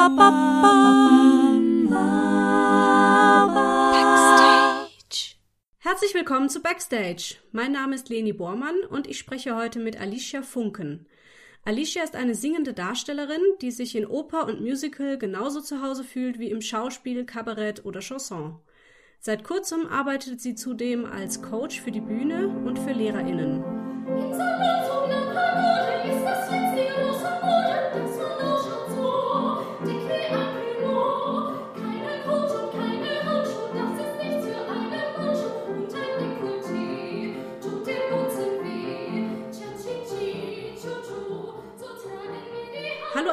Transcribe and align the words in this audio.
Backstage. 0.00 0.16
Herzlich 5.76 6.14
willkommen 6.14 6.48
zu 6.48 6.62
Backstage. 6.62 7.34
Mein 7.52 7.72
Name 7.72 7.96
ist 7.96 8.08
Leni 8.08 8.32
Bormann 8.32 8.80
und 8.88 9.06
ich 9.06 9.18
spreche 9.18 9.54
heute 9.56 9.78
mit 9.78 10.00
Alicia 10.00 10.40
Funken. 10.40 11.06
Alicia 11.66 12.02
ist 12.02 12.16
eine 12.16 12.34
singende 12.34 12.72
Darstellerin, 12.72 13.42
die 13.60 13.70
sich 13.70 13.94
in 13.94 14.06
Oper 14.06 14.46
und 14.46 14.62
Musical 14.62 15.18
genauso 15.18 15.60
zu 15.60 15.82
Hause 15.82 16.02
fühlt 16.02 16.38
wie 16.38 16.48
im 16.50 16.62
Schauspiel, 16.62 17.26
Kabarett 17.26 17.84
oder 17.84 18.00
Chanson. 18.00 18.58
Seit 19.18 19.44
kurzem 19.44 19.86
arbeitet 19.86 20.40
sie 20.40 20.54
zudem 20.54 21.04
als 21.04 21.42
Coach 21.42 21.78
für 21.78 21.90
die 21.90 22.00
Bühne 22.00 22.48
und 22.48 22.78
für 22.78 22.92
LehrerInnen. 22.92 23.62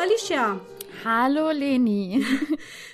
Alicia. 0.08 0.58
Hallo 1.04 1.52
Leni. 1.52 2.26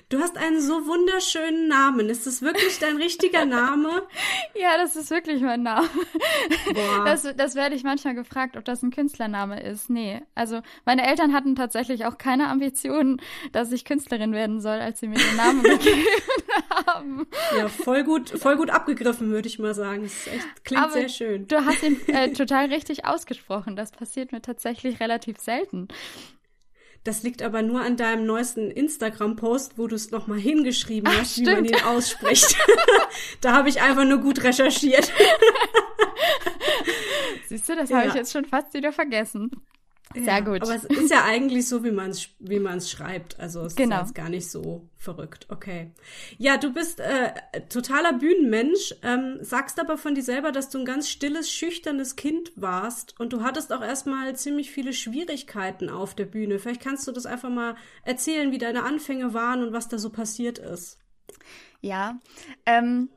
Du 0.09 0.20
hast 0.20 0.38
einen 0.38 0.62
so 0.62 0.85
wunderschönen 0.85 1.67
Namen. 1.67 2.08
Ist 2.08 2.27
das 2.27 2.44
wirklich 2.44 2.77
dein 2.77 2.98
richtiger 2.98 3.45
Name? 3.45 4.04
ja, 4.54 4.77
das 4.77 4.95
ist 4.95 5.09
wirklich 5.09 5.41
mein 5.41 5.63
Name. 5.63 5.90
Boah. 6.71 7.04
Das, 7.04 7.23
das 7.35 7.55
werde 7.55 7.73
ich 7.73 7.84
manchmal 7.84 8.13
gefragt, 8.13 8.55
ob 8.55 8.63
das 8.63 8.84
ein 8.84 8.91
Künstlername 8.91 9.63
ist. 9.63 9.90
Nee, 9.90 10.21
also 10.35 10.62
meine 10.85 11.07
Eltern 11.07 11.34
hatten 11.34 11.55
tatsächlich 11.55 12.05
auch 12.05 12.20
keine 12.20 12.49
Ambitionen, 12.49 13.23
dass 13.54 13.71
ich 13.71 13.85
Künstlerin 13.85 14.34
werden 14.34 14.62
soll, 14.62 14.77
als 14.82 14.99
sie 14.99 15.07
mir 15.07 15.18
den 15.18 15.35
Namen 15.35 15.63
gegeben 15.63 16.05
haben. 16.85 17.27
Ja, 17.57 17.68
voll 17.68 18.04
gut, 18.04 18.29
voll 18.29 18.57
gut 18.57 18.70
abgegriffen, 18.70 19.32
würde 19.32 19.48
ich 19.48 19.57
mal 19.57 19.73
sagen. 19.73 20.04
Das 20.04 20.27
echt, 20.27 20.63
klingt 20.63 20.84
Aber 20.84 20.93
sehr 20.93 21.10
schön. 21.10 21.48
Du 21.48 21.66
hast 21.66 21.82
ihn 21.82 21.99
äh, 22.07 22.32
total 22.34 22.68
richtig 22.68 23.05
ausgesprochen. 23.05 23.76
Das 23.76 23.91
passiert 23.91 24.32
mir 24.32 24.43
tatsächlich 24.43 24.99
relativ 24.99 25.40
selten. 25.40 25.88
Das 27.04 27.23
liegt 27.23 27.41
aber 27.41 27.62
nur 27.62 27.82
an 27.82 27.98
deinem 27.98 28.26
neuesten 28.26 28.71
Instagram-Post, 28.71 29.77
wo 29.77 29.87
du 29.87 29.96
es 29.96 30.12
nochmal 30.12 30.40
hingeschrieben 30.40 31.12
Ach, 31.13 31.21
hast, 31.21 31.34
stimmt. 31.34 31.48
wie 31.48 31.54
man 31.54 31.65
ihn 31.65 31.84
ausspricht. 31.84 32.55
da 33.41 33.54
habe 33.54 33.68
ich 33.68 33.82
einfach 33.82 34.05
nur 34.05 34.20
gut 34.20 34.43
recherchiert. 34.43 35.12
Siehst 37.49 37.68
du, 37.68 37.76
das 37.76 37.90
ja. 37.90 37.98
habe 37.98 38.07
ich 38.07 38.13
jetzt 38.13 38.32
schon 38.32 38.45
fast 38.45 38.73
wieder 38.73 38.93
vergessen. 38.93 39.51
Sehr 40.14 40.26
ja, 40.26 40.40
gut. 40.40 40.62
Aber 40.62 40.76
es 40.76 40.84
ist 40.84 41.10
ja 41.10 41.24
eigentlich 41.24 41.68
so, 41.68 41.84
wie 41.84 41.92
man 41.92 42.12
es 42.12 42.30
wie 42.40 42.60
man's 42.60 42.90
schreibt. 42.90 43.40
Also 43.40 43.62
es 43.62 43.76
genau. 43.76 43.98
ist 43.98 44.02
jetzt 44.02 44.16
gar 44.16 44.30
nicht 44.30 44.50
so 44.50 44.88
verrückt. 44.96 45.48
Okay. 45.50 45.92
Ja, 46.38 46.58
du 46.58 46.74
bist 46.74 47.00
äh, 47.00 47.34
totaler 47.70 48.14
Bühnenmensch, 48.14 48.96
ähm, 49.02 49.38
sagst 49.41 49.80
aber 49.80 49.98
von 49.98 50.16
dir 50.16 50.24
selber, 50.24 50.52
dass 50.52 50.70
du 50.70 50.80
ein 50.80 50.86
ganz 50.86 51.10
stilles, 51.10 51.52
schüchternes 51.52 52.16
Kind 52.16 52.52
warst 52.56 53.20
und 53.20 53.34
du 53.34 53.44
hattest 53.44 53.74
auch 53.74 53.82
erstmal 53.82 54.36
ziemlich 54.36 54.72
viele 54.72 54.94
Schwierigkeiten 54.94 55.90
auf 55.90 56.16
der 56.16 56.26
Bühne. 56.26 56.60
Vielleicht 56.60 56.82
kannst 56.82 57.08
du 57.08 57.12
das 57.12 57.26
einfach 57.26 57.50
mal 57.50 57.76
erzählen, 58.04 58.52
wie 58.52 58.60
deine 58.60 58.84
Anfänge 58.84 59.34
waren 59.34 59.64
und 59.64 59.74
was 59.74 59.88
da 59.88 59.98
so 59.98 60.10
passiert 60.10 60.60
ist. 60.60 61.00
Ja, 61.82 62.20
ähm, 62.66 63.10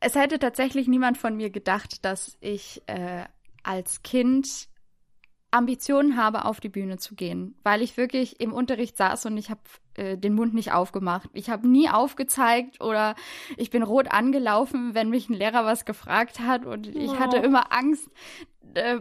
es 0.00 0.14
hätte 0.14 0.38
tatsächlich 0.38 0.88
niemand 0.88 1.18
von 1.18 1.36
mir 1.36 1.50
gedacht, 1.50 2.04
dass 2.04 2.36
ich 2.40 2.82
äh, 2.86 3.24
als 3.62 4.02
Kind 4.02 4.68
Ambitionen 5.50 6.16
habe, 6.16 6.44
auf 6.44 6.60
die 6.60 6.68
Bühne 6.68 6.98
zu 6.98 7.14
gehen, 7.14 7.56
weil 7.64 7.82
ich 7.82 7.96
wirklich 7.96 8.40
im 8.40 8.52
Unterricht 8.52 8.96
saß 8.96 9.26
und 9.26 9.36
ich 9.36 9.50
habe 9.50 9.60
äh, 9.94 10.16
den 10.16 10.34
Mund 10.34 10.54
nicht 10.54 10.72
aufgemacht. 10.72 11.28
Ich 11.32 11.50
habe 11.50 11.68
nie 11.68 11.88
aufgezeigt 11.88 12.80
oder 12.80 13.16
ich 13.56 13.70
bin 13.70 13.82
rot 13.82 14.12
angelaufen, 14.12 14.94
wenn 14.94 15.10
mich 15.10 15.28
ein 15.28 15.34
Lehrer 15.34 15.64
was 15.64 15.84
gefragt 15.84 16.40
hat 16.40 16.66
und 16.66 16.86
ich 16.86 17.18
hatte 17.18 17.38
immer 17.38 17.72
Angst, 17.72 18.08
äh, 18.74 19.00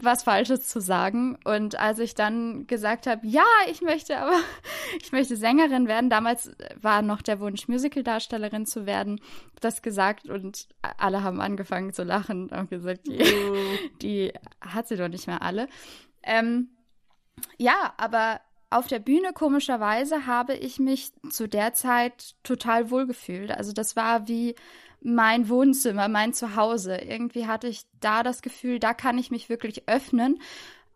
was 0.00 0.22
Falsches 0.22 0.68
zu 0.68 0.80
sagen. 0.80 1.38
Und 1.44 1.78
als 1.78 1.98
ich 1.98 2.14
dann 2.14 2.66
gesagt 2.66 3.06
habe, 3.06 3.26
ja, 3.26 3.44
ich 3.70 3.80
möchte 3.82 4.18
aber, 4.18 4.38
ich 5.02 5.12
möchte 5.12 5.36
Sängerin 5.36 5.88
werden, 5.88 6.10
damals 6.10 6.50
war 6.80 7.02
noch 7.02 7.22
der 7.22 7.40
Wunsch, 7.40 7.68
Musicaldarstellerin 7.68 8.66
zu 8.66 8.86
werden, 8.86 9.20
das 9.60 9.82
gesagt 9.82 10.28
und 10.28 10.68
alle 10.96 11.22
haben 11.22 11.40
angefangen 11.40 11.92
zu 11.92 12.02
lachen 12.02 12.48
und 12.48 12.70
gesagt, 12.70 13.06
die, 13.06 13.22
die 14.02 14.32
hat 14.60 14.88
sie 14.88 14.96
doch 14.96 15.08
nicht 15.08 15.26
mehr 15.26 15.42
alle. 15.42 15.68
Ähm, 16.22 16.70
ja, 17.58 17.94
aber 17.96 18.40
auf 18.70 18.86
der 18.86 19.00
Bühne 19.00 19.32
komischerweise 19.32 20.26
habe 20.26 20.54
ich 20.54 20.78
mich 20.78 21.12
zu 21.30 21.48
der 21.48 21.74
Zeit 21.74 22.36
total 22.44 22.90
wohlgefühlt. 22.90 23.50
Also 23.50 23.72
das 23.72 23.96
war 23.96 24.28
wie 24.28 24.54
mein 25.02 25.48
Wohnzimmer, 25.48 26.08
mein 26.08 26.32
Zuhause. 26.32 26.96
Irgendwie 26.96 27.46
hatte 27.46 27.68
ich 27.68 27.82
da 28.00 28.22
das 28.22 28.42
Gefühl, 28.42 28.78
da 28.78 28.94
kann 28.94 29.18
ich 29.18 29.30
mich 29.30 29.48
wirklich 29.48 29.88
öffnen, 29.88 30.40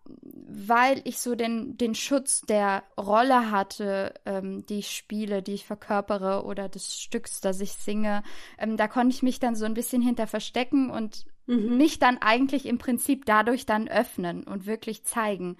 weil 0.05 1.01
ich 1.05 1.19
so 1.19 1.35
den, 1.35 1.79
den 1.79 1.95
Schutz 1.95 2.43
der 2.43 2.85
Rolle 2.99 3.51
hatte, 3.51 4.15
ähm, 4.27 4.67
die 4.67 4.81
ich 4.81 4.91
spiele, 4.91 5.43
die 5.43 5.55
ich 5.55 5.65
verkörpere 5.65 6.45
oder 6.45 6.69
des 6.69 7.01
Stücks, 7.01 7.41
das 7.41 7.61
ich 7.61 7.73
singe. 7.73 8.23
Ähm, 8.59 8.77
da 8.77 8.87
konnte 8.87 9.15
ich 9.15 9.23
mich 9.23 9.41
dann 9.41 9.57
so 9.57 9.65
ein 9.65 9.75
bisschen 9.75 10.03
hinter 10.03 10.27
verstecken 10.27 10.91
und 10.91 11.25
mhm. 11.47 11.79
mich 11.79 11.99
dann 11.99 12.19
eigentlich 12.19 12.67
im 12.67 12.77
Prinzip 12.77 13.25
dadurch 13.25 13.65
dann 13.65 13.89
öffnen 13.89 14.45
und 14.45 14.67
wirklich 14.67 15.05
zeigen. 15.05 15.57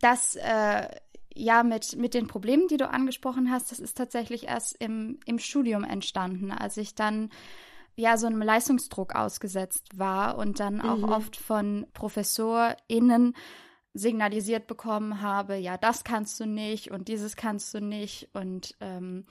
Das 0.00 0.36
äh, 0.36 0.88
ja, 1.38 1.62
mit, 1.62 1.96
mit 1.96 2.14
den 2.14 2.26
Problemen, 2.26 2.68
die 2.68 2.76
du 2.76 2.90
angesprochen 2.90 3.50
hast, 3.50 3.70
das 3.70 3.78
ist 3.78 3.96
tatsächlich 3.96 4.48
erst 4.48 4.76
im, 4.78 5.20
im 5.24 5.38
Studium 5.38 5.84
entstanden, 5.84 6.50
als 6.50 6.76
ich 6.76 6.94
dann 6.94 7.30
ja 7.94 8.16
so 8.16 8.26
einem 8.26 8.42
Leistungsdruck 8.42 9.14
ausgesetzt 9.14 9.98
war 9.98 10.38
und 10.38 10.60
dann 10.60 10.80
auch 10.80 10.98
mhm. 10.98 11.04
oft 11.04 11.36
von 11.36 11.86
ProfessorInnen 11.94 13.34
signalisiert 13.94 14.66
bekommen 14.66 15.22
habe, 15.22 15.56
ja, 15.56 15.76
das 15.76 16.04
kannst 16.04 16.38
du 16.40 16.46
nicht 16.46 16.90
und 16.90 17.08
dieses 17.08 17.36
kannst 17.36 17.72
du 17.74 17.80
nicht 17.80 18.28
und 18.34 18.76
ähm, 18.80 19.24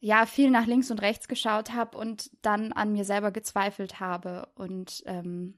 ja, 0.00 0.26
viel 0.26 0.50
nach 0.50 0.66
links 0.66 0.90
und 0.90 1.00
rechts 1.00 1.28
geschaut 1.28 1.72
habe 1.72 1.96
und 1.96 2.30
dann 2.42 2.72
an 2.72 2.92
mir 2.92 3.04
selber 3.04 3.30
gezweifelt 3.30 4.00
habe 4.00 4.48
und 4.54 5.02
ähm, 5.06 5.54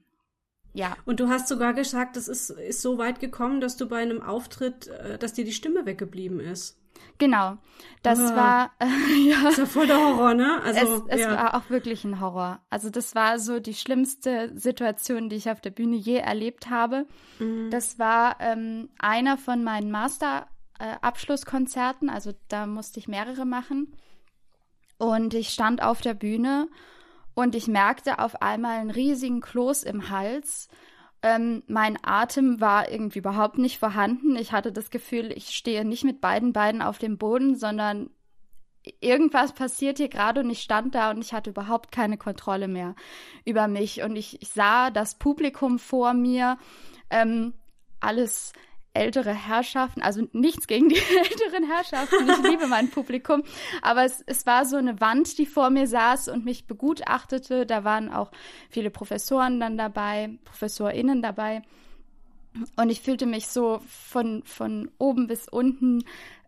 ja. 0.75 0.97
Und 1.05 1.21
du 1.21 1.29
hast 1.29 1.47
sogar 1.47 1.73
gesagt, 1.73 2.17
es 2.17 2.27
ist, 2.27 2.49
ist 2.49 2.81
so 2.81 2.97
weit 2.97 3.21
gekommen, 3.21 3.61
dass 3.61 3.77
du 3.77 3.87
bei 3.87 4.01
einem 4.01 4.21
Auftritt, 4.21 4.87
äh, 4.87 5.17
dass 5.17 5.31
dir 5.33 5.45
die 5.45 5.53
Stimme 5.53 5.85
weggeblieben 5.85 6.41
ist. 6.41 6.77
Genau. 7.17 7.57
Das 8.03 8.19
ah. 8.19 8.35
war 8.35 8.71
äh, 8.79 8.85
ja. 9.29 9.43
Das 9.43 9.53
ist 9.53 9.59
ja 9.59 9.67
voll 9.67 9.87
der 9.87 9.95
Horror, 9.97 10.33
ne? 10.33 10.61
Also 10.63 11.05
es, 11.07 11.15
es 11.15 11.21
ja. 11.21 11.31
war 11.31 11.55
auch 11.55 11.69
wirklich 11.69 12.03
ein 12.03 12.19
Horror. 12.19 12.59
Also 12.69 12.89
das 12.89 13.15
war 13.15 13.39
so 13.39 13.61
die 13.61 13.73
schlimmste 13.73 14.51
Situation, 14.55 15.29
die 15.29 15.37
ich 15.37 15.49
auf 15.49 15.61
der 15.61 15.71
Bühne 15.71 15.95
je 15.95 16.17
erlebt 16.17 16.69
habe. 16.69 17.07
Mhm. 17.39 17.69
Das 17.71 17.97
war 17.97 18.35
ähm, 18.41 18.89
einer 18.99 19.37
von 19.37 19.63
meinen 19.63 19.91
Master-Abschlusskonzerten. 19.91 22.09
Äh, 22.09 22.11
also 22.11 22.33
da 22.49 22.67
musste 22.67 22.99
ich 22.99 23.07
mehrere 23.07 23.45
machen. 23.45 23.95
Und 24.97 25.33
ich 25.33 25.47
stand 25.49 25.81
auf 25.81 26.01
der 26.01 26.15
Bühne 26.15 26.67
und 27.35 27.53
ich 27.53 27.67
merkte 27.67 28.19
auf 28.19 28.41
einmal 28.41 28.79
einen 28.79 28.89
riesigen 28.89 29.41
Kloß 29.41 29.83
im 29.83 30.09
Hals. 30.09 30.69
Ähm, 31.21 31.63
mein 31.67 31.97
Atem 32.01 32.61
war 32.61 32.89
irgendwie 32.89 33.19
überhaupt 33.19 33.57
nicht 33.57 33.77
vorhanden. 33.77 34.35
Ich 34.35 34.51
hatte 34.51 34.71
das 34.71 34.89
Gefühl, 34.89 35.31
ich 35.31 35.49
stehe 35.49 35.85
nicht 35.85 36.03
mit 36.03 36.21
beiden 36.21 36.53
Beinen 36.53 36.81
auf 36.81 36.97
dem 36.97 37.17
Boden, 37.17 37.55
sondern 37.55 38.09
irgendwas 39.01 39.53
passiert 39.53 39.97
hier 39.97 40.09
gerade 40.09 40.41
und 40.41 40.49
ich 40.49 40.61
stand 40.61 40.95
da 40.95 41.11
und 41.11 41.19
ich 41.19 41.33
hatte 41.33 41.49
überhaupt 41.49 41.91
keine 41.91 42.17
Kontrolle 42.17 42.67
mehr 42.67 42.95
über 43.43 43.67
mich. 43.67 44.01
Und 44.01 44.15
ich, 44.15 44.41
ich 44.41 44.49
sah 44.49 44.89
das 44.89 45.17
Publikum 45.17 45.77
vor 45.77 46.13
mir, 46.13 46.57
ähm, 47.09 47.53
alles 47.99 48.53
ältere 48.95 49.33
Herrschaften, 49.33 50.01
also 50.01 50.27
nichts 50.31 50.67
gegen 50.67 50.89
die 50.89 50.95
älteren 51.29 51.63
Herrschaften, 51.69 52.29
ich 52.29 52.49
liebe 52.49 52.67
mein 52.67 52.89
Publikum, 52.89 53.43
aber 53.81 54.03
es, 54.03 54.23
es 54.25 54.45
war 54.45 54.65
so 54.65 54.77
eine 54.77 54.99
Wand, 55.01 55.37
die 55.37 55.45
vor 55.45 55.69
mir 55.69 55.87
saß 55.87 56.29
und 56.29 56.45
mich 56.45 56.67
begutachtete. 56.67 57.65
Da 57.65 57.83
waren 57.83 58.11
auch 58.11 58.31
viele 58.69 58.89
Professoren 58.89 59.59
dann 59.59 59.77
dabei, 59.77 60.37
ProfessorInnen 60.45 61.21
dabei. 61.21 61.61
Und 62.77 62.89
ich 62.89 63.01
fühlte 63.01 63.25
mich 63.25 63.47
so 63.47 63.81
von, 63.87 64.43
von 64.43 64.89
oben 64.97 65.27
bis 65.27 65.47
unten 65.49 66.03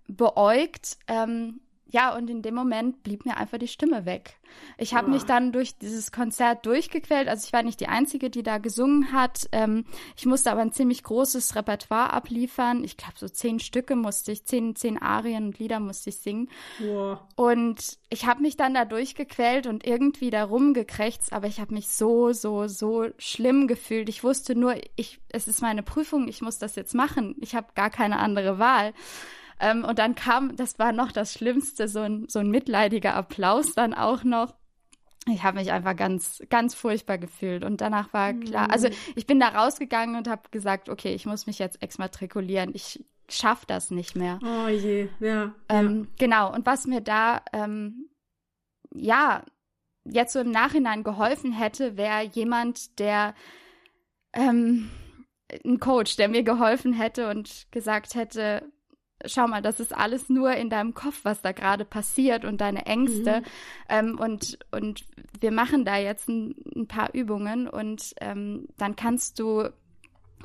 beäugt. 0.08 0.98
Ähm, 1.08 1.60
ja, 1.90 2.16
und 2.16 2.30
in 2.30 2.42
dem 2.42 2.56
Moment 2.56 3.04
blieb 3.04 3.26
mir 3.26 3.38
einfach 3.38 3.58
die 3.58 3.68
Stimme 3.68 4.06
weg. 4.06 4.38
Ich 4.78 4.94
habe 4.94 5.08
oh. 5.08 5.12
mich 5.12 5.24
dann 5.24 5.52
durch 5.52 5.78
dieses 5.78 6.12
Konzert 6.12 6.66
durchgequält. 6.66 7.28
Also 7.28 7.46
ich 7.46 7.54
war 7.54 7.64
nicht 7.64 7.80
die 7.80 7.88
Einzige, 7.88 8.30
die 8.30 8.44
da 8.44 8.58
gesungen 8.58 9.14
hat. 9.14 9.48
Ähm, 9.52 9.86
ich 10.18 10.26
musste 10.26 10.52
aber 10.52 10.62
ein 10.62 10.74
ziemlich 10.74 11.04
großes 11.04 11.56
Repertoire 11.56 12.12
abliefern. 12.12 12.84
Ich 12.84 12.98
glaube, 12.98 13.14
so 13.18 13.30
zehn 13.30 13.60
Stücke 13.60 13.96
musste 13.96 14.32
ich, 14.32 14.46
zehn, 14.46 14.76
zehn 14.76 15.02
Arien 15.02 15.48
und 15.48 15.60
Lieder 15.60 15.80
musste 15.80 16.10
ich 16.10 16.18
singen. 16.18 16.50
Oh. 16.84 17.18
Und 17.36 17.98
ich 18.10 18.26
habe 18.26 18.42
mich 18.42 18.58
dann 18.58 18.74
da 18.74 18.86
durchgequält 18.86 19.68
und 19.68 19.86
irgendwie 19.86 20.30
da 20.30 20.44
rumgekrächzt, 20.44 21.32
aber 21.34 21.48
ich 21.48 21.60
habe 21.60 21.74
mich 21.74 21.88
so, 21.90 22.34
so, 22.34 22.68
so 22.68 23.08
schlimm 23.18 23.68
gefühlt. 23.68 24.10
Ich 24.10 24.24
wusste 24.24 24.56
nur, 24.56 24.76
ich, 24.96 25.20
es 25.30 25.48
ist 25.48 25.62
meine 25.62 25.84
Prüfung, 25.84 26.28
ich 26.28 26.42
muss 26.42 26.58
das 26.58 26.76
jetzt 26.76 26.94
machen. 26.94 27.36
Ich 27.40 27.56
habe 27.56 27.68
gar 27.76 27.90
keine 27.90 28.20
andere 28.20 28.60
Wahl. 28.60 28.94
Ähm, 29.60 29.84
und 29.84 30.00
dann 30.00 30.16
kam, 30.16 30.56
das 30.56 30.78
war 30.80 30.92
noch 30.92 31.12
das 31.12 31.34
Schlimmste, 31.34 31.88
so 31.88 32.02
ein, 32.02 32.26
so 32.30 32.40
ein 32.40 32.50
mitleidiger 32.50 33.16
Applaus 33.16 33.74
dann 33.74 33.94
auch 33.94 34.24
noch. 34.24 34.54
Ich 35.30 35.44
habe 35.44 35.58
mich 35.58 35.72
einfach 35.72 35.96
ganz, 35.96 36.42
ganz 36.50 36.74
furchtbar 36.74 37.18
gefühlt. 37.18 37.64
Und 37.66 37.82
danach 37.82 38.14
war 38.14 38.34
klar, 38.34 38.72
also 38.72 38.88
mhm. 38.88 38.94
ich 39.16 39.28
bin 39.28 39.40
da 39.40 39.50
rausgegangen 39.50 40.16
und 40.16 40.28
habe 40.28 40.44
gesagt, 40.52 40.90
okay, 40.90 41.14
ich 41.14 41.26
muss 41.26 41.48
mich 41.48 41.60
jetzt 41.60 41.82
exmatrikulieren. 41.82 42.72
Ich 42.74 43.04
schaffe 43.30 43.66
das 43.68 43.92
nicht 43.92 44.16
mehr. 44.16 44.40
Oh 44.42 44.70
je, 44.70 45.10
ja. 45.20 45.54
Ähm, 45.70 46.04
ja. 46.04 46.08
Genau. 46.18 46.54
Und 46.54 46.66
was 46.66 46.88
mir 46.88 47.02
da, 47.02 47.42
ähm, 47.52 48.10
ja, 48.94 49.44
jetzt 50.06 50.34
so 50.34 50.40
im 50.40 50.52
Nachhinein 50.52 51.04
geholfen 51.04 51.52
hätte, 51.52 51.98
wäre 51.98 52.24
jemand, 52.24 52.98
der 53.00 53.34
ähm, 54.34 54.90
ein 55.66 55.80
Coach, 55.80 56.16
der 56.16 56.30
mir 56.30 56.44
geholfen 56.44 56.94
hätte 56.94 57.30
und 57.30 57.68
gesagt 57.72 58.16
hätte, 58.16 58.72
schau 59.26 59.48
mal, 59.48 59.62
das 59.62 59.80
ist 59.80 59.96
alles 59.96 60.30
nur 60.30 60.54
in 60.54 60.70
deinem 60.70 60.94
Kopf, 60.94 61.22
was 61.24 61.42
da 61.42 61.52
gerade 61.52 61.86
passiert 61.86 62.46
und 62.46 62.62
deine 62.62 62.86
Ängste. 62.86 63.40
Mhm. 63.40 63.46
Ähm, 63.90 64.20
und, 64.20 64.60
und 64.72 65.06
wir 65.40 65.52
machen 65.52 65.86
da 65.86 65.98
jetzt 65.98 66.30
ein, 66.30 66.56
ein 66.76 66.88
paar 66.88 67.14
Übungen 67.14 67.68
und 67.68 68.14
ähm, 68.22 68.68
dann 68.78 68.96
kannst 68.96 69.40
du 69.40 69.70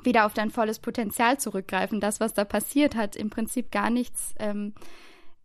wieder 0.03 0.27
auf 0.27 0.35
dein 0.35 0.51
volles 0.51 0.79
Potenzial 0.79 1.39
zurückgreifen. 1.39 2.01
Das, 2.01 2.19
was 2.19 2.35
da 2.35 2.45
passiert, 2.45 2.97
hat 2.97 3.15
im 3.15 3.31
Prinzip 3.31 3.71
gar 3.71 3.91
nichts 3.91 4.35
ähm, 4.39 4.75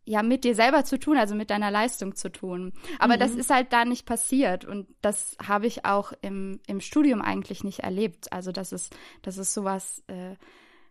ja 0.06 0.24
mit 0.24 0.46
dir 0.46 0.56
selber 0.56 0.86
zu 0.86 0.98
tun, 0.98 1.18
also 1.18 1.36
mit 1.36 1.50
deiner 1.50 1.70
Leistung 1.70 2.16
zu 2.16 2.32
tun. 2.32 2.74
Aber 2.98 3.16
mhm. 3.16 3.20
das 3.20 3.32
ist 3.32 3.50
halt 3.50 3.74
da 3.74 3.84
nicht 3.84 4.06
passiert 4.06 4.64
und 4.64 4.88
das 5.02 5.36
habe 5.46 5.68
ich 5.68 5.86
auch 5.86 6.14
im, 6.22 6.62
im 6.66 6.80
Studium 6.80 7.22
eigentlich 7.22 7.64
nicht 7.64 7.80
erlebt. 7.80 8.32
Also 8.32 8.52
dass 8.54 8.72
es, 8.72 8.90
dass 9.22 9.38
es 9.38 9.54
sowas 9.54 10.04
äh, 10.08 10.36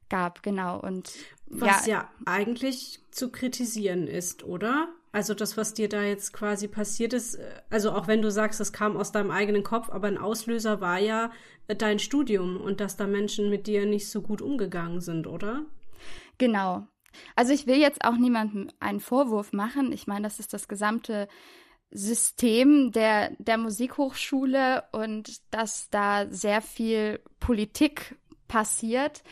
gab, 0.08 0.42
genau. 0.42 0.80
Und 0.80 1.12
was 1.46 1.86
ja, 1.86 1.92
ja 1.92 2.10
eigentlich 2.24 3.00
zu 3.10 3.30
kritisieren 3.30 4.06
ist, 4.06 4.44
oder? 4.44 4.88
Also 5.12 5.32
das, 5.32 5.56
was 5.56 5.72
dir 5.72 5.88
da 5.88 6.02
jetzt 6.02 6.32
quasi 6.32 6.68
passiert 6.68 7.12
ist, 7.12 7.36
äh, 7.36 7.62
also 7.70 7.92
auch 7.92 8.06
wenn 8.06 8.22
du 8.22 8.30
sagst, 8.30 8.60
es 8.60 8.72
kam 8.72 8.96
aus 8.96 9.12
deinem 9.12 9.30
eigenen 9.30 9.62
Kopf, 9.62 9.88
aber 9.90 10.08
ein 10.08 10.18
Auslöser 10.18 10.80
war 10.80 10.98
ja 10.98 11.30
äh, 11.68 11.76
dein 11.76 11.98
Studium 11.98 12.60
und 12.60 12.80
dass 12.80 12.96
da 12.96 13.06
Menschen 13.06 13.48
mit 13.48 13.66
dir 13.66 13.86
nicht 13.86 14.10
so 14.10 14.20
gut 14.20 14.42
umgegangen 14.42 15.00
sind, 15.00 15.26
oder? 15.26 15.64
Genau, 16.38 16.86
also 17.34 17.52
ich 17.52 17.66
will 17.66 17.78
jetzt 17.78 18.04
auch 18.04 18.16
niemandem 18.16 18.68
einen 18.80 19.00
Vorwurf 19.00 19.52
machen. 19.52 19.92
Ich 19.92 20.06
meine, 20.06 20.22
das 20.22 20.38
ist 20.38 20.52
das 20.52 20.68
gesamte 20.68 21.28
System 21.90 22.92
der, 22.92 23.30
der 23.38 23.58
Musikhochschule 23.58 24.84
und 24.92 25.40
dass 25.54 25.88
da 25.90 26.26
sehr 26.30 26.60
viel 26.60 27.20
Politik 27.40 28.16
passiert. 28.48 29.22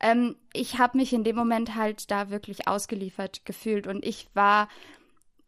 Ähm, 0.00 0.36
ich 0.52 0.78
habe 0.78 0.98
mich 0.98 1.12
in 1.12 1.24
dem 1.24 1.36
Moment 1.36 1.74
halt 1.74 2.10
da 2.10 2.30
wirklich 2.30 2.66
ausgeliefert 2.66 3.44
gefühlt 3.44 3.86
und 3.86 4.04
ich 4.04 4.28
war 4.34 4.68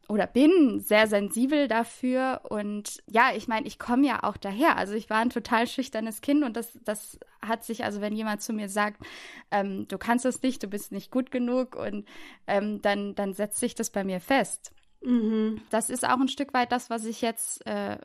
oder 0.08 0.26
bin 0.26 0.80
sehr 0.80 1.06
sensibel 1.06 1.68
dafür. 1.68 2.42
Und 2.50 3.02
ja, 3.06 3.30
ich 3.34 3.48
meine, 3.48 3.66
ich 3.66 3.78
komme 3.78 4.06
ja 4.06 4.22
auch 4.24 4.36
daher. 4.36 4.76
Also 4.76 4.92
ich 4.92 5.08
war 5.08 5.18
ein 5.18 5.30
total 5.30 5.66
schüchternes 5.66 6.20
Kind 6.20 6.44
und 6.44 6.56
das, 6.56 6.78
das 6.84 7.18
hat 7.40 7.64
sich, 7.64 7.84
also 7.84 8.00
wenn 8.00 8.14
jemand 8.14 8.42
zu 8.42 8.52
mir 8.52 8.68
sagt, 8.68 9.02
ähm, 9.50 9.86
du 9.88 9.96
kannst 9.96 10.26
es 10.26 10.42
nicht, 10.42 10.62
du 10.62 10.66
bist 10.66 10.92
nicht 10.92 11.10
gut 11.10 11.30
genug 11.30 11.76
und 11.76 12.06
ähm, 12.46 12.82
dann, 12.82 13.14
dann 13.14 13.32
setzt 13.32 13.58
sich 13.58 13.74
das 13.74 13.88
bei 13.88 14.04
mir 14.04 14.20
fest. 14.20 14.72
Mhm. 15.02 15.62
Das 15.70 15.88
ist 15.88 16.06
auch 16.06 16.20
ein 16.20 16.28
Stück 16.28 16.52
weit 16.52 16.72
das, 16.72 16.90
was 16.90 17.04
ich 17.04 17.22
jetzt, 17.22 17.66
äh, 17.66 17.96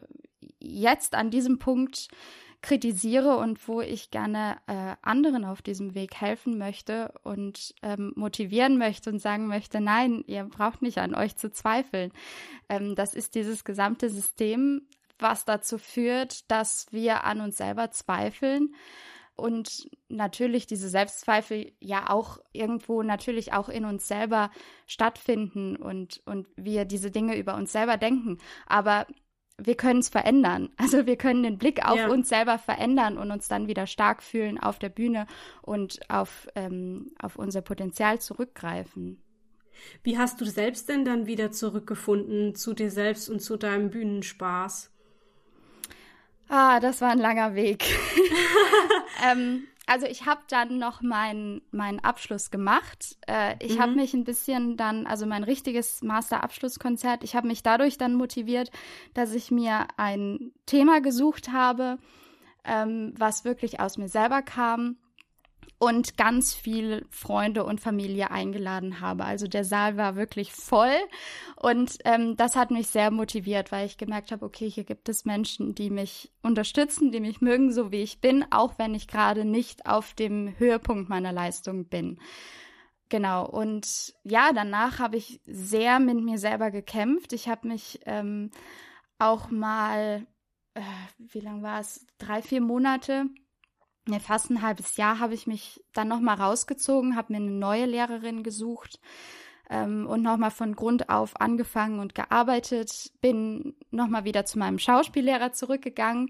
jetzt 0.60 1.14
an 1.14 1.30
diesem 1.30 1.60
Punkt 1.60 2.08
kritisiere 2.62 3.38
und 3.38 3.68
wo 3.68 3.82
ich 3.82 4.12
gerne 4.12 4.58
äh, 4.68 4.96
anderen 5.02 5.46
auf 5.46 5.62
diesem 5.62 5.96
Weg 5.96 6.16
helfen 6.16 6.58
möchte 6.58 7.14
und 7.24 7.76
ähm, 7.84 8.14
motivieren 8.16 8.78
möchte 8.78 9.12
und 9.12 9.20
sagen 9.20 9.48
möchte, 9.48 9.80
nein, 9.80 10.24
ihr 10.28 10.44
braucht 10.44 10.82
nicht 10.82 10.98
an 10.98 11.16
euch 11.16 11.36
zu 11.36 11.52
zweifeln. 11.52 12.12
Ähm, 12.68 12.96
das 12.96 13.14
ist 13.14 13.36
dieses 13.36 13.64
gesamte 13.64 14.10
System, 14.10 14.82
was 15.20 15.46
dazu 15.46 15.78
führt, 15.78 16.50
dass 16.52 16.88
wir 16.92 17.24
an 17.24 17.42
uns 17.42 17.58
selber 17.58 17.92
zweifeln 17.92 18.74
und 19.38 19.88
natürlich 20.10 20.66
diese 20.66 20.90
Selbstzweifel 20.90 21.72
ja 21.80 22.10
auch 22.10 22.40
irgendwo 22.54 23.04
natürlich 23.04 23.54
auch 23.54 23.70
in 23.70 23.86
uns 23.86 24.08
selber 24.08 24.50
stattfinden 24.88 25.76
und, 25.76 26.22
und 26.26 26.48
wir 26.56 26.86
diese 26.86 27.12
Dinge 27.12 27.38
über 27.38 27.56
uns 27.56 27.72
selber 27.72 27.98
denken. 27.98 28.40
Aber 28.66 29.06
wir 29.58 29.76
können 29.76 30.00
es 30.00 30.10
verändern. 30.10 30.70
Also 30.78 31.06
wir 31.06 31.18
können 31.18 31.44
den 31.44 31.58
Blick 31.58 31.86
auf 31.86 31.98
ja. 31.98 32.08
uns 32.08 32.30
selber 32.30 32.58
verändern 32.58 33.18
und 33.18 33.32
uns 33.32 33.48
dann 33.48 33.68
wieder 33.68 33.88
stark 33.88 34.24
fühlen 34.24 34.58
auf 34.60 34.80
der 34.80 34.90
Bühne 34.90 35.28
und 35.62 36.00
auf, 36.10 36.48
ähm, 36.56 37.12
auf 37.20 37.36
unser 37.36 37.62
Potenzial 37.62 38.20
zurückgreifen. 38.20 39.22
Wie 40.04 40.18
hast 40.18 40.40
du 40.42 40.46
selbst 40.46 40.90
denn 40.90 41.06
dann 41.06 41.28
wieder 41.28 41.52
zurückgefunden 41.52 42.56
zu 42.56 42.74
dir 42.74 42.90
selbst 42.90 43.30
und 43.30 43.42
zu 43.42 43.58
deinem 43.58 43.90
Bühnenspaß? 43.90 44.92
Ah, 46.50 46.80
das 46.80 47.02
war 47.02 47.12
ein 47.12 47.20
langer 47.20 47.56
Weg. 47.56 47.84
ähm, 49.30 49.68
also 49.88 50.06
ich 50.06 50.26
habe 50.26 50.42
dann 50.50 50.78
noch 50.78 51.02
meinen 51.02 51.62
meinen 51.72 52.00
Abschluss 52.00 52.52
gemacht. 52.52 53.18
Äh, 53.28 53.56
ich 53.60 53.78
mhm. 53.78 53.82
habe 53.82 53.92
mich 53.94 54.14
ein 54.14 54.26
bisschen 54.26 54.78
dann, 54.78 55.08
also 55.08 55.26
mein 55.26 55.44
richtiges 55.44 56.04
Master-Abschlusskonzert, 56.04 57.24
ich 57.24 57.36
habe 57.36 57.48
mich 57.48 57.64
dadurch 57.64 57.98
dann 57.98 58.14
motiviert, 58.14 58.70
dass 59.14 59.34
ich 59.34 59.50
mir 59.50 59.88
ein 59.98 60.52
Thema 60.66 61.02
gesucht 61.02 61.52
habe, 61.52 61.98
ähm, 62.66 63.14
was 63.18 63.46
wirklich 63.46 63.80
aus 63.80 63.98
mir 63.98 64.10
selber 64.10 64.42
kam 64.42 64.98
und 65.80 66.18
ganz 66.18 66.56
viel 66.56 67.06
Freunde 67.10 67.64
und 67.64 67.80
Familie 67.80 68.32
eingeladen 68.32 69.00
habe. 69.00 69.26
Also 69.26 69.48
der 69.48 69.64
Saal 69.64 69.96
war 69.96 70.16
wirklich 70.16 70.52
voll 70.52 70.96
und 71.56 71.98
ähm, 72.06 72.36
das 72.36 72.56
hat 72.56 72.72
mich 72.72 72.88
sehr 72.88 73.12
motiviert, 73.12 73.72
weil 73.72 73.86
ich 73.86 73.98
gemerkt 73.98 74.32
habe, 74.32 74.46
okay, 74.46 74.70
hier 74.70 74.86
gibt 74.86 75.08
es 75.08 75.26
Menschen, 75.26 75.76
die 75.76 75.90
mich 75.90 76.32
unterstützen, 76.42 77.12
die 77.12 77.20
mich 77.20 77.42
mögen, 77.42 77.72
so 77.72 77.92
wie 77.92 78.02
ich 78.02 78.22
bin, 78.22 78.46
auch 78.50 78.80
wenn 78.80 78.96
ich 78.96 79.08
gerade 79.08 79.46
nicht 79.46 79.86
auf 79.86 80.14
dem 80.14 80.58
Höhepunkt 80.58 81.10
meiner 81.10 81.32
Leistung 81.32 81.86
bin. 81.86 82.20
Genau, 83.10 83.48
und 83.48 84.14
ja, 84.24 84.52
danach 84.54 85.00
habe 85.00 85.16
ich 85.16 85.40
sehr 85.46 86.00
mit 86.00 86.20
mir 86.22 86.40
selber 86.40 86.72
gekämpft. 86.72 87.32
Ich 87.34 87.48
habe 87.48 87.68
mich 87.68 88.02
ähm, 88.06 88.52
auch 89.18 89.50
mal, 89.50 90.26
äh, 90.74 90.82
wie 91.18 91.40
lang 91.40 91.64
war 91.64 91.80
es, 91.80 92.06
drei, 92.18 92.42
vier 92.42 92.62
Monate 92.62 93.28
ne, 94.08 94.20
fast 94.20 94.50
ein 94.50 94.62
halbes 94.62 94.98
Jahr 94.98 95.20
habe 95.20 95.34
ich 95.34 95.48
mich 95.48 95.84
dann 95.94 96.08
nochmal 96.08 96.38
rausgezogen, 96.38 97.16
habe 97.16 97.34
mir 97.34 97.40
eine 97.40 97.52
neue 97.52 97.86
Lehrerin 97.86 98.44
gesucht 98.44 99.00
ähm, 99.70 100.08
und 100.08 100.22
nochmal 100.22 100.52
von 100.52 100.76
Grund 100.76 101.10
auf 101.10 101.40
angefangen 101.40 102.00
und 102.00 102.16
gearbeitet. 102.16 103.12
Bin 103.22 103.76
nochmal 103.92 104.26
wieder 104.26 104.46
zu 104.46 104.60
meinem 104.60 104.80
Schauspiellehrer 104.80 105.52
zurückgegangen 105.52 106.30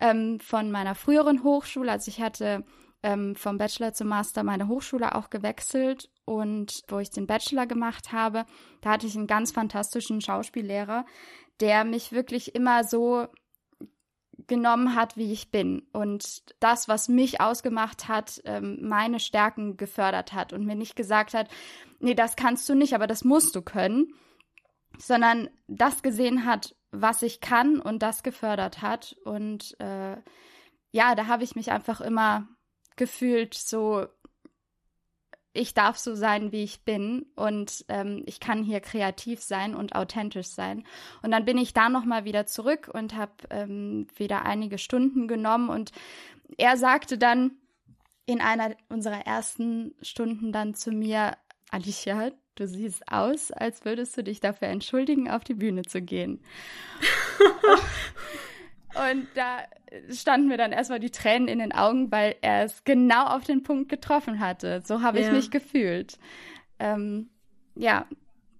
ähm, 0.00 0.40
von 0.40 0.70
meiner 0.70 0.94
früheren 0.94 1.42
Hochschule. 1.42 1.92
Also 1.92 2.10
ich 2.10 2.20
hatte 2.20 2.64
ähm, 3.02 3.36
vom 3.36 3.58
Bachelor 3.58 3.92
zum 3.92 4.08
Master 4.08 4.42
meine 4.42 4.68
Hochschule 4.68 5.14
auch 5.14 5.30
gewechselt 5.30 6.10
und 6.24 6.82
wo 6.88 6.98
ich 6.98 7.10
den 7.10 7.26
Bachelor 7.26 7.66
gemacht 7.66 8.12
habe, 8.12 8.46
da 8.80 8.92
hatte 8.92 9.06
ich 9.06 9.16
einen 9.16 9.26
ganz 9.26 9.52
fantastischen 9.52 10.20
Schauspiellehrer, 10.20 11.04
der 11.60 11.84
mich 11.84 12.12
wirklich 12.12 12.54
immer 12.54 12.82
so 12.82 13.26
genommen 14.46 14.94
hat, 14.94 15.16
wie 15.16 15.32
ich 15.32 15.50
bin. 15.50 15.86
Und 15.92 16.54
das, 16.60 16.88
was 16.88 17.08
mich 17.08 17.40
ausgemacht 17.40 18.08
hat, 18.08 18.40
ähm, 18.44 18.78
meine 18.82 19.20
Stärken 19.20 19.76
gefördert 19.76 20.32
hat 20.32 20.52
und 20.52 20.64
mir 20.64 20.74
nicht 20.74 20.96
gesagt 20.96 21.34
hat, 21.34 21.48
nee, 22.00 22.14
das 22.14 22.36
kannst 22.36 22.68
du 22.68 22.74
nicht, 22.74 22.94
aber 22.94 23.06
das 23.06 23.24
musst 23.24 23.54
du 23.54 23.62
können, 23.62 24.12
sondern 24.98 25.48
das 25.66 26.02
gesehen 26.02 26.44
hat, 26.44 26.74
was 26.90 27.22
ich 27.22 27.40
kann 27.40 27.80
und 27.80 28.02
das 28.02 28.22
gefördert 28.22 28.82
hat. 28.82 29.16
Und 29.24 29.78
äh, 29.80 30.16
ja, 30.92 31.14
da 31.14 31.26
habe 31.26 31.44
ich 31.44 31.56
mich 31.56 31.72
einfach 31.72 32.00
immer 32.00 32.48
gefühlt 32.96 33.54
so 33.54 34.06
ich 35.54 35.72
darf 35.72 35.96
so 35.96 36.14
sein, 36.14 36.52
wie 36.52 36.64
ich 36.64 36.84
bin 36.84 37.26
und 37.36 37.84
ähm, 37.88 38.24
ich 38.26 38.40
kann 38.40 38.64
hier 38.64 38.80
kreativ 38.80 39.40
sein 39.40 39.74
und 39.74 39.94
authentisch 39.94 40.48
sein. 40.48 40.84
Und 41.22 41.30
dann 41.30 41.44
bin 41.44 41.56
ich 41.56 41.72
da 41.72 41.88
nochmal 41.88 42.24
wieder 42.24 42.44
zurück 42.44 42.90
und 42.92 43.14
habe 43.14 43.32
ähm, 43.50 44.08
wieder 44.16 44.44
einige 44.44 44.78
Stunden 44.78 45.28
genommen 45.28 45.70
und 45.70 45.92
er 46.58 46.76
sagte 46.76 47.16
dann 47.18 47.52
in 48.26 48.40
einer 48.40 48.74
unserer 48.88 49.26
ersten 49.26 49.94
Stunden 50.02 50.52
dann 50.52 50.74
zu 50.74 50.90
mir, 50.90 51.36
Alicia, 51.70 52.32
du 52.56 52.66
siehst 52.66 53.10
aus, 53.10 53.52
als 53.52 53.84
würdest 53.84 54.16
du 54.16 54.24
dich 54.24 54.40
dafür 54.40 54.68
entschuldigen, 54.68 55.30
auf 55.30 55.44
die 55.44 55.54
Bühne 55.54 55.82
zu 55.82 56.02
gehen. 56.02 56.42
Und 58.94 59.26
da 59.34 59.58
standen 60.10 60.48
mir 60.48 60.56
dann 60.56 60.72
erstmal 60.72 61.00
die 61.00 61.10
Tränen 61.10 61.48
in 61.48 61.58
den 61.58 61.72
Augen, 61.72 62.10
weil 62.10 62.36
er 62.42 62.64
es 62.64 62.84
genau 62.84 63.26
auf 63.26 63.44
den 63.44 63.62
Punkt 63.62 63.88
getroffen 63.88 64.40
hatte. 64.40 64.82
So 64.84 65.02
habe 65.02 65.20
ich 65.20 65.26
ja. 65.26 65.32
mich 65.32 65.50
gefühlt. 65.50 66.18
Ähm, 66.78 67.30
ja, 67.74 68.06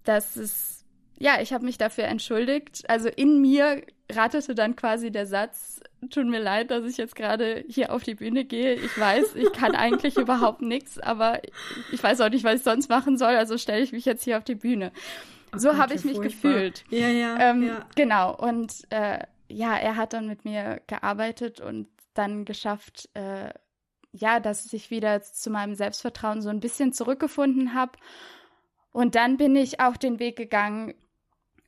das 0.04 0.36
ist, 0.36 0.84
ja, 1.18 1.40
ich 1.40 1.52
habe 1.52 1.64
mich 1.64 1.78
dafür 1.78 2.04
entschuldigt. 2.04 2.88
Also 2.88 3.08
in 3.08 3.40
mir 3.40 3.82
rattete 4.12 4.54
dann 4.54 4.76
quasi 4.76 5.10
der 5.10 5.26
Satz, 5.26 5.80
tut 6.10 6.26
mir 6.26 6.40
leid, 6.40 6.70
dass 6.70 6.84
ich 6.84 6.96
jetzt 6.96 7.16
gerade 7.16 7.64
hier 7.68 7.92
auf 7.92 8.02
die 8.02 8.14
Bühne 8.14 8.44
gehe. 8.44 8.74
Ich 8.74 8.98
weiß, 8.98 9.34
ich 9.36 9.52
kann 9.52 9.74
eigentlich 9.74 10.16
überhaupt 10.16 10.62
nichts, 10.62 10.98
aber 10.98 11.40
ich 11.92 12.02
weiß 12.02 12.20
auch 12.20 12.28
nicht, 12.28 12.44
was 12.44 12.56
ich 12.56 12.62
sonst 12.62 12.88
machen 12.88 13.16
soll, 13.16 13.34
also 13.34 13.56
stelle 13.58 13.82
ich 13.82 13.92
mich 13.92 14.04
jetzt 14.04 14.24
hier 14.24 14.38
auf 14.38 14.44
die 14.44 14.54
Bühne. 14.54 14.92
Oh 15.54 15.58
so 15.58 15.76
habe 15.76 15.94
ich 15.94 16.04
mich 16.04 16.16
furchtbar. 16.16 16.52
gefühlt. 16.52 16.84
Ja, 16.90 17.08
ja, 17.08 17.38
ähm, 17.38 17.62
ja. 17.62 17.86
Genau. 17.94 18.36
Und 18.36 18.72
äh, 18.90 19.20
ja, 19.54 19.76
er 19.76 19.96
hat 19.96 20.12
dann 20.12 20.26
mit 20.26 20.44
mir 20.44 20.80
gearbeitet 20.86 21.60
und 21.60 21.88
dann 22.14 22.44
geschafft, 22.44 23.08
äh, 23.14 23.50
ja, 24.12 24.40
dass 24.40 24.72
ich 24.72 24.90
wieder 24.90 25.22
zu 25.22 25.50
meinem 25.50 25.74
Selbstvertrauen 25.74 26.42
so 26.42 26.48
ein 26.48 26.60
bisschen 26.60 26.92
zurückgefunden 26.92 27.74
habe. 27.74 27.92
Und 28.92 29.14
dann 29.14 29.36
bin 29.36 29.56
ich 29.56 29.80
auch 29.80 29.96
den 29.96 30.18
Weg 30.18 30.36
gegangen 30.36 30.94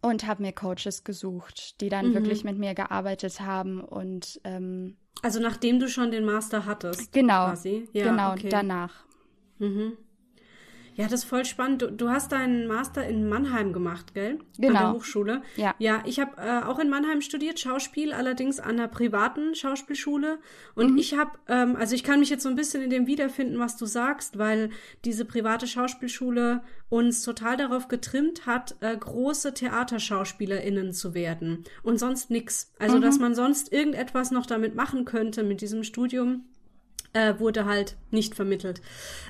und 0.03 0.27
habe 0.27 0.43
mir 0.43 0.53
Coaches 0.53 1.03
gesucht, 1.03 1.81
die 1.81 1.89
dann 1.89 2.11
mhm. 2.11 2.15
wirklich 2.15 2.45
mit 2.45 2.59
mir 2.59 2.75
gearbeitet 2.75 3.41
haben 3.41 3.81
und 3.81 4.41
ähm, 4.45 4.97
also 5.23 5.41
nachdem 5.41 5.81
du 5.81 5.89
schon 5.89 6.11
den 6.11 6.25
Master 6.25 6.67
hattest. 6.67 7.13
Genau. 7.13 7.47
Quasi. 7.47 7.89
Ja, 7.93 8.11
genau, 8.11 8.33
okay. 8.33 8.49
danach. 8.49 9.05
Mhm. 9.59 9.97
Ja, 10.97 11.05
das 11.05 11.21
ist 11.21 11.25
voll 11.25 11.45
spannend. 11.45 11.83
Du, 11.83 11.93
du, 11.93 12.09
hast 12.09 12.33
deinen 12.33 12.67
Master 12.67 13.07
in 13.07 13.29
Mannheim 13.29 13.75
gemacht, 13.75 14.15
gell? 14.15 14.39
Genau. 14.59 14.69
An 14.69 14.85
der 14.85 14.93
Hochschule. 14.95 15.43
Ja. 15.57 15.75
Ja, 15.79 16.03
ich 16.07 16.19
habe 16.19 16.41
äh, 16.41 16.63
auch 16.63 16.79
in 16.79 16.89
Mannheim 16.89 17.21
studiert, 17.21 17.61
Schauspiel, 17.61 18.15
allerdings 18.15 18.61
an 18.61 18.71
einer 18.71 18.89
privaten 18.89 19.55
Schauspielschule. 19.55 20.39
Und 20.75 20.93
mhm. 20.93 20.99
ich 20.99 21.17
habe, 21.17 21.33
ähm, 21.49 21.77
also 21.77 21.95
ich 21.95 22.03
kann 22.03 22.21
mich 22.21 22.31
jetzt 22.31 22.43
so 22.43 22.49
ein 22.49 22.57
bisschen 22.57 22.83
in 22.83 22.89
dem 22.89 23.07
wiederfinden, 23.07 23.59
was 23.59 23.77
du 23.77 23.85
sagst, 23.85 24.39
weil 24.39 24.71
diese 25.05 25.27
private 25.27 25.67
Schauspielschule 25.67 26.63
uns 26.89 27.23
total 27.23 27.59
darauf 27.59 27.89
getrimmt 27.89 28.47
hat, 28.47 28.77
äh, 28.81 28.97
große 28.97 29.53
TheaterschauspielerInnen 29.53 30.95
zu 30.95 31.13
werden. 31.13 31.65
Und 31.83 31.99
sonst 31.99 32.31
nix. 32.31 32.73
Also, 32.79 32.97
mhm. 32.97 33.03
dass 33.03 33.19
man 33.19 33.35
sonst 33.35 33.71
irgendetwas 33.71 34.31
noch 34.31 34.47
damit 34.47 34.75
machen 34.75 35.05
könnte 35.05 35.43
mit 35.43 35.61
diesem 35.61 35.85
Studium, 35.85 36.47
äh, 37.13 37.39
wurde 37.39 37.67
halt 37.67 37.97
nicht 38.11 38.35
vermittelt. 38.35 38.81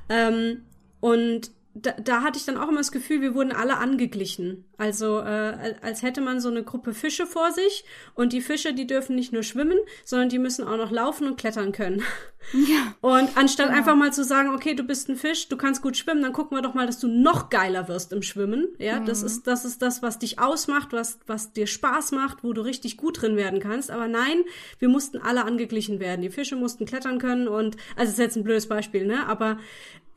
Ähm, 0.09 0.63
und 1.01 1.51
da, 1.83 1.93
da 1.93 2.23
hatte 2.23 2.39
ich 2.39 2.45
dann 2.45 2.57
auch 2.57 2.69
immer 2.69 2.79
das 2.79 2.93
Gefühl, 2.93 3.21
wir 3.21 3.35
wurden 3.35 3.53
alle 3.53 3.77
angeglichen. 3.77 4.65
Also 4.79 5.21
äh, 5.21 5.75
als 5.83 6.03
hätte 6.03 6.21
man 6.21 6.41
so 6.41 6.49
eine 6.49 6.63
Gruppe 6.63 6.95
Fische 6.95 7.27
vor 7.27 7.53
sich 7.53 7.85
und 8.15 8.33
die 8.33 8.41
Fische, 8.41 8.75
die 8.75 8.87
dürfen 8.87 9.17
nicht 9.17 9.33
nur 9.33 9.43
schwimmen, 9.43 9.79
sondern 10.05 10.29
die 10.29 10.39
müssen 10.39 10.67
auch 10.67 10.77
noch 10.77 10.91
laufen 10.91 11.27
und 11.27 11.37
klettern 11.37 11.73
können. 11.73 12.03
Ja. 12.53 12.95
Und 13.01 13.37
anstatt 13.37 13.67
genau. 13.67 13.79
einfach 13.79 13.97
mal 13.97 14.13
zu 14.13 14.23
sagen, 14.23 14.55
okay, 14.55 14.75
du 14.75 14.85
bist 14.85 15.09
ein 15.09 15.17
Fisch, 15.17 15.49
du 15.49 15.57
kannst 15.57 15.83
gut 15.83 15.97
schwimmen, 15.97 16.23
dann 16.23 16.33
gucken 16.33 16.57
wir 16.57 16.63
doch 16.63 16.75
mal, 16.75 16.87
dass 16.87 17.01
du 17.01 17.09
noch 17.09 17.51
geiler 17.51 17.89
wirst 17.89 18.13
im 18.13 18.23
Schwimmen. 18.23 18.69
Ja, 18.79 19.01
mhm. 19.01 19.07
das 19.07 19.25
ist 19.25 19.49
das 19.49 19.65
ist 19.65 19.83
das, 19.83 20.01
was 20.01 20.21
dich 20.21 20.39
ausmacht, 20.39 20.93
was 20.93 21.19
was 21.27 21.53
dir 21.53 21.67
Spaß 21.67 22.13
macht, 22.13 22.45
wo 22.45 22.53
du 22.53 22.61
richtig 22.61 22.99
gut 22.99 23.21
drin 23.21 23.35
werden 23.35 23.59
kannst. 23.59 23.91
Aber 23.91 24.07
nein, 24.07 24.45
wir 24.79 24.89
mussten 24.89 25.19
alle 25.19 25.45
angeglichen 25.45 25.99
werden. 25.99 26.23
Die 26.23 26.31
Fische 26.31 26.55
mussten 26.55 26.87
klettern 26.87 27.19
können 27.19 27.49
und 27.49 27.77
also 27.97 28.13
ist 28.13 28.19
jetzt 28.19 28.37
ein 28.37 28.45
blödes 28.45 28.69
Beispiel, 28.69 29.09
ne? 29.09 29.27
Aber 29.27 29.59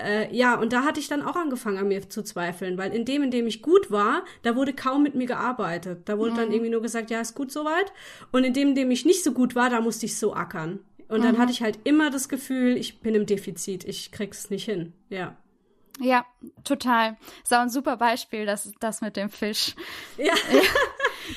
äh, 0.02 0.34
ja, 0.36 0.56
und 0.56 0.74
da 0.74 0.84
hatte 0.84 1.00
ich 1.00 1.08
dann 1.08 1.22
auch 1.22 1.36
angefangen, 1.36 1.78
an 1.78 1.88
mir 1.88 2.10
zu 2.10 2.24
zweifeln, 2.24 2.78
weil 2.78 2.94
in 2.94 3.06
dem, 3.06 3.24
in 3.24 3.32
dem 3.32 3.48
ich 3.48 3.62
gut 3.62 3.92
war, 3.92 4.24
da 4.44 4.56
wurde 4.56 4.74
kaum 4.74 5.04
mit 5.04 5.16
mir 5.16 5.28
gearbeitet. 5.28 6.04
Da 6.06 6.18
wurde 6.18 6.32
mhm. 6.32 6.38
dann 6.38 6.52
irgendwie 6.52 6.72
nur 6.72 6.82
gesagt, 6.82 7.12
ja, 7.12 7.20
ist 7.20 7.36
gut 7.36 7.52
soweit. 7.52 7.92
Und 8.32 8.44
in 8.44 8.54
dem, 8.54 8.70
in 8.70 8.76
dem 8.76 8.92
ich 8.92 9.06
nicht 9.06 9.24
so 9.24 9.34
gut 9.34 9.56
war, 9.56 9.70
da 9.70 9.82
musste 9.82 10.06
ich 10.06 10.18
so 10.18 10.34
ackern. 10.34 10.80
Und 11.10 11.20
mhm. 11.20 11.24
dann 11.24 11.38
hatte 11.38 11.52
ich 11.52 11.62
halt 11.62 11.80
immer 11.84 12.12
das 12.12 12.30
Gefühl, 12.30 12.78
ich 12.78 13.02
bin 13.02 13.16
im 13.16 13.26
Defizit, 13.26 13.84
ich 13.84 14.12
krieg's 14.12 14.50
nicht 14.50 14.66
hin. 14.66 14.94
Ja. 15.10 15.36
Ja, 16.02 16.26
total. 16.64 17.18
Ist 17.44 17.54
auch 17.54 17.60
ein 17.60 17.70
super 17.70 17.98
Beispiel, 17.98 18.46
das, 18.46 18.72
das 18.80 19.02
mit 19.02 19.18
dem 19.18 19.30
Fisch. 19.30 19.76
Ja. 20.18 20.34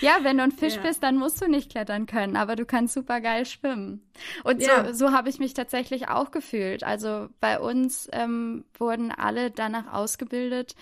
Ja, 0.03 0.19
wenn 0.23 0.37
du 0.37 0.43
ein 0.43 0.53
Fisch 0.53 0.77
ja. 0.77 0.83
bist, 0.83 1.03
dann 1.03 1.17
musst 1.17 1.41
du 1.41 1.49
nicht 1.49 1.71
klettern 1.71 2.07
können, 2.07 2.37
aber 2.37 2.57
du 2.57 2.67
kannst 2.67 2.95
super 2.95 3.21
geil 3.21 3.47
schwimmen. 3.47 4.03
Und 4.45 4.63
ja. 4.63 4.87
so, 4.87 4.93
so 4.93 5.13
habe 5.13 5.29
ich 5.29 5.39
mich 5.39 5.55
tatsächlich 5.55 6.09
auch 6.09 6.31
gefühlt. 6.31 6.85
Also 6.85 7.29
bei 7.41 7.59
uns 7.59 8.09
ähm, 8.13 8.65
wurden 8.79 9.11
alle 9.11 9.51
danach 9.51 9.93
ausgebildet, 9.93 10.75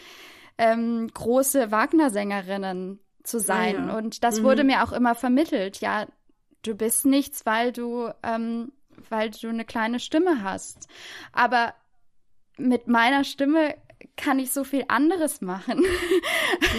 ähm, 0.59 1.09
große 1.13 1.71
Wagner-Sängerinnen 1.71 2.99
zu 3.23 3.37
ah, 3.37 3.41
sein. 3.41 3.89
Ja. 3.89 3.97
Und 3.97 4.25
das 4.25 4.41
mhm. 4.41 4.45
wurde 4.45 4.65
mir 4.65 4.83
auch 4.83 4.93
immer 4.93 5.15
vermittelt. 5.15 5.81
Ja, 5.81 6.07
du 6.63 6.75
bist 6.75 7.07
nichts, 7.07 7.47
weil 7.47 7.73
du, 7.73 8.11
ähm, 8.23 8.73
weil 9.09 9.31
du 9.31 9.49
eine 9.49 9.65
kleine 9.65 10.01
Stimme 10.01 10.43
hast. 10.43 10.89
Aber 11.33 11.75
mit 12.57 12.89
meiner 12.89 13.25
Stimme 13.25 13.75
kann 14.21 14.39
ich 14.39 14.53
so 14.53 14.65
viel 14.65 14.85
anderes 14.89 15.41
machen. 15.41 15.85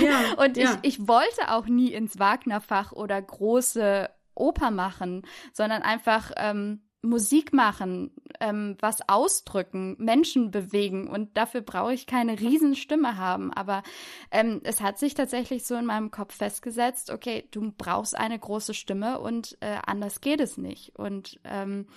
Ja, 0.02 0.34
und 0.44 0.58
ja. 0.58 0.80
ich, 0.82 1.00
ich 1.00 1.08
wollte 1.08 1.50
auch 1.50 1.66
nie 1.66 1.92
ins 1.92 2.20
Wagner-Fach 2.20 2.92
oder 2.92 3.22
große 3.22 4.10
Oper 4.36 4.72
machen, 4.72 5.24
sondern 5.54 5.82
einfach 5.82 6.32
ähm, 6.38 6.82
Musik 7.04 7.52
machen, 7.52 8.12
ähm, 8.40 8.78
was 8.80 9.08
ausdrücken, 9.10 9.96
Menschen 9.98 10.52
bewegen 10.52 11.08
und 11.08 11.36
dafür 11.36 11.62
brauche 11.62 11.94
ich 11.94 12.06
keine 12.06 12.40
Riesenstimme 12.40 13.18
haben. 13.18 13.52
Aber 13.52 13.82
ähm, 14.30 14.62
es 14.64 14.82
hat 14.82 15.00
sich 15.00 15.16
tatsächlich 15.16 15.66
so 15.66 15.76
in 15.76 15.86
meinem 15.86 16.12
Kopf 16.12 16.36
festgesetzt, 16.36 17.10
okay, 17.10 17.48
du 17.52 17.72
brauchst 17.76 18.16
eine 18.16 18.38
große 18.38 18.76
Stimme 18.76 19.20
und 19.20 19.58
äh, 19.62 19.78
anders 19.86 20.22
geht 20.22 20.42
es 20.42 20.58
nicht. 20.58 20.96
Und 20.96 21.40
ähm, 21.44 21.88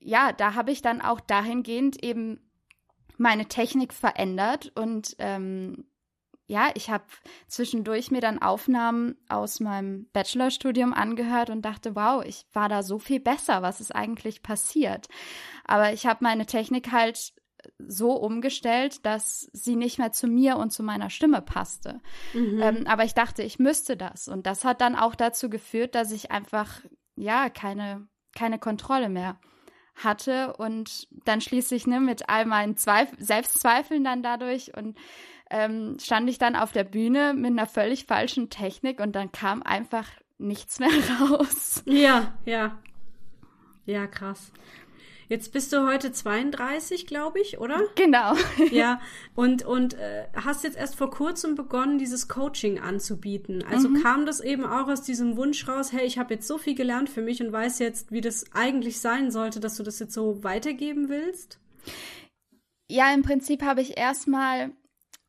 ja, 0.00 0.32
da 0.32 0.54
habe 0.54 0.72
ich 0.72 0.82
dann 0.82 1.00
auch 1.00 1.20
dahingehend 1.20 2.02
eben 2.04 2.40
meine 3.22 3.46
Technik 3.46 3.92
verändert 3.94 4.72
und 4.74 5.14
ähm, 5.18 5.84
ja, 6.46 6.70
ich 6.74 6.90
habe 6.90 7.04
zwischendurch 7.46 8.10
mir 8.10 8.20
dann 8.20 8.42
Aufnahmen 8.42 9.16
aus 9.28 9.60
meinem 9.60 10.10
Bachelorstudium 10.12 10.92
angehört 10.92 11.48
und 11.48 11.62
dachte, 11.62 11.94
wow, 11.94 12.22
ich 12.26 12.44
war 12.52 12.68
da 12.68 12.82
so 12.82 12.98
viel 12.98 13.20
besser, 13.20 13.62
was 13.62 13.80
ist 13.80 13.94
eigentlich 13.94 14.42
passiert? 14.42 15.06
Aber 15.64 15.92
ich 15.92 16.04
habe 16.04 16.18
meine 16.22 16.44
Technik 16.44 16.90
halt 16.90 17.32
so 17.78 18.12
umgestellt, 18.14 19.06
dass 19.06 19.48
sie 19.52 19.76
nicht 19.76 19.98
mehr 19.98 20.10
zu 20.10 20.26
mir 20.26 20.56
und 20.56 20.72
zu 20.72 20.82
meiner 20.82 21.10
Stimme 21.10 21.40
passte. 21.42 22.00
Mhm. 22.34 22.60
Ähm, 22.60 22.86
aber 22.88 23.04
ich 23.04 23.14
dachte, 23.14 23.44
ich 23.44 23.60
müsste 23.60 23.96
das. 23.96 24.26
Und 24.26 24.46
das 24.46 24.64
hat 24.64 24.80
dann 24.80 24.96
auch 24.96 25.14
dazu 25.14 25.48
geführt, 25.48 25.94
dass 25.94 26.10
ich 26.10 26.32
einfach, 26.32 26.80
ja, 27.14 27.48
keine, 27.50 28.08
keine 28.34 28.58
Kontrolle 28.58 29.08
mehr 29.08 29.38
hatte 29.94 30.54
und 30.56 31.06
dann 31.24 31.40
schließlich 31.40 31.86
ne, 31.86 32.00
mit 32.00 32.28
all 32.28 32.46
meinen 32.46 32.76
Zweif 32.76 33.10
Selbstzweifeln 33.18 34.04
dann 34.04 34.22
dadurch 34.22 34.76
und 34.76 34.96
ähm, 35.50 35.98
stand 36.00 36.28
ich 36.30 36.38
dann 36.38 36.56
auf 36.56 36.72
der 36.72 36.84
Bühne 36.84 37.34
mit 37.34 37.50
einer 37.50 37.66
völlig 37.66 38.06
falschen 38.06 38.48
Technik 38.48 39.00
und 39.00 39.12
dann 39.12 39.32
kam 39.32 39.62
einfach 39.62 40.08
nichts 40.38 40.78
mehr 40.78 40.88
raus. 41.20 41.82
Ja, 41.86 42.32
ja. 42.44 42.78
Ja, 43.84 44.06
krass. 44.06 44.52
Jetzt 45.28 45.52
bist 45.52 45.72
du 45.72 45.86
heute 45.86 46.12
32, 46.12 47.06
glaube 47.06 47.40
ich, 47.40 47.58
oder? 47.58 47.80
Genau. 47.94 48.34
ja, 48.70 49.00
und, 49.34 49.64
und 49.64 49.94
äh, 49.94 50.26
hast 50.34 50.64
jetzt 50.64 50.76
erst 50.76 50.96
vor 50.96 51.10
kurzem 51.10 51.54
begonnen, 51.54 51.98
dieses 51.98 52.28
Coaching 52.28 52.80
anzubieten. 52.80 53.64
Also 53.64 53.88
mhm. 53.88 54.02
kam 54.02 54.26
das 54.26 54.40
eben 54.40 54.64
auch 54.64 54.88
aus 54.88 55.02
diesem 55.02 55.36
Wunsch 55.36 55.66
raus, 55.68 55.92
hey, 55.92 56.04
ich 56.04 56.18
habe 56.18 56.34
jetzt 56.34 56.46
so 56.46 56.58
viel 56.58 56.74
gelernt 56.74 57.08
für 57.08 57.22
mich 57.22 57.42
und 57.42 57.52
weiß 57.52 57.78
jetzt, 57.78 58.12
wie 58.12 58.20
das 58.20 58.44
eigentlich 58.52 59.00
sein 59.00 59.30
sollte, 59.30 59.60
dass 59.60 59.76
du 59.76 59.82
das 59.82 59.98
jetzt 59.98 60.14
so 60.14 60.42
weitergeben 60.44 61.08
willst? 61.08 61.58
Ja, 62.90 63.12
im 63.14 63.22
Prinzip 63.22 63.62
habe 63.62 63.80
ich 63.80 63.96
erstmal, 63.96 64.70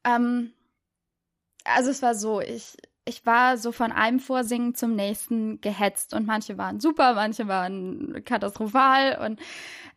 ähm, 0.03 0.51
also 1.63 1.91
es 1.91 2.01
war 2.01 2.15
so, 2.15 2.41
ich, 2.41 2.75
ich 3.05 3.25
war 3.25 3.57
so 3.57 3.71
von 3.71 3.91
einem 3.91 4.19
Vorsingen 4.19 4.75
zum 4.75 4.95
nächsten 4.95 5.59
gehetzt 5.61 6.13
und 6.13 6.25
manche 6.25 6.57
waren 6.57 6.79
super, 6.79 7.13
manche 7.13 7.47
waren 7.47 8.23
katastrophal 8.25 9.19
und 9.25 9.39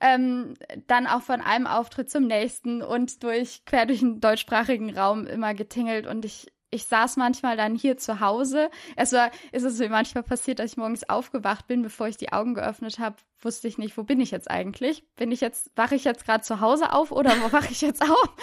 ähm, 0.01 0.55
dann 0.87 1.07
auch 1.07 1.23
von 1.23 1.41
einem 1.41 1.67
Auftritt 1.67 2.11
zum 2.11 2.27
nächsten 2.27 2.83
und 2.83 3.23
durch 3.23 3.65
quer 3.65 3.87
durch 3.87 4.01
den 4.01 4.21
deutschsprachigen 4.21 4.97
Raum 4.97 5.27
immer 5.27 5.55
getingelt 5.55 6.07
und 6.07 6.25
ich 6.25 6.49
ich 6.71 6.85
saß 6.87 7.17
manchmal 7.17 7.57
dann 7.57 7.77
hier 7.77 7.97
zu 7.97 8.21
Hause. 8.21 8.71
Es 8.97 9.13
war, 9.13 9.31
ist 9.53 9.63
es 9.63 9.79
mir 9.79 9.89
manchmal 9.89 10.25
passiert, 10.25 10.59
dass 10.59 10.73
ich 10.73 10.77
morgens 10.77 11.09
aufgewacht 11.09 11.69
bin, 11.69 11.83
bevor 11.83 12.09
ich 12.09 12.17
die 12.17 12.33
Augen 12.33 12.55
geöffnet 12.55 12.99
habe, 12.99 13.17
wusste 13.41 13.69
ich 13.69 13.79
nicht, 13.79 13.97
wo 13.97 14.03
bin 14.03 14.21
ich 14.21 14.33
jetzt 14.33 14.51
eigentlich? 14.51 15.05
Bin 15.15 15.31
ich 15.31 15.41
jetzt, 15.41 15.71
wache 15.77 15.95
ich 15.95 16.05
jetzt 16.05 16.25
gerade 16.25 16.43
zu 16.43 16.61
Hause 16.61 16.93
auf 16.93 17.13
oder 17.13 17.31
wo 17.41 17.53
wache 17.53 17.71
ich 17.71 17.81
jetzt 17.81 18.03
auf? 18.03 18.37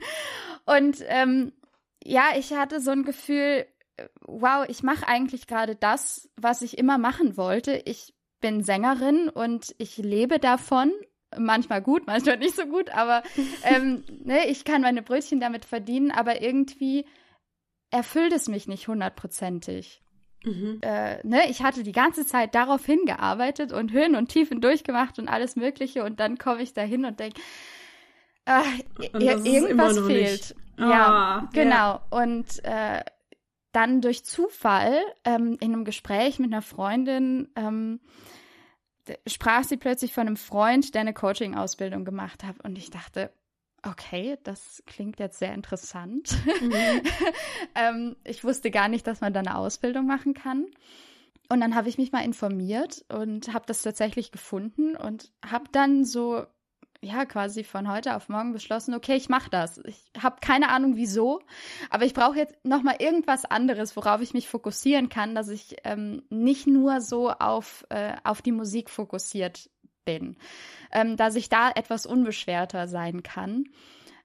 Und 0.64 0.98
ähm, 1.08 1.52
ja, 2.04 2.28
ich 2.38 2.52
hatte 2.52 2.80
so 2.80 2.92
ein 2.92 3.02
Gefühl, 3.02 3.66
wow, 4.26 4.64
ich 4.68 4.82
mache 4.82 5.06
eigentlich 5.06 5.46
gerade 5.46 5.76
das, 5.76 6.30
was 6.36 6.62
ich 6.62 6.78
immer 6.78 6.98
machen 6.98 7.36
wollte. 7.36 7.82
Ich 7.84 8.14
bin 8.40 8.62
Sängerin 8.62 9.28
und 9.28 9.74
ich 9.78 9.96
lebe 9.96 10.38
davon. 10.38 10.92
Manchmal 11.36 11.82
gut, 11.82 12.06
manchmal 12.06 12.38
nicht 12.38 12.56
so 12.56 12.66
gut, 12.66 12.90
aber 12.90 13.22
ähm, 13.62 14.04
ne, 14.24 14.48
ich 14.48 14.64
kann 14.64 14.82
meine 14.82 15.02
Brötchen 15.02 15.40
damit 15.40 15.64
verdienen, 15.64 16.10
aber 16.10 16.42
irgendwie 16.42 17.06
erfüllt 17.90 18.32
es 18.32 18.48
mich 18.48 18.66
nicht 18.66 18.88
hundertprozentig. 18.88 20.02
Mhm. 20.44 20.80
Äh, 20.82 21.26
ne, 21.26 21.48
ich 21.48 21.62
hatte 21.62 21.82
die 21.82 21.92
ganze 21.92 22.26
Zeit 22.26 22.54
darauf 22.54 22.84
hingearbeitet 22.84 23.72
und 23.72 23.92
Höhen 23.92 24.14
und 24.14 24.28
Tiefen 24.28 24.60
durchgemacht 24.60 25.18
und 25.18 25.28
alles 25.28 25.56
Mögliche 25.56 26.04
und 26.04 26.20
dann 26.20 26.36
komme 26.36 26.62
ich 26.62 26.74
da 26.74 26.82
hin 26.82 27.04
und 27.04 27.18
denke, 27.18 27.40
äh, 28.44 28.60
irgendwas 29.18 29.98
fehlt. 30.00 30.54
Ah, 30.76 30.90
ja, 30.90 31.48
genau. 31.52 31.74
Ja. 31.74 32.06
Und 32.10 32.64
äh, 32.64 33.02
dann 33.74 34.00
durch 34.00 34.24
Zufall 34.24 35.00
ähm, 35.24 35.56
in 35.60 35.72
einem 35.72 35.84
Gespräch 35.84 36.38
mit 36.38 36.52
einer 36.52 36.62
Freundin 36.62 37.48
ähm, 37.56 38.00
sprach 39.26 39.64
sie 39.64 39.76
plötzlich 39.76 40.12
von 40.12 40.26
einem 40.26 40.36
Freund, 40.36 40.94
der 40.94 41.02
eine 41.02 41.14
Coaching-Ausbildung 41.14 42.04
gemacht 42.04 42.44
hat. 42.44 42.56
Und 42.62 42.78
ich 42.78 42.90
dachte, 42.90 43.30
okay, 43.82 44.38
das 44.44 44.82
klingt 44.86 45.18
jetzt 45.18 45.38
sehr 45.38 45.52
interessant. 45.52 46.34
Mhm. 46.60 46.72
ähm, 47.74 48.16
ich 48.24 48.44
wusste 48.44 48.70
gar 48.70 48.88
nicht, 48.88 49.06
dass 49.06 49.20
man 49.20 49.32
da 49.32 49.40
eine 49.40 49.56
Ausbildung 49.56 50.06
machen 50.06 50.34
kann. 50.34 50.66
Und 51.50 51.60
dann 51.60 51.74
habe 51.74 51.88
ich 51.88 51.98
mich 51.98 52.10
mal 52.10 52.24
informiert 52.24 53.04
und 53.12 53.52
habe 53.52 53.66
das 53.66 53.82
tatsächlich 53.82 54.32
gefunden 54.32 54.96
und 54.96 55.30
habe 55.44 55.66
dann 55.72 56.04
so 56.04 56.46
ja 57.04 57.24
quasi 57.24 57.64
von 57.64 57.90
heute 57.90 58.16
auf 58.16 58.28
morgen 58.28 58.52
beschlossen, 58.52 58.94
okay, 58.94 59.14
ich 59.16 59.28
mache 59.28 59.50
das. 59.50 59.78
Ich 59.84 60.02
habe 60.20 60.36
keine 60.40 60.70
Ahnung 60.70 60.96
wieso, 60.96 61.40
aber 61.90 62.04
ich 62.04 62.14
brauche 62.14 62.38
jetzt 62.38 62.56
noch 62.64 62.82
mal 62.82 62.96
irgendwas 62.98 63.44
anderes, 63.44 63.96
worauf 63.96 64.20
ich 64.20 64.34
mich 64.34 64.48
fokussieren 64.48 65.08
kann, 65.08 65.34
dass 65.34 65.48
ich 65.48 65.76
ähm, 65.84 66.22
nicht 66.30 66.66
nur 66.66 67.00
so 67.00 67.30
auf 67.30 67.84
äh, 67.90 68.14
auf 68.24 68.42
die 68.42 68.52
Musik 68.52 68.90
fokussiert 68.90 69.70
bin, 70.04 70.36
ähm, 70.92 71.16
dass 71.16 71.36
ich 71.36 71.48
da 71.48 71.70
etwas 71.70 72.06
unbeschwerter 72.06 72.88
sein 72.88 73.22
kann. 73.22 73.64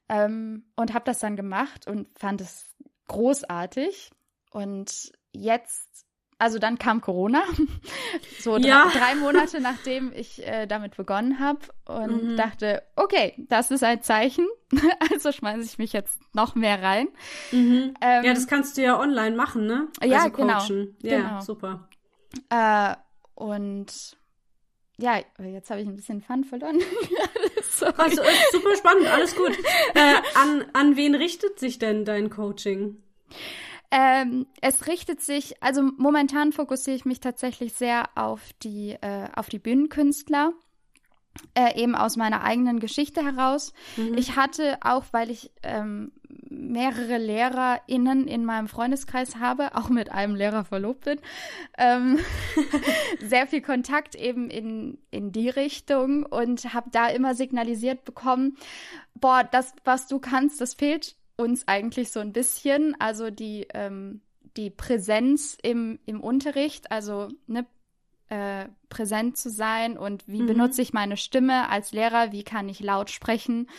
Ähm, 0.09 0.65
und 0.75 0.93
habe 0.93 1.05
das 1.05 1.19
dann 1.19 1.35
gemacht 1.35 1.87
und 1.87 2.07
fand 2.17 2.41
es 2.41 2.67
großartig. 3.07 4.11
Und 4.51 5.11
jetzt 5.31 6.05
also 6.39 6.57
dann 6.57 6.79
kam 6.79 7.01
Corona, 7.01 7.43
so 8.39 8.57
ja. 8.57 8.85
drei, 8.85 8.99
drei, 8.99 9.15
Monate 9.15 9.59
nachdem 9.59 10.11
ich 10.13 10.45
äh, 10.47 10.65
damit 10.65 10.95
begonnen 10.95 11.39
habe 11.39 11.59
und 11.85 12.23
mhm. 12.23 12.37
dachte, 12.37 12.81
okay, 12.95 13.33
das 13.49 13.71
ist 13.71 13.83
ein 13.83 14.01
Zeichen, 14.01 14.47
also 15.11 15.31
schmeiße 15.31 15.63
ich 15.63 15.77
mich 15.77 15.93
jetzt 15.93 16.17
noch 16.33 16.55
mehr 16.55 16.81
rein. 16.81 17.09
Mhm. 17.51 17.93
Ähm, 18.01 18.23
ja, 18.23 18.33
das 18.33 18.47
kannst 18.47 18.77
du 18.77 18.81
ja 18.81 18.97
online 18.97 19.35
machen, 19.35 19.67
ne? 19.67 19.89
Also 19.99 20.13
ja, 20.13 20.27
genau. 20.29 20.63
Ja, 21.01 21.17
genau. 21.17 21.41
super. 21.41 21.89
Äh, 22.49 22.95
und 23.35 24.17
ja, 24.97 25.19
jetzt 25.39 25.69
habe 25.69 25.81
ich 25.81 25.87
ein 25.87 25.95
bisschen 25.95 26.21
Fun 26.21 26.43
verloren. 26.43 26.79
also 27.97 28.21
super 28.51 28.75
spannend, 28.77 29.07
alles 29.07 29.35
gut. 29.35 29.57
Äh, 29.93 30.15
an, 30.35 30.65
an 30.73 30.95
wen 30.95 31.15
richtet 31.15 31.59
sich 31.59 31.79
denn 31.79 32.05
dein 32.05 32.29
Coaching? 32.29 33.01
Ähm, 33.91 34.45
es 34.61 34.87
richtet 34.87 35.21
sich, 35.21 35.61
also 35.63 35.81
momentan 35.97 36.51
fokussiere 36.51 36.95
ich 36.95 37.05
mich 37.05 37.19
tatsächlich 37.19 37.73
sehr 37.73 38.09
auf 38.15 38.41
die, 38.61 38.91
äh, 39.01 39.29
auf 39.35 39.49
die 39.49 39.59
Bühnenkünstler. 39.59 40.53
Äh, 41.53 41.81
eben 41.81 41.95
aus 41.95 42.17
meiner 42.17 42.43
eigenen 42.43 42.79
Geschichte 42.79 43.23
heraus. 43.23 43.73
Mhm. 43.95 44.15
Ich 44.15 44.35
hatte 44.35 44.77
auch, 44.81 45.05
weil 45.11 45.29
ich 45.29 45.51
ähm, 45.63 46.11
mehrere 46.49 47.17
LehrerInnen 47.17 48.27
in 48.27 48.43
meinem 48.43 48.67
Freundeskreis 48.67 49.37
habe, 49.37 49.75
auch 49.75 49.89
mit 49.89 50.11
einem 50.11 50.35
Lehrer 50.35 50.65
verlobt 50.65 51.05
bin, 51.05 51.19
ähm, 51.77 52.19
sehr 53.21 53.47
viel 53.47 53.61
Kontakt 53.61 54.15
eben 54.15 54.49
in, 54.49 54.97
in 55.11 55.31
die 55.31 55.49
Richtung 55.49 56.25
und 56.25 56.73
habe 56.73 56.89
da 56.91 57.07
immer 57.07 57.35
signalisiert 57.35 58.03
bekommen, 58.03 58.57
boah, 59.15 59.47
das, 59.49 59.73
was 59.85 60.07
du 60.07 60.19
kannst, 60.19 60.59
das 60.59 60.73
fehlt 60.73 61.15
uns 61.39 61.67
eigentlich 61.67 62.11
so 62.11 62.19
ein 62.19 62.33
bisschen. 62.33 62.95
Also 62.99 63.31
die, 63.31 63.67
ähm, 63.73 64.21
die 64.57 64.69
Präsenz 64.69 65.57
im, 65.61 65.99
im 66.05 66.21
Unterricht, 66.21 66.91
also 66.91 67.29
ne, 67.47 67.65
äh, 68.27 68.67
präsent 68.89 69.37
zu 69.37 69.49
sein 69.49 69.97
und 69.97 70.27
wie 70.27 70.41
mhm. 70.41 70.47
benutze 70.47 70.81
ich 70.81 70.93
meine 70.93 71.17
Stimme 71.17 71.69
als 71.69 71.93
Lehrer, 71.93 72.31
wie 72.31 72.43
kann 72.43 72.69
ich 72.69 72.79
laut 72.79 73.09
sprechen, 73.09 73.69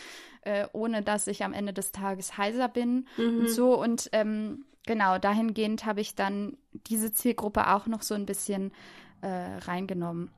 äh, 0.41 0.67
ohne 0.73 1.03
dass 1.03 1.27
ich 1.27 1.43
am 1.43 1.53
Ende 1.53 1.71
des 1.71 1.91
Tages 1.91 2.37
heiser 2.37 2.67
bin 2.67 3.07
mhm. 3.15 3.39
und 3.39 3.49
so. 3.49 3.79
Und 3.79 4.09
ähm, 4.11 4.65
genau, 4.85 5.19
dahingehend 5.19 5.85
habe 5.85 6.01
ich 6.01 6.15
dann 6.15 6.57
diese 6.87 7.13
Zielgruppe 7.13 7.69
auch 7.69 7.85
noch 7.85 8.01
so 8.01 8.15
ein 8.15 8.25
bisschen 8.25 8.71
äh, 9.21 9.27
reingenommen. 9.27 10.31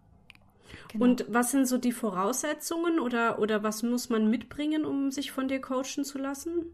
Genau. 0.90 1.06
Und 1.06 1.26
was 1.30 1.52
sind 1.52 1.68
so 1.68 1.78
die 1.78 1.92
Voraussetzungen 1.92 3.00
oder, 3.00 3.40
oder 3.40 3.64
was 3.64 3.82
muss 3.84 4.10
man 4.10 4.30
mitbringen, 4.30 4.86
um 4.86 5.12
sich 5.12 5.32
von 5.32 5.48
dir 5.48 5.62
coachen 5.62 6.04
zu 6.04 6.18
lassen? 6.18 6.66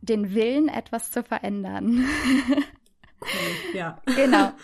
Den 0.00 0.34
Willen, 0.34 0.68
etwas 0.68 1.10
zu 1.10 1.22
verändern. 1.22 2.04
cool, 3.20 3.74
ja. 3.74 4.00
Genau. 4.06 4.52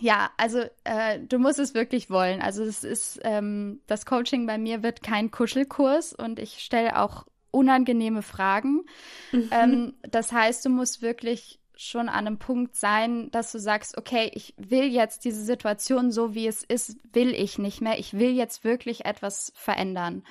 Ja, 0.00 0.30
also 0.38 0.60
äh, 0.84 1.20
du 1.20 1.38
musst 1.38 1.58
es 1.58 1.74
wirklich 1.74 2.08
wollen. 2.08 2.40
Also 2.40 2.64
es 2.64 2.82
ist 2.82 3.20
ähm, 3.24 3.82
das 3.86 4.06
Coaching 4.06 4.46
bei 4.46 4.56
mir 4.56 4.82
wird 4.82 5.02
kein 5.02 5.30
Kuschelkurs 5.30 6.14
und 6.14 6.38
ich 6.38 6.60
stelle 6.60 6.98
auch 6.98 7.26
unangenehme 7.50 8.22
Fragen. 8.22 8.84
Mhm. 9.30 9.50
Ähm, 9.50 9.94
das 10.02 10.32
heißt, 10.32 10.64
du 10.64 10.70
musst 10.70 11.02
wirklich 11.02 11.60
schon 11.76 12.08
an 12.08 12.26
einem 12.26 12.38
Punkt 12.38 12.76
sein, 12.76 13.30
dass 13.30 13.52
du 13.52 13.58
sagst, 13.58 13.98
okay, 13.98 14.30
ich 14.34 14.54
will 14.56 14.84
jetzt 14.84 15.24
diese 15.24 15.42
Situation 15.42 16.10
so 16.10 16.34
wie 16.34 16.46
es 16.46 16.62
ist, 16.62 16.96
will 17.12 17.34
ich 17.34 17.58
nicht 17.58 17.80
mehr. 17.80 17.98
Ich 17.98 18.14
will 18.14 18.30
jetzt 18.30 18.64
wirklich 18.64 19.04
etwas 19.04 19.52
verändern. 19.54 20.22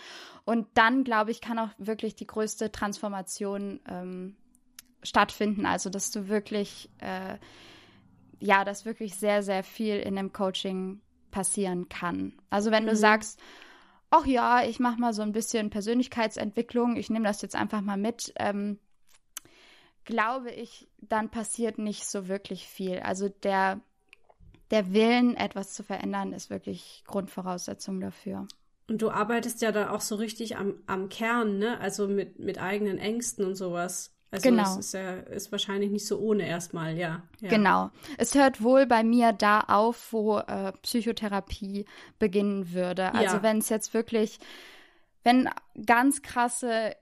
Und 0.52 0.68
dann, 0.74 1.06
glaube 1.06 1.32
ich, 1.32 1.40
kann 1.40 1.58
auch 1.60 1.70
wirklich 1.78 2.14
die 2.14 2.28
größte 2.28 2.74
Transformation 2.74 3.80
ähm, 3.88 4.36
stattfinden. 5.02 5.66
Also, 5.66 5.90
dass 5.90 6.12
du 6.12 6.28
wirklich, 6.28 6.90
äh, 6.98 7.38
ja, 8.42 8.66
dass 8.66 8.84
wirklich 8.84 9.16
sehr, 9.16 9.44
sehr 9.44 9.64
viel 9.64 9.96
in 9.96 10.18
dem 10.18 10.34
Coaching 10.34 11.00
passieren 11.32 11.88
kann. 11.88 12.34
Also, 12.50 12.70
wenn 12.70 12.84
mhm. 12.84 12.90
du 12.90 12.96
sagst, 12.98 13.40
ach 14.10 14.26
ja, 14.26 14.66
ich 14.66 14.82
mache 14.82 15.00
mal 15.00 15.14
so 15.14 15.22
ein 15.22 15.32
bisschen 15.32 15.70
Persönlichkeitsentwicklung, 15.70 16.98
ich 16.98 17.10
nehme 17.10 17.24
das 17.24 17.42
jetzt 17.42 17.56
einfach 17.56 17.80
mal 17.80 17.96
mit, 17.96 18.34
ähm, 18.36 18.78
glaube 20.04 20.52
ich, 20.52 20.90
dann 20.98 21.30
passiert 21.30 21.78
nicht 21.78 22.06
so 22.06 22.28
wirklich 22.28 22.68
viel. 22.68 23.00
Also 23.00 23.30
der, 23.30 23.80
der 24.70 24.92
Willen, 24.92 25.38
etwas 25.38 25.72
zu 25.72 25.82
verändern, 25.82 26.34
ist 26.34 26.50
wirklich 26.50 27.06
Grundvoraussetzung 27.08 28.02
dafür. 28.02 28.48
Und 28.92 29.02
du 29.02 29.10
arbeitest 29.10 29.62
ja 29.62 29.72
da 29.72 29.92
auch 29.92 30.02
so 30.02 30.16
richtig 30.16 30.58
am, 30.58 30.74
am 30.86 31.08
Kern, 31.08 31.60
ne? 31.60 31.80
Also 31.80 32.10
mit, 32.10 32.40
mit 32.40 32.62
eigenen 32.62 32.98
Ängsten 32.98 33.46
und 33.46 33.56
sowas. 33.56 34.14
Also 34.32 34.50
genau. 34.50 34.64
das 34.64 34.76
ist 34.76 34.94
ja 34.94 35.14
ist 35.14 35.50
wahrscheinlich 35.54 35.92
nicht 35.92 36.06
so 36.06 36.20
ohne 36.20 36.46
erstmal, 36.46 36.98
ja, 36.98 37.22
ja. 37.40 37.50
Genau. 37.50 37.90
Es 38.18 38.36
hört 38.36 38.62
wohl 38.62 38.86
bei 38.86 39.06
mir 39.06 39.32
da 39.32 39.62
auf, 39.62 40.12
wo 40.12 40.40
äh, 40.40 40.74
Psychotherapie 40.82 41.86
beginnen 42.20 42.74
würde. 42.74 43.14
Also 43.14 43.38
ja. 43.38 43.44
wenn 43.44 43.60
es 43.60 43.70
jetzt 43.70 43.94
wirklich, 43.94 44.40
wenn 45.24 45.50
ganz 45.86 46.22
krasse 46.22 46.94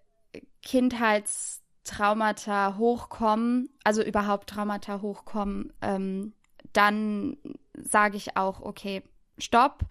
Kindheitstraumata 0.62 2.78
hochkommen, 2.78 3.70
also 3.84 4.04
überhaupt 4.04 4.52
Traumata 4.52 5.02
hochkommen, 5.02 5.74
ähm, 5.82 6.34
dann 6.72 7.38
sage 7.74 8.18
ich 8.18 8.38
auch, 8.38 8.62
okay, 8.62 9.02
stopp 9.40 9.86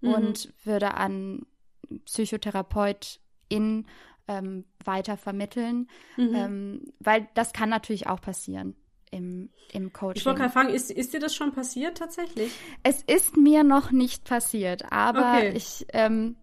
mhm. 0.00 0.14
und 0.14 0.54
würde 0.64 0.94
an 0.94 1.46
PsychotherapeutInnen 2.04 3.86
ähm, 4.28 4.64
weiter 4.84 5.16
vermitteln, 5.16 5.88
mhm. 6.16 6.34
ähm, 6.34 6.92
weil 7.00 7.28
das 7.34 7.52
kann 7.52 7.68
natürlich 7.68 8.06
auch 8.06 8.20
passieren 8.20 8.76
im, 9.10 9.50
im 9.72 9.92
Coaching. 9.92 10.20
Ich 10.20 10.26
wollte 10.26 10.40
gerade 10.40 10.52
fragen, 10.52 10.68
ist, 10.68 10.90
ist 10.90 11.12
dir 11.12 11.20
das 11.20 11.34
schon 11.34 11.52
passiert 11.52 11.98
tatsächlich? 11.98 12.52
Es 12.82 13.02
ist 13.02 13.36
mir 13.36 13.64
noch 13.64 13.90
nicht 13.90 14.24
passiert, 14.24 14.92
aber 14.92 15.38
okay. 15.38 15.52
ich 15.56 15.86
ähm, 15.92 16.36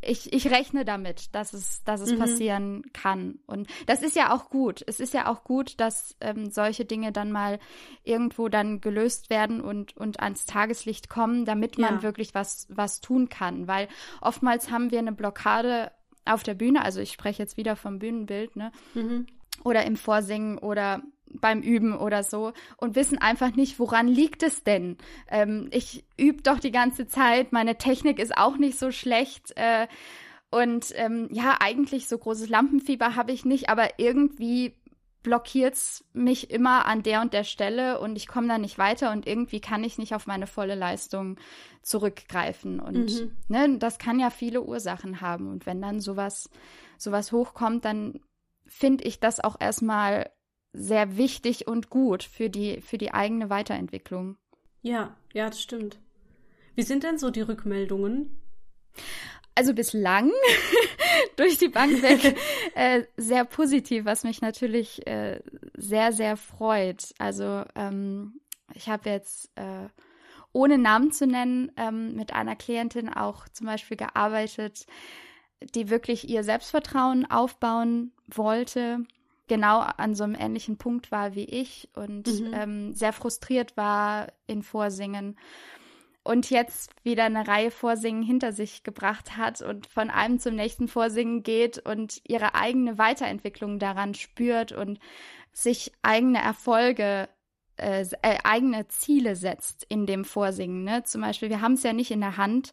ich, 0.00 0.32
ich 0.32 0.50
rechne 0.50 0.84
damit, 0.84 1.34
dass 1.34 1.52
es, 1.52 1.82
dass 1.84 2.00
es 2.00 2.12
mhm. 2.12 2.18
passieren 2.18 2.82
kann. 2.92 3.38
Und 3.46 3.68
das 3.86 4.02
ist 4.02 4.16
ja 4.16 4.32
auch 4.32 4.50
gut. 4.50 4.82
Es 4.86 5.00
ist 5.00 5.14
ja 5.14 5.30
auch 5.30 5.44
gut, 5.44 5.80
dass 5.80 6.16
ähm, 6.20 6.50
solche 6.50 6.84
Dinge 6.84 7.12
dann 7.12 7.32
mal 7.32 7.58
irgendwo 8.04 8.48
dann 8.48 8.80
gelöst 8.80 9.30
werden 9.30 9.60
und, 9.60 9.96
und 9.96 10.20
ans 10.20 10.46
Tageslicht 10.46 11.08
kommen, 11.08 11.44
damit 11.44 11.78
man 11.78 11.96
ja. 11.96 12.02
wirklich 12.02 12.34
was, 12.34 12.66
was 12.70 13.00
tun 13.00 13.28
kann. 13.28 13.68
Weil 13.68 13.88
oftmals 14.20 14.70
haben 14.70 14.90
wir 14.90 14.98
eine 14.98 15.12
Blockade 15.12 15.92
auf 16.24 16.42
der 16.42 16.54
Bühne, 16.54 16.84
also 16.84 17.00
ich 17.00 17.12
spreche 17.12 17.42
jetzt 17.42 17.56
wieder 17.56 17.76
vom 17.76 17.98
Bühnenbild, 17.98 18.56
ne? 18.56 18.72
Mhm. 18.94 19.26
Oder 19.64 19.84
im 19.84 19.96
Vorsingen 19.96 20.58
oder 20.58 21.02
beim 21.32 21.62
Üben 21.62 21.96
oder 21.96 22.22
so 22.22 22.52
und 22.76 22.96
wissen 22.96 23.18
einfach 23.18 23.54
nicht, 23.54 23.78
woran 23.78 24.08
liegt 24.08 24.42
es 24.42 24.64
denn? 24.64 24.96
Ähm, 25.28 25.68
ich 25.70 26.04
übe 26.16 26.42
doch 26.42 26.58
die 26.58 26.72
ganze 26.72 27.06
Zeit, 27.06 27.52
meine 27.52 27.76
Technik 27.76 28.18
ist 28.18 28.36
auch 28.36 28.56
nicht 28.56 28.78
so 28.78 28.90
schlecht. 28.90 29.52
Äh, 29.56 29.86
und 30.50 30.92
ähm, 30.96 31.28
ja, 31.30 31.56
eigentlich 31.60 32.08
so 32.08 32.18
großes 32.18 32.48
Lampenfieber 32.48 33.14
habe 33.14 33.32
ich 33.32 33.44
nicht, 33.44 33.68
aber 33.68 33.98
irgendwie 33.98 34.74
blockiert 35.22 35.74
es 35.74 36.04
mich 36.12 36.50
immer 36.50 36.86
an 36.86 37.02
der 37.02 37.20
und 37.20 37.34
der 37.34 37.44
Stelle 37.44 38.00
und 38.00 38.16
ich 38.16 38.26
komme 38.26 38.48
da 38.48 38.58
nicht 38.58 38.78
weiter 38.78 39.12
und 39.12 39.26
irgendwie 39.26 39.60
kann 39.60 39.84
ich 39.84 39.98
nicht 39.98 40.14
auf 40.14 40.26
meine 40.26 40.46
volle 40.46 40.74
Leistung 40.74 41.36
zurückgreifen. 41.82 42.80
Und 42.80 43.20
mhm. 43.20 43.36
ne, 43.48 43.78
das 43.78 43.98
kann 43.98 44.18
ja 44.18 44.30
viele 44.30 44.62
Ursachen 44.62 45.20
haben. 45.20 45.48
Und 45.48 45.66
wenn 45.66 45.82
dann 45.82 46.00
sowas, 46.00 46.48
sowas 46.96 47.32
hochkommt, 47.32 47.84
dann 47.84 48.20
finde 48.66 49.04
ich 49.04 49.20
das 49.20 49.40
auch 49.40 49.56
erstmal 49.60 50.30
sehr 50.72 51.16
wichtig 51.16 51.66
und 51.66 51.90
gut 51.90 52.22
für 52.22 52.50
die, 52.50 52.80
für 52.80 52.98
die 52.98 53.12
eigene 53.12 53.50
Weiterentwicklung. 53.50 54.36
Ja, 54.82 55.16
ja, 55.32 55.48
das 55.48 55.60
stimmt. 55.60 55.98
Wie 56.74 56.82
sind 56.82 57.02
denn 57.02 57.18
so 57.18 57.30
die 57.30 57.42
Rückmeldungen? 57.42 58.40
Also 59.54 59.74
bislang 59.74 60.30
durch 61.36 61.58
die 61.58 61.68
Bank 61.68 62.02
weg 62.02 62.36
äh, 62.74 63.02
sehr 63.16 63.44
positiv, 63.44 64.04
was 64.04 64.24
mich 64.24 64.40
natürlich 64.40 65.06
äh, 65.06 65.40
sehr, 65.74 66.12
sehr 66.12 66.36
freut. 66.36 67.12
Also 67.18 67.64
ähm, 67.74 68.40
ich 68.74 68.88
habe 68.88 69.10
jetzt 69.10 69.50
äh, 69.56 69.88
ohne 70.52 70.78
Namen 70.78 71.12
zu 71.12 71.26
nennen, 71.26 71.72
ähm, 71.76 72.14
mit 72.14 72.32
einer 72.32 72.56
Klientin 72.56 73.08
auch 73.08 73.48
zum 73.48 73.66
Beispiel 73.66 73.96
gearbeitet, 73.96 74.86
die 75.74 75.90
wirklich 75.90 76.28
ihr 76.28 76.42
Selbstvertrauen 76.42 77.30
aufbauen 77.30 78.12
wollte, 78.26 79.04
genau 79.50 79.80
an 79.80 80.14
so 80.14 80.22
einem 80.22 80.36
ähnlichen 80.36 80.78
Punkt 80.78 81.10
war 81.10 81.34
wie 81.34 81.44
ich 81.44 81.88
und 81.96 82.28
mhm. 82.28 82.54
ähm, 82.54 82.94
sehr 82.94 83.12
frustriert 83.12 83.76
war 83.76 84.28
in 84.46 84.62
Vorsingen 84.62 85.36
und 86.22 86.50
jetzt 86.50 86.92
wieder 87.02 87.24
eine 87.24 87.48
Reihe 87.48 87.72
Vorsingen 87.72 88.22
hinter 88.22 88.52
sich 88.52 88.84
gebracht 88.84 89.36
hat 89.36 89.60
und 89.60 89.88
von 89.88 90.08
einem 90.08 90.38
zum 90.38 90.54
nächsten 90.54 90.86
Vorsingen 90.86 91.42
geht 91.42 91.78
und 91.80 92.20
ihre 92.28 92.54
eigene 92.54 92.96
Weiterentwicklung 92.96 93.80
daran 93.80 94.14
spürt 94.14 94.70
und 94.70 95.00
sich 95.52 95.90
eigene 96.02 96.40
Erfolge 96.40 97.28
äh, 97.76 98.06
äh, 98.22 98.38
eigene 98.44 98.86
Ziele 98.86 99.34
setzt 99.34 99.84
in 99.88 100.06
dem 100.06 100.24
Vorsingen. 100.24 100.84
Ne? 100.84 101.02
Zum 101.02 101.22
Beispiel, 101.22 101.48
wir 101.48 101.60
haben 101.60 101.72
es 101.72 101.82
ja 101.82 101.92
nicht 101.92 102.12
in 102.12 102.20
der 102.20 102.36
Hand, 102.36 102.72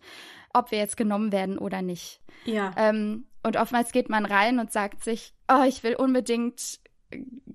ob 0.53 0.69
wir 0.69 0.77
jetzt 0.77 0.97
genommen 0.97 1.31
werden 1.31 1.57
oder 1.57 1.81
nicht. 1.81 2.21
Ja. 2.45 2.71
Ähm, 2.77 3.25
und 3.41 3.57
oftmals 3.57 3.91
geht 3.91 4.09
man 4.09 4.25
rein 4.25 4.59
und 4.59 4.71
sagt 4.71 5.03
sich, 5.03 5.33
oh, 5.47 5.63
ich 5.67 5.83
will 5.83 5.95
unbedingt 5.95 6.79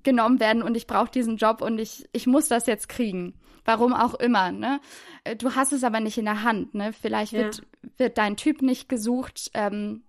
genommen 0.03 0.39
werden 0.39 0.63
und 0.63 0.75
ich 0.75 0.87
brauche 0.87 1.11
diesen 1.11 1.37
Job 1.37 1.61
und 1.61 1.77
ich, 1.79 2.09
ich 2.11 2.27
muss 2.27 2.47
das 2.47 2.65
jetzt 2.65 2.89
kriegen. 2.89 3.39
Warum 3.65 3.93
auch 3.93 4.15
immer, 4.15 4.51
ne? 4.51 4.81
Äh, 5.23 5.35
du 5.35 5.55
hast 5.55 5.71
es 5.71 5.83
aber 5.83 5.99
nicht 5.99 6.17
in 6.17 6.25
der 6.25 6.43
Hand, 6.43 6.73
ne? 6.73 6.91
Vielleicht 6.91 7.33
wird, 7.33 7.57
ja. 7.57 7.89
wird 7.97 8.17
dein 8.17 8.35
Typ 8.35 8.61
nicht 8.61 8.89
gesucht, 8.89 9.51
ähm, 9.53 10.03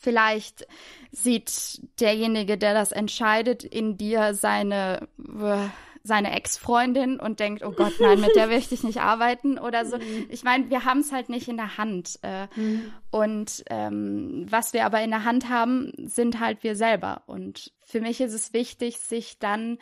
Vielleicht 0.00 0.64
sieht 1.10 1.80
derjenige, 2.00 2.56
der 2.56 2.72
das 2.72 2.92
entscheidet, 2.92 3.64
in 3.64 3.96
dir 3.96 4.32
seine 4.34 5.08
äh, 5.18 5.68
seine 6.08 6.32
Ex-Freundin 6.32 7.20
und 7.20 7.38
denkt, 7.38 7.62
oh 7.62 7.70
Gott, 7.70 7.92
nein, 8.00 8.20
mit 8.20 8.34
der 8.34 8.48
möchte 8.48 8.74
ich 8.74 8.82
nicht 8.82 9.00
arbeiten 9.00 9.58
oder 9.58 9.84
so. 9.84 9.98
Mhm. 9.98 10.26
Ich 10.30 10.42
meine, 10.42 10.70
wir 10.70 10.84
haben 10.84 11.00
es 11.00 11.12
halt 11.12 11.28
nicht 11.28 11.46
in 11.46 11.56
der 11.56 11.78
Hand. 11.78 12.18
Äh, 12.22 12.48
mhm. 12.56 12.90
Und 13.10 13.62
ähm, 13.70 14.46
was 14.50 14.72
wir 14.72 14.86
aber 14.86 15.02
in 15.02 15.10
der 15.10 15.24
Hand 15.24 15.48
haben, 15.48 15.92
sind 15.98 16.40
halt 16.40 16.64
wir 16.64 16.74
selber. 16.74 17.22
Und 17.26 17.72
für 17.84 18.00
mich 18.00 18.20
ist 18.20 18.32
es 18.32 18.52
wichtig, 18.52 18.98
sich 18.98 19.38
dann 19.38 19.78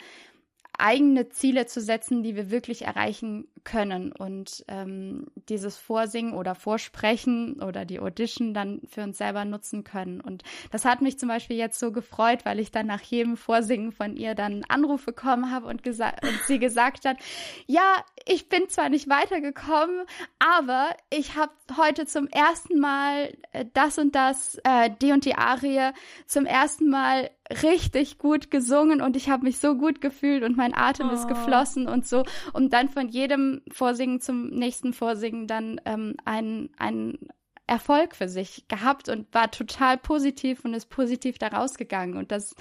eigene 0.77 1.29
Ziele 1.29 1.65
zu 1.65 1.81
setzen, 1.81 2.23
die 2.23 2.35
wir 2.35 2.51
wirklich 2.51 2.83
erreichen 2.83 3.47
können 3.63 4.11
und 4.13 4.63
ähm, 4.69 5.27
dieses 5.49 5.75
Vorsingen 5.75 6.33
oder 6.33 6.55
Vorsprechen 6.55 7.61
oder 7.61 7.83
die 7.83 7.99
Audition 7.99 8.53
dann 8.53 8.81
für 8.87 9.01
uns 9.01 9.17
selber 9.17 9.43
nutzen 9.43 9.83
können. 9.83 10.21
Und 10.21 10.43
das 10.71 10.85
hat 10.85 11.01
mich 11.01 11.19
zum 11.19 11.27
Beispiel 11.29 11.57
jetzt 11.57 11.79
so 11.79 11.91
gefreut, 11.91 12.45
weil 12.45 12.59
ich 12.59 12.71
dann 12.71 12.87
nach 12.87 13.01
jedem 13.01 13.35
Vorsingen 13.35 13.91
von 13.91 14.15
ihr 14.15 14.35
dann 14.35 14.53
einen 14.53 14.69
Anruf 14.69 15.05
bekommen 15.05 15.51
habe 15.51 15.67
und, 15.67 15.85
und 15.85 16.39
sie 16.47 16.59
gesagt 16.59 17.05
hat, 17.05 17.17
ja, 17.65 18.05
ich 18.25 18.47
bin 18.47 18.69
zwar 18.69 18.89
nicht 18.89 19.09
weitergekommen, 19.09 20.05
aber 20.39 20.89
ich 21.09 21.35
habe 21.35 21.51
heute 21.75 22.05
zum 22.05 22.27
ersten 22.27 22.79
Mal 22.79 23.33
äh, 23.51 23.65
das 23.73 23.97
und 23.97 24.15
das, 24.15 24.59
äh, 24.63 24.89
die 25.01 25.11
und 25.11 25.25
die 25.25 25.35
Arie 25.35 25.91
zum 26.25 26.45
ersten 26.45 26.89
Mal 26.89 27.29
richtig 27.63 28.17
gut 28.17 28.51
gesungen 28.51 29.01
und 29.01 29.15
ich 29.15 29.29
habe 29.29 29.43
mich 29.43 29.59
so 29.59 29.75
gut 29.75 30.01
gefühlt 30.01 30.43
und 30.43 30.57
mein 30.57 30.73
Atem 30.73 31.09
oh. 31.09 31.13
ist 31.13 31.27
geflossen 31.27 31.87
und 31.87 32.05
so. 32.05 32.25
Und 32.53 32.73
dann 32.73 32.89
von 32.89 33.07
jedem 33.09 33.61
Vorsingen 33.71 34.19
zum 34.19 34.49
nächsten 34.49 34.93
Vorsingen 34.93 35.47
dann 35.47 35.79
ähm, 35.85 36.15
ein, 36.25 36.69
ein 36.77 37.17
Erfolg 37.65 38.15
für 38.15 38.29
sich 38.29 38.67
gehabt 38.67 39.09
und 39.09 39.33
war 39.33 39.51
total 39.51 39.97
positiv 39.97 40.65
und 40.65 40.73
ist 40.73 40.89
positiv 40.89 41.37
da 41.37 41.47
rausgegangen. 41.47 42.17
Und 42.17 42.31
das, 42.31 42.55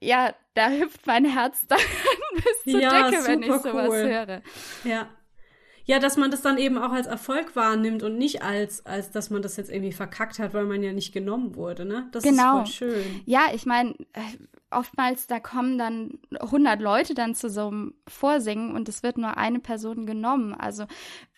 ja, 0.00 0.34
da 0.54 0.70
hüpft 0.70 1.06
mein 1.06 1.24
Herz 1.24 1.66
dann 1.68 1.78
bis 2.34 2.72
zur 2.72 2.80
ja, 2.80 3.10
Decke, 3.10 3.26
wenn 3.26 3.42
ich 3.42 3.52
sowas 3.52 3.88
cool. 3.88 4.08
höre. 4.08 4.42
Ja, 4.84 5.08
ja, 5.84 5.98
dass 5.98 6.16
man 6.16 6.30
das 6.30 6.42
dann 6.42 6.58
eben 6.58 6.78
auch 6.78 6.92
als 6.92 7.06
Erfolg 7.06 7.56
wahrnimmt 7.56 8.02
und 8.02 8.16
nicht 8.16 8.42
als, 8.42 8.86
als 8.86 9.10
dass 9.10 9.30
man 9.30 9.42
das 9.42 9.56
jetzt 9.56 9.70
irgendwie 9.70 9.92
verkackt 9.92 10.38
hat, 10.38 10.54
weil 10.54 10.64
man 10.64 10.82
ja 10.82 10.92
nicht 10.92 11.12
genommen 11.12 11.56
wurde, 11.56 11.84
ne? 11.84 12.08
Das 12.12 12.22
genau. 12.22 12.62
ist 12.62 12.76
voll 12.76 12.90
schön. 12.90 13.22
Ja, 13.26 13.46
ich 13.52 13.66
meine, 13.66 13.90
äh, 14.12 14.20
oftmals, 14.70 15.26
da 15.26 15.40
kommen 15.40 15.78
dann 15.78 16.18
100 16.38 16.80
Leute 16.80 17.14
dann 17.14 17.34
zu 17.34 17.48
so 17.48 17.68
einem 17.68 17.94
Vorsingen 18.08 18.74
und 18.74 18.88
es 18.88 19.02
wird 19.02 19.18
nur 19.18 19.36
eine 19.36 19.60
Person 19.60 20.06
genommen. 20.06 20.54
Also 20.54 20.86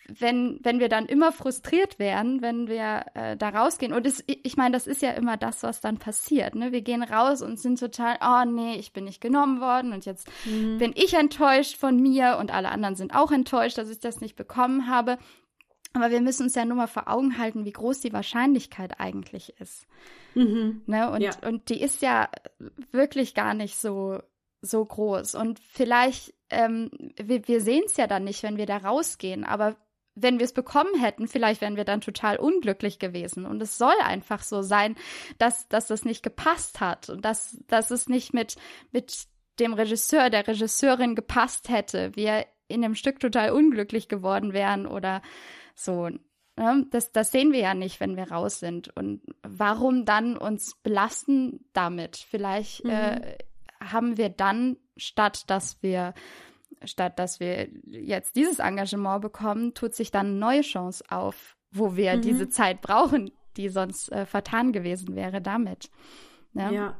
wenn, 0.09 0.59
wenn 0.63 0.81
wir 0.81 0.89
dann 0.89 1.07
immer 1.07 1.33
frustriert 1.33 1.99
werden, 1.99 2.43
wenn 2.43 2.69
wir 2.69 3.07
äh, 3.15 3.37
da 3.37 3.49
rausgehen. 3.49 3.93
Und 3.93 4.07
es, 4.07 4.23
ich 4.27 4.57
meine, 4.57 4.73
das 4.73 4.87
ist 4.87 5.03
ja 5.03 5.11
immer 5.13 5.37
das, 5.37 5.63
was 5.63 5.81
dann 5.81 5.99
passiert. 5.99 6.55
Ne? 6.55 6.73
Wir 6.73 6.83
gehen 6.83 7.03
raus 7.03 7.41
und 7.41 7.59
sind 7.59 7.79
total, 7.79 8.19
oh 8.21 8.45
nee, 8.45 8.77
ich 8.77 8.93
bin 8.93 9.05
nicht 9.05 9.21
genommen 9.21 9.61
worden 9.61 9.93
und 9.93 10.05
jetzt 10.05 10.29
mhm. 10.45 10.79
bin 10.79 10.93
ich 10.95 11.15
enttäuscht 11.15 11.77
von 11.77 12.01
mir 12.01 12.37
und 12.39 12.53
alle 12.53 12.71
anderen 12.71 12.97
sind 12.97 13.15
auch 13.15 13.33
enttäuscht, 13.33 13.79
dass 13.79 13.89
ich 13.89 14.01
das 14.01 14.21
nicht 14.21 14.37
bekommen 14.37 14.89
habe. 14.89 15.19
Aber 15.95 16.11
wir 16.11 16.21
müssen 16.21 16.45
uns 16.45 16.55
ja 16.55 16.65
nur 16.65 16.77
mal 16.77 16.89
vor 16.89 17.09
Augen 17.09 17.39
halten, 17.39 17.65
wie 17.65 17.73
groß 17.73 18.01
die 18.01 18.13
Wahrscheinlichkeit 18.13 19.01
eigentlich 19.01 19.55
ist. 19.61 19.87
Mhm. 20.35 20.83
Ne? 20.87 21.11
Und, 21.11 21.23
ja. 21.23 21.31
und 21.47 21.69
die 21.71 21.81
ist 21.81 22.03
ja 22.03 22.29
wirklich 22.91 23.35
gar 23.35 23.55
nicht 23.55 23.77
so, 23.77 24.19
so 24.61 24.85
groß. 24.85 25.37
Und 25.37 25.61
vielleicht, 25.61 26.35
ähm, 26.51 26.91
wir, 27.17 27.47
wir 27.49 27.61
sehen 27.61 27.85
es 27.87 27.97
ja 27.97 28.07
dann 28.07 28.25
nicht, 28.25 28.43
wenn 28.43 28.57
wir 28.57 28.67
da 28.67 28.79
rausgehen, 28.79 29.45
aber 29.45 29.77
wenn 30.15 30.39
wir 30.39 30.45
es 30.45 30.53
bekommen 30.53 30.99
hätten, 31.01 31.29
vielleicht 31.29 31.61
wären 31.61 31.77
wir 31.77 31.85
dann 31.85 32.01
total 32.01 32.37
unglücklich 32.37 32.99
gewesen. 32.99 33.47
Und 33.47 33.61
es 33.61 33.79
soll 33.79 33.95
einfach 34.03 34.43
so 34.43 34.63
sein, 34.63 34.97
dass, 35.39 35.69
dass 35.69 35.87
das 35.87 36.05
nicht 36.05 36.23
gepasst 36.23 36.81
hat 36.81 37.11
und 37.11 37.25
dass, 37.25 37.59
dass 37.67 37.91
es 37.91 38.09
nicht 38.09 38.33
mit, 38.33 38.57
mit 38.93 39.27
dem 39.59 39.75
Regisseur, 39.75 40.31
der 40.31 40.47
Regisseurin 40.47 41.15
gepasst 41.15 41.69
hätte, 41.69 42.15
wir 42.15 42.47
in 42.69 42.83
dem 42.83 42.95
Stück 42.95 43.21
total 43.21 43.51
unglücklich 43.51 44.09
geworden 44.09 44.53
wären 44.53 44.87
oder 44.87 45.21
so. 45.75 46.09
Ne? 46.57 46.87
Das, 46.91 47.13
das 47.13 47.31
sehen 47.33 47.53
wir 47.53 47.61
ja 47.61 47.75
nicht, 47.75 48.01
wenn 48.01 48.17
wir 48.17 48.31
raus 48.31 48.61
sind. 48.61 48.97
Und 48.97 49.23
warum 49.43 50.05
dann 50.05 50.37
uns 50.37 50.77
belasten 50.83 51.65
damit? 51.73 52.17
Vielleicht 52.17 52.85
mhm. 52.85 52.91
äh, 52.91 53.39
haben 53.81 54.17
wir 54.17 54.29
dann, 54.29 54.77
statt 54.97 55.51
dass 55.51 55.83
wir 55.83 56.15
statt 56.87 57.19
dass 57.19 57.41
wir 57.41 57.69
jetzt 57.85 58.37
dieses 58.37 58.59
Engagement 58.59 59.23
bekommen, 59.23 59.75
tut 59.75 59.95
sich 59.95 60.11
dann 60.11 60.27
eine 60.27 60.37
neue 60.37 60.61
Chance 60.63 61.05
auf, 61.09 61.57
wo 61.71 61.97
wir 61.97 62.17
mhm. 62.17 62.23
diese 62.23 62.49
Zeit 62.49 62.81
brauchen, 62.81 63.31
die 63.57 63.69
sonst 63.69 64.11
äh, 64.13 64.27
vertan 64.27 64.73
gewesen 64.73 65.15
wäre 65.15 65.41
damit. 65.41 65.91
Ja. 66.55 66.71
ja. 66.71 66.97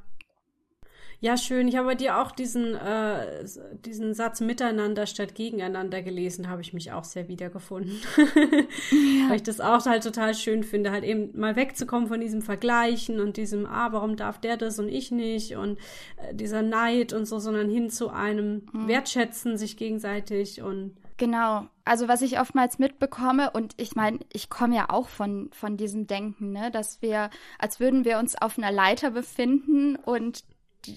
Ja, 1.25 1.39
schön. 1.39 1.69
Ich 1.69 1.77
habe 1.77 1.87
bei 1.87 1.95
dir 1.95 2.19
auch 2.19 2.33
diesen, 2.33 2.75
äh, 2.75 3.47
diesen 3.83 4.13
Satz 4.13 4.43
miteinander 4.43 5.07
statt 5.07 5.35
gegeneinander 5.35 6.03
gelesen, 6.03 6.51
habe 6.51 6.61
ich 6.61 6.75
mich 6.75 6.93
auch 6.93 7.05
sehr 7.05 7.29
wiedergefunden. 7.29 7.99
ja. 8.19 9.31
Weil 9.31 9.37
ich 9.37 9.43
das 9.43 9.59
auch 9.59 9.87
halt 9.87 10.03
total 10.03 10.35
schön 10.35 10.65
finde, 10.65 10.91
halt 10.91 11.03
eben 11.03 11.31
mal 11.41 11.57
wegzukommen 11.57 12.09
von 12.09 12.21
diesem 12.21 12.43
Vergleichen 12.43 13.21
und 13.21 13.39
diesem, 13.39 13.65
ah, 13.65 13.91
warum 13.91 14.17
darf 14.17 14.39
der 14.39 14.59
das 14.59 14.79
und 14.79 14.89
ich 14.89 15.13
nicht 15.13 15.57
und 15.57 15.79
äh, 16.19 16.35
dieser 16.35 16.61
Neid 16.61 17.15
und 17.15 17.25
so, 17.25 17.39
sondern 17.39 17.71
hin 17.71 17.89
zu 17.89 18.11
einem 18.11 18.67
mhm. 18.75 18.89
Wertschätzen 18.89 19.57
sich 19.57 19.79
gegenseitig 19.79 20.61
und 20.61 20.95
Genau. 21.17 21.69
Also 21.85 22.09
was 22.09 22.23
ich 22.23 22.41
oftmals 22.41 22.79
mitbekomme 22.79 23.51
und 23.53 23.73
ich 23.79 23.95
meine, 23.95 24.19
ich 24.33 24.51
komme 24.51 24.75
ja 24.75 24.91
auch 24.91 25.09
von 25.09 25.49
von 25.53 25.77
diesem 25.77 26.07
Denken, 26.07 26.51
ne, 26.53 26.71
dass 26.71 27.01
wir 27.03 27.31
als 27.59 27.79
würden 27.79 28.05
wir 28.05 28.19
uns 28.19 28.35
auf 28.35 28.59
einer 28.59 28.73
Leiter 28.73 29.13
befinden 29.13 29.97
und 29.97 30.45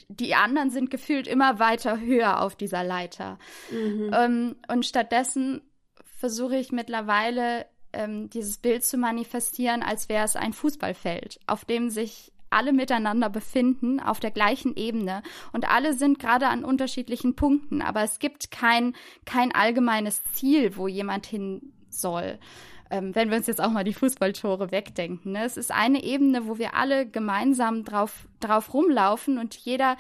die 0.08 0.36
anderen 0.36 0.70
sind 0.70 0.90
gefühlt 0.90 1.28
immer 1.28 1.60
weiter 1.60 2.00
höher 2.00 2.42
auf 2.42 2.56
dieser 2.56 2.84
Leiter. 2.84 3.38
Mhm. 3.72 4.12
Ähm, 4.14 4.56
und 4.68 4.86
stattdessen 4.86 5.62
versuche 6.18 6.58
ich 6.58 6.72
mittlerweile 6.72 7.66
ähm, 7.94 8.30
dieses 8.30 8.58
Bild 8.58 8.84
zu 8.84 8.98
manifestieren, 8.98 9.84
als 9.84 10.10
wäre 10.10 10.26
es 10.26 10.36
ein 10.36 10.54
Fußballfeld, 10.54 11.40
auf 11.48 11.66
dem 11.66 11.90
sich 11.90 12.32
alle 12.50 12.74
miteinander 12.74 13.30
befinden 13.30 14.00
auf 14.00 14.20
der 14.20 14.32
gleichen 14.32 14.76
Ebene 14.76 15.22
und 15.52 15.70
alle 15.70 15.94
sind 15.94 16.18
gerade 16.18 16.48
an 16.48 16.64
unterschiedlichen 16.64 17.36
Punkten, 17.36 17.82
aber 17.82 18.04
es 18.04 18.20
gibt 18.20 18.52
kein, 18.52 18.96
kein 19.26 19.54
allgemeines 19.54 20.24
Ziel, 20.32 20.78
wo 20.78 20.88
jemand 20.88 21.26
hin 21.26 21.74
soll 21.90 22.40
ähm, 22.90 23.16
wenn 23.16 23.30
wir 23.30 23.38
uns 23.38 23.48
jetzt 23.48 23.62
auch 23.62 23.72
mal 23.72 23.84
die 23.84 23.94
Fußballtore 23.94 24.72
wegdenken. 24.72 25.34
Ne? 25.34 25.44
Es 25.44 25.58
ist 25.58 25.72
eine 25.72 26.04
Ebene, 26.04 26.48
wo 26.48 26.58
wir 26.58 26.76
alle 26.76 27.08
gemeinsam 27.08 27.84
drauf, 27.84 28.28
drauf 28.40 28.74
rumlaufen 28.74 29.38
und 29.38 29.56
jeder 29.56 29.98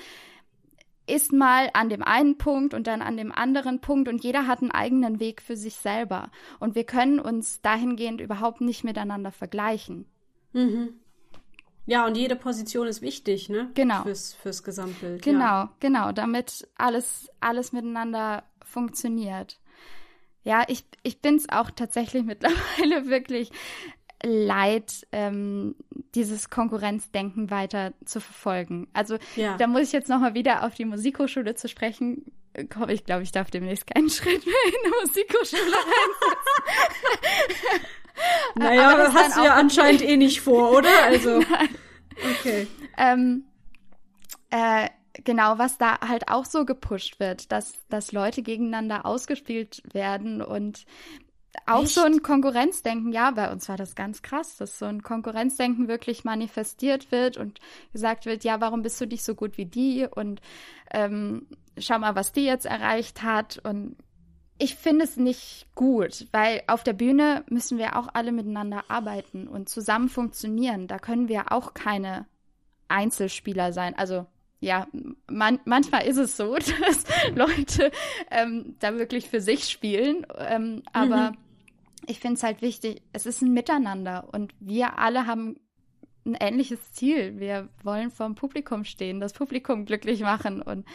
ist 1.08 1.32
mal 1.32 1.70
an 1.74 1.90
dem 1.90 2.04
einen 2.04 2.38
Punkt 2.38 2.74
und 2.74 2.86
dann 2.86 3.02
an 3.02 3.16
dem 3.16 3.32
anderen 3.32 3.80
Punkt 3.80 4.10
und 4.10 4.24
jeder 4.24 4.46
hat 4.46 4.62
einen 4.62 4.72
eigenen 4.72 5.20
Weg 5.20 5.42
für 5.42 5.56
sich 5.56 5.76
selber. 5.76 6.30
Und 6.60 6.76
wir 6.76 6.84
können 6.84 7.20
uns 7.20 7.62
dahingehend 7.62 8.20
überhaupt 8.20 8.60
nicht 8.60 8.84
miteinander 8.84 9.32
vergleichen. 9.32 10.06
Mhm. 10.52 11.00
Ja, 11.86 12.06
und 12.06 12.18
jede 12.18 12.36
Position 12.36 12.88
ist 12.88 13.02
wichtig, 13.02 13.48
ne? 13.48 13.72
Genau. 13.74 14.04
Fürs, 14.04 14.34
fürs 14.34 14.64
Gesamtbild. 14.64 15.22
Genau, 15.22 15.40
ja. 15.40 15.74
genau, 15.80 16.12
damit 16.12 16.68
alles, 16.76 17.30
alles 17.40 17.72
miteinander 17.72 18.44
funktioniert 18.62 19.62
ja, 20.48 20.64
ich, 20.68 20.86
ich 21.04 21.22
bin 21.22 21.36
es 21.36 21.50
auch 21.50 21.70
tatsächlich 21.72 22.24
mittlerweile 22.26 23.08
wirklich 23.08 23.52
leid, 24.24 25.06
ähm, 25.12 25.76
dieses 26.16 26.50
Konkurrenzdenken 26.50 27.52
weiter 27.52 27.94
zu 28.04 28.20
verfolgen. 28.20 28.88
Also 28.94 29.18
ja. 29.36 29.58
da 29.58 29.68
muss 29.68 29.84
ich 29.84 29.92
jetzt 29.92 30.10
nochmal 30.10 30.34
wieder 30.34 30.64
auf 30.64 30.74
die 30.74 30.86
Musikhochschule 30.86 31.54
zu 31.54 31.70
sprechen 31.70 32.26
komm, 32.66 32.90
ich 32.90 33.06
glaube, 33.06 33.24
ich 33.24 33.32
darf 33.32 33.52
demnächst 33.52 33.88
keinen 33.88 34.10
Schritt 34.10 34.46
mehr 34.46 34.56
in 34.68 34.74
eine 34.86 34.96
Musikhochschule 35.02 35.62
reinsetzen. 35.62 36.98
naja, 38.56 38.90
aber 38.90 39.04
das 39.04 39.14
hast 39.14 39.38
du 39.38 39.44
ja 39.44 39.54
anscheinend 39.54 40.02
eh 40.02 40.18
nicht 40.18 40.42
vor, 40.42 40.72
oder? 40.72 41.04
Also. 41.04 41.40
Okay. 42.40 42.68
Ähm, 42.98 43.46
äh, 44.50 44.90
genau, 45.24 45.58
was 45.58 45.78
da 45.78 46.00
halt 46.02 46.30
auch 46.30 46.46
so 46.46 46.66
gepusht 46.66 47.20
wird, 47.20 47.52
dass, 47.52 47.88
dass 47.90 48.12
Leute 48.12 48.42
gegeneinander 48.42 49.06
ausgespielt 49.06 49.82
werden 49.94 50.42
und 50.42 50.86
auch 51.66 51.84
Echt? 51.84 51.96
so 51.96 52.04
ein 52.04 52.22
Konkurrenzdenken, 52.22 53.12
ja, 53.12 53.32
bei 53.32 53.52
uns 53.52 53.68
war 53.68 53.78
das 53.78 53.96
ganz 53.96 54.22
krass, 54.22 54.58
dass 54.58 54.78
so 54.78 54.86
ein 54.86 55.02
Konkurrenzdenken 55.02 55.88
wirklich 55.88 56.24
manifestiert 56.24 57.12
wird 57.12 57.38
und 57.38 57.60
gesagt 57.94 58.26
wird, 58.26 58.44
ja, 58.44 58.62
warum 58.62 58.84
bist 58.84 59.02
du 59.02 59.06
nicht 59.06 59.24
so 59.24 59.34
gut 59.34 59.58
wie 59.58 59.66
die 59.66 60.06
und 60.06 60.42
ähm, 60.92 61.48
schau 61.78 62.00
mal, 62.00 62.16
was 62.16 62.32
die 62.32 62.46
jetzt 62.46 62.66
erreicht 62.66 63.24
hat 63.24 63.60
und 63.64 63.98
ich 64.60 64.76
finde 64.76 65.06
es 65.06 65.18
nicht 65.18 65.68
gut, 65.76 66.28
weil 66.32 66.64
auf 66.68 66.84
der 66.84 66.94
Bühne 66.94 67.44
müssen 67.50 67.78
wir 67.78 67.96
auch 67.96 68.08
alle 68.14 68.32
miteinander 68.32 68.86
arbeiten 68.88 69.48
und 69.48 69.70
zusammen 69.70 70.10
funktionieren. 70.10 70.88
Da 70.88 70.98
können 70.98 71.28
wir 71.28 71.52
auch 71.52 71.76
keine 71.76 72.26
Einzelspieler 72.88 73.72
sein. 73.72 73.94
Also 73.96 74.26
ja, 74.60 74.88
man, 75.30 75.60
manchmal 75.66 76.06
ist 76.06 76.18
es 76.18 76.36
so, 76.38 76.56
dass 76.56 77.06
Leute 77.36 77.92
ähm, 78.32 78.76
da 78.80 78.98
wirklich 78.98 79.30
für 79.30 79.42
sich 79.42 79.66
spielen. 79.66 80.26
Ähm, 80.38 80.84
aber 80.94 81.32
mhm. 81.32 81.38
ich 82.08 82.20
finde 82.20 82.36
es 82.36 82.44
halt 82.44 82.62
wichtig, 82.62 83.02
es 83.14 83.26
ist 83.26 83.42
ein 83.42 83.54
Miteinander 83.54 84.28
und 84.32 84.54
wir 84.60 84.98
alle 84.98 85.28
haben 85.28 85.58
ein 86.26 86.36
ähnliches 86.36 86.92
Ziel. 86.92 87.40
Wir 87.40 87.70
wollen 87.84 88.12
vor 88.12 88.26
dem 88.26 88.36
Publikum 88.36 88.84
stehen, 88.84 89.20
das 89.20 89.34
Publikum 89.34 89.86
glücklich 89.86 90.22
machen 90.22 90.62
und 90.62 90.86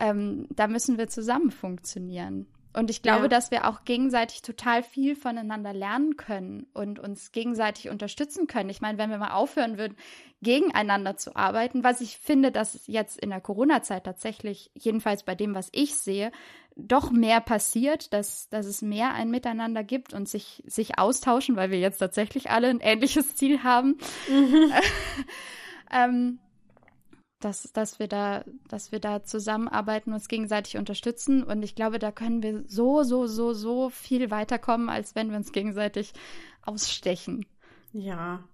ähm, 0.00 0.46
da 0.50 0.68
müssen 0.68 0.98
wir 0.98 1.08
zusammen 1.08 1.50
funktionieren. 1.50 2.46
Und 2.74 2.90
ich 2.90 3.02
glaube, 3.02 3.24
ja. 3.24 3.28
dass 3.28 3.50
wir 3.50 3.68
auch 3.68 3.84
gegenseitig 3.84 4.42
total 4.42 4.82
viel 4.82 5.14
voneinander 5.14 5.74
lernen 5.74 6.16
können 6.16 6.66
und 6.72 6.98
uns 6.98 7.32
gegenseitig 7.32 7.90
unterstützen 7.90 8.46
können. 8.46 8.70
Ich 8.70 8.80
meine, 8.80 8.98
wenn 8.98 9.10
wir 9.10 9.18
mal 9.18 9.32
aufhören 9.32 9.76
würden, 9.76 9.96
gegeneinander 10.40 11.16
zu 11.16 11.36
arbeiten, 11.36 11.84
was 11.84 12.00
ich 12.00 12.16
finde, 12.16 12.50
dass 12.50 12.86
jetzt 12.86 13.18
in 13.18 13.30
der 13.30 13.40
Corona-Zeit 13.40 14.04
tatsächlich, 14.04 14.70
jedenfalls 14.74 15.22
bei 15.22 15.34
dem, 15.34 15.54
was 15.54 15.68
ich 15.72 15.94
sehe, 15.94 16.32
doch 16.74 17.10
mehr 17.10 17.40
passiert, 17.40 18.12
dass, 18.14 18.48
dass 18.48 18.64
es 18.64 18.80
mehr 18.80 19.12
ein 19.12 19.30
Miteinander 19.30 19.84
gibt 19.84 20.14
und 20.14 20.28
sich, 20.28 20.62
sich 20.66 20.98
austauschen, 20.98 21.56
weil 21.56 21.70
wir 21.70 21.78
jetzt 21.78 21.98
tatsächlich 21.98 22.50
alle 22.50 22.68
ein 22.68 22.80
ähnliches 22.80 23.36
Ziel 23.36 23.62
haben. 23.62 23.98
Mhm. 24.28 24.72
ähm, 25.92 26.38
dass, 27.44 27.72
dass 27.72 27.98
wir 27.98 28.08
da, 28.08 28.44
dass 28.68 28.92
wir 28.92 29.00
da 29.00 29.24
zusammenarbeiten, 29.24 30.12
uns 30.12 30.28
gegenseitig 30.28 30.76
unterstützen. 30.76 31.42
Und 31.42 31.62
ich 31.62 31.74
glaube, 31.74 31.98
da 31.98 32.12
können 32.12 32.42
wir 32.42 32.64
so, 32.66 33.02
so, 33.02 33.26
so, 33.26 33.52
so 33.52 33.90
viel 33.90 34.30
weiterkommen, 34.30 34.88
als 34.88 35.14
wenn 35.14 35.30
wir 35.30 35.36
uns 35.36 35.52
gegenseitig 35.52 36.12
ausstechen. 36.62 37.44
Ja, 37.92 38.44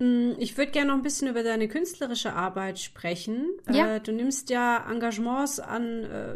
ich 0.00 0.56
würde 0.56 0.70
gerne 0.70 0.90
noch 0.90 0.94
ein 0.94 1.02
bisschen 1.02 1.26
über 1.26 1.42
deine 1.42 1.66
künstlerische 1.66 2.32
Arbeit 2.32 2.78
sprechen. 2.78 3.48
Ja. 3.68 3.96
Äh, 3.96 4.00
du 4.00 4.12
nimmst 4.12 4.48
ja 4.48 4.88
Engagements 4.88 5.58
an 5.58 6.04
äh, 6.04 6.34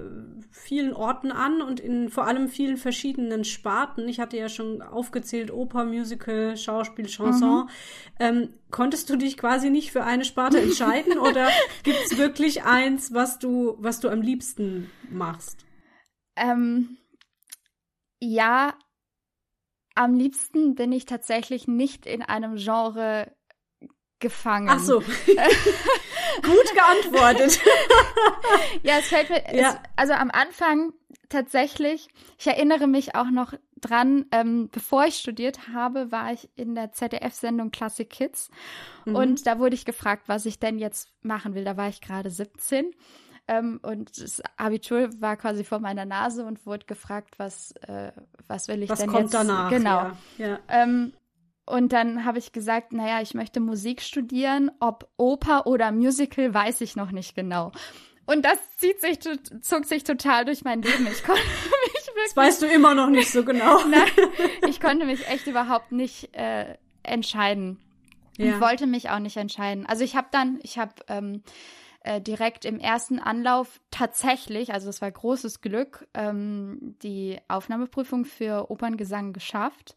vielen 0.50 0.92
Orten 0.92 1.30
an 1.30 1.62
und 1.62 1.78
in 1.78 2.08
vor 2.08 2.26
allem 2.26 2.48
vielen 2.48 2.76
verschiedenen 2.76 3.44
Sparten. 3.44 4.08
Ich 4.08 4.18
hatte 4.18 4.36
ja 4.36 4.48
schon 4.48 4.82
aufgezählt 4.82 5.52
Oper, 5.52 5.84
Musical, 5.84 6.56
Schauspiel, 6.56 7.06
Chanson. 7.06 7.64
Mhm. 7.64 7.68
Ähm, 8.18 8.48
konntest 8.72 9.08
du 9.10 9.16
dich 9.16 9.36
quasi 9.36 9.70
nicht 9.70 9.92
für 9.92 10.02
eine 10.02 10.24
Sparte 10.24 10.60
entscheiden 10.60 11.18
oder 11.20 11.48
gibt 11.84 12.00
es 12.04 12.18
wirklich 12.18 12.64
eins, 12.64 13.14
was 13.14 13.38
du, 13.38 13.76
was 13.78 14.00
du 14.00 14.08
am 14.08 14.22
liebsten 14.22 14.90
machst? 15.08 15.64
Ähm, 16.34 16.96
ja, 18.18 18.74
am 19.94 20.14
liebsten 20.14 20.74
bin 20.74 20.90
ich 20.90 21.04
tatsächlich 21.04 21.68
nicht 21.68 22.06
in 22.06 22.22
einem 22.22 22.56
Genre 22.56 23.30
gefangen. 24.22 24.70
Ach 24.70 24.78
so. 24.78 25.00
Gut 26.42 26.72
geantwortet. 26.74 27.60
ja, 28.82 28.94
es 28.98 29.08
fällt 29.08 29.28
mir, 29.28 29.42
ja. 29.54 29.70
Es, 29.70 29.76
also 29.96 30.14
am 30.14 30.30
Anfang 30.30 30.94
tatsächlich, 31.28 32.08
ich 32.38 32.46
erinnere 32.46 32.86
mich 32.86 33.14
auch 33.14 33.30
noch 33.30 33.52
dran, 33.80 34.24
ähm, 34.30 34.70
bevor 34.72 35.04
ich 35.04 35.16
studiert 35.16 35.68
habe, 35.68 36.10
war 36.10 36.32
ich 36.32 36.48
in 36.56 36.74
der 36.74 36.92
ZDF-Sendung 36.92 37.70
Classic 37.70 38.08
Kids 38.08 38.50
mhm. 39.04 39.16
und 39.16 39.46
da 39.46 39.58
wurde 39.58 39.74
ich 39.74 39.84
gefragt, 39.84 40.24
was 40.28 40.46
ich 40.46 40.58
denn 40.58 40.78
jetzt 40.78 41.10
machen 41.22 41.54
will. 41.54 41.64
Da 41.64 41.76
war 41.76 41.88
ich 41.88 42.00
gerade 42.00 42.30
17 42.30 42.92
ähm, 43.48 43.80
und 43.82 44.22
das 44.22 44.40
Abitur 44.56 45.10
war 45.20 45.36
quasi 45.36 45.64
vor 45.64 45.80
meiner 45.80 46.04
Nase 46.04 46.44
und 46.44 46.64
wurde 46.64 46.86
gefragt, 46.86 47.38
was, 47.38 47.72
äh, 47.88 48.12
was 48.46 48.68
will 48.68 48.82
ich 48.82 48.88
was 48.88 49.00
denn 49.00 49.10
kommt 49.10 49.22
jetzt? 49.24 49.34
danach? 49.34 49.70
Genau. 49.70 50.12
Ja, 50.38 50.46
ja. 50.46 50.58
Ähm, 50.68 51.12
und 51.64 51.92
dann 51.92 52.24
habe 52.24 52.38
ich 52.38 52.52
gesagt, 52.52 52.92
naja, 52.92 53.22
ich 53.22 53.34
möchte 53.34 53.60
Musik 53.60 54.02
studieren. 54.02 54.70
Ob 54.80 55.08
Oper 55.16 55.66
oder 55.66 55.92
Musical, 55.92 56.52
weiß 56.52 56.80
ich 56.80 56.96
noch 56.96 57.12
nicht 57.12 57.36
genau. 57.36 57.72
Und 58.26 58.44
das 58.44 58.58
zieht 58.76 59.00
sich, 59.00 59.18
zog 59.60 59.84
sich 59.84 60.04
total 60.04 60.44
durch 60.44 60.64
mein 60.64 60.82
Leben. 60.82 61.06
Ich 61.06 61.22
konnte 61.24 61.42
mich 61.42 62.06
wirklich. 62.06 62.34
Das 62.34 62.36
weißt 62.36 62.62
du 62.62 62.66
immer 62.66 62.94
noch 62.94 63.08
nicht 63.08 63.30
so 63.30 63.44
genau. 63.44 63.84
Nein, 63.88 64.08
ich 64.68 64.80
konnte 64.80 65.06
mich 65.06 65.28
echt 65.28 65.46
überhaupt 65.46 65.92
nicht 65.92 66.34
äh, 66.36 66.76
entscheiden. 67.02 67.78
Ja. 68.38 68.46
Ich 68.46 68.60
wollte 68.60 68.86
mich 68.86 69.10
auch 69.10 69.18
nicht 69.18 69.36
entscheiden. 69.36 69.86
Also 69.86 70.04
ich 70.04 70.16
habe 70.16 70.28
dann, 70.30 70.58
ich 70.62 70.78
habe 70.78 70.94
ähm, 71.08 71.42
äh, 72.02 72.20
direkt 72.20 72.64
im 72.64 72.78
ersten 72.78 73.18
Anlauf 73.18 73.80
tatsächlich, 73.90 74.72
also 74.72 74.88
es 74.88 75.02
war 75.02 75.10
großes 75.10 75.60
Glück, 75.60 76.08
ähm, 76.14 76.96
die 77.02 77.38
Aufnahmeprüfung 77.48 78.24
für 78.24 78.70
Operngesang 78.70 79.32
geschafft 79.32 79.94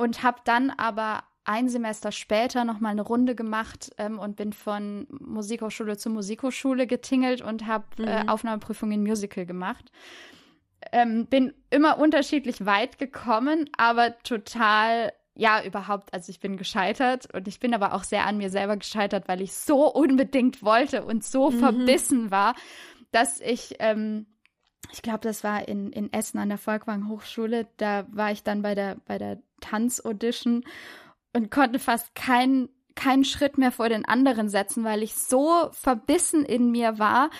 und 0.00 0.22
habe 0.22 0.38
dann 0.44 0.70
aber 0.70 1.24
ein 1.44 1.68
Semester 1.68 2.10
später 2.10 2.64
noch 2.64 2.80
mal 2.80 2.88
eine 2.88 3.02
Runde 3.02 3.34
gemacht 3.34 3.90
ähm, 3.98 4.18
und 4.18 4.36
bin 4.36 4.54
von 4.54 5.06
Musikhochschule 5.10 5.98
zu 5.98 6.08
Musikhochschule 6.08 6.86
getingelt 6.86 7.42
und 7.42 7.66
habe 7.66 7.84
äh, 7.98 8.02
mhm. 8.02 8.08
äh, 8.08 8.30
Aufnahmeprüfungen 8.30 8.94
in 8.94 9.02
Musical 9.02 9.44
gemacht. 9.44 9.92
Ähm, 10.92 11.26
bin 11.26 11.52
immer 11.68 11.98
unterschiedlich 11.98 12.64
weit 12.64 12.98
gekommen, 12.98 13.68
aber 13.76 14.18
total, 14.22 15.12
ja, 15.34 15.62
überhaupt, 15.62 16.14
also 16.14 16.30
ich 16.30 16.40
bin 16.40 16.56
gescheitert 16.56 17.28
und 17.34 17.46
ich 17.46 17.60
bin 17.60 17.74
aber 17.74 17.92
auch 17.92 18.04
sehr 18.04 18.26
an 18.26 18.38
mir 18.38 18.48
selber 18.48 18.78
gescheitert, 18.78 19.28
weil 19.28 19.42
ich 19.42 19.52
so 19.52 19.92
unbedingt 19.92 20.62
wollte 20.62 21.04
und 21.04 21.24
so 21.24 21.50
mhm. 21.50 21.58
verbissen 21.58 22.30
war, 22.30 22.54
dass 23.12 23.38
ich 23.40 23.74
ähm, 23.80 24.26
ich 24.92 25.02
glaube, 25.02 25.20
das 25.20 25.44
war 25.44 25.68
in, 25.68 25.92
in 25.92 26.12
Essen 26.12 26.38
an 26.38 26.48
der 26.48 26.58
Volkwang 26.58 27.08
Hochschule. 27.08 27.68
Da 27.76 28.06
war 28.10 28.32
ich 28.32 28.42
dann 28.42 28.62
bei 28.62 28.74
der, 28.74 28.96
bei 29.06 29.18
der 29.18 29.40
Tanz-Audition 29.60 30.64
und 31.32 31.50
konnte 31.50 31.78
fast 31.78 32.14
keinen 32.14 32.68
keinen 32.96 33.24
Schritt 33.24 33.56
mehr 33.56 33.72
vor 33.72 33.88
den 33.88 34.04
anderen 34.04 34.48
setzen, 34.48 34.84
weil 34.84 35.02
ich 35.02 35.14
so 35.14 35.70
verbissen 35.72 36.44
in 36.44 36.70
mir 36.70 36.98
war, 36.98 37.30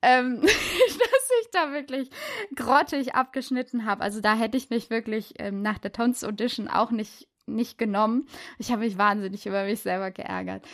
ähm, 0.00 0.40
dass 0.42 1.30
ich 1.42 1.50
da 1.52 1.72
wirklich 1.72 2.10
grottig 2.54 3.14
abgeschnitten 3.14 3.84
habe. 3.84 4.02
Also 4.02 4.20
da 4.20 4.34
hätte 4.34 4.56
ich 4.56 4.70
mich 4.70 4.90
wirklich 4.90 5.34
ähm, 5.38 5.60
nach 5.60 5.78
der 5.78 5.92
Tanz-Audition 5.92 6.68
auch 6.68 6.90
nicht, 6.90 7.28
nicht 7.46 7.78
genommen. 7.78 8.26
Ich 8.58 8.70
habe 8.70 8.84
mich 8.84 8.96
wahnsinnig 8.96 9.44
über 9.44 9.64
mich 9.64 9.80
selber 9.80 10.10
geärgert. 10.10 10.64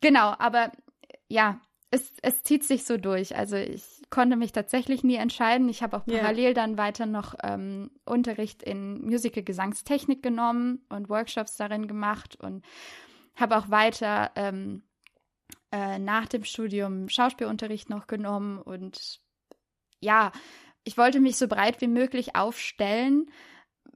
Genau, 0.00 0.34
aber 0.38 0.72
ja, 1.28 1.60
es, 1.90 2.12
es 2.22 2.42
zieht 2.42 2.64
sich 2.64 2.84
so 2.84 2.96
durch. 2.96 3.36
Also 3.36 3.56
ich 3.56 3.93
konnte 4.14 4.36
mich 4.36 4.52
tatsächlich 4.52 5.02
nie 5.02 5.16
entscheiden. 5.16 5.68
Ich 5.68 5.82
habe 5.82 5.96
auch 5.96 6.06
parallel 6.06 6.44
yeah. 6.44 6.54
dann 6.54 6.78
weiter 6.78 7.04
noch 7.04 7.34
ähm, 7.42 7.90
Unterricht 8.04 8.62
in 8.62 9.04
Musical-Gesangstechnik 9.04 10.22
genommen 10.22 10.86
und 10.88 11.08
Workshops 11.08 11.56
darin 11.56 11.88
gemacht 11.88 12.36
und 12.40 12.64
habe 13.34 13.56
auch 13.56 13.70
weiter 13.70 14.30
ähm, 14.36 14.84
äh, 15.72 15.98
nach 15.98 16.26
dem 16.28 16.44
Studium 16.44 17.08
Schauspielunterricht 17.08 17.90
noch 17.90 18.06
genommen 18.06 18.58
und 18.58 19.20
ja, 19.98 20.30
ich 20.84 20.96
wollte 20.96 21.18
mich 21.18 21.36
so 21.36 21.48
breit 21.48 21.80
wie 21.80 21.88
möglich 21.88 22.36
aufstellen, 22.36 23.28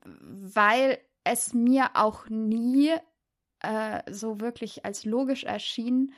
weil 0.04 0.98
es 1.22 1.54
mir 1.54 1.90
auch 1.94 2.28
nie 2.28 2.92
äh, 3.60 4.02
so 4.10 4.40
wirklich 4.40 4.84
als 4.84 5.04
logisch 5.04 5.44
erschien, 5.44 6.12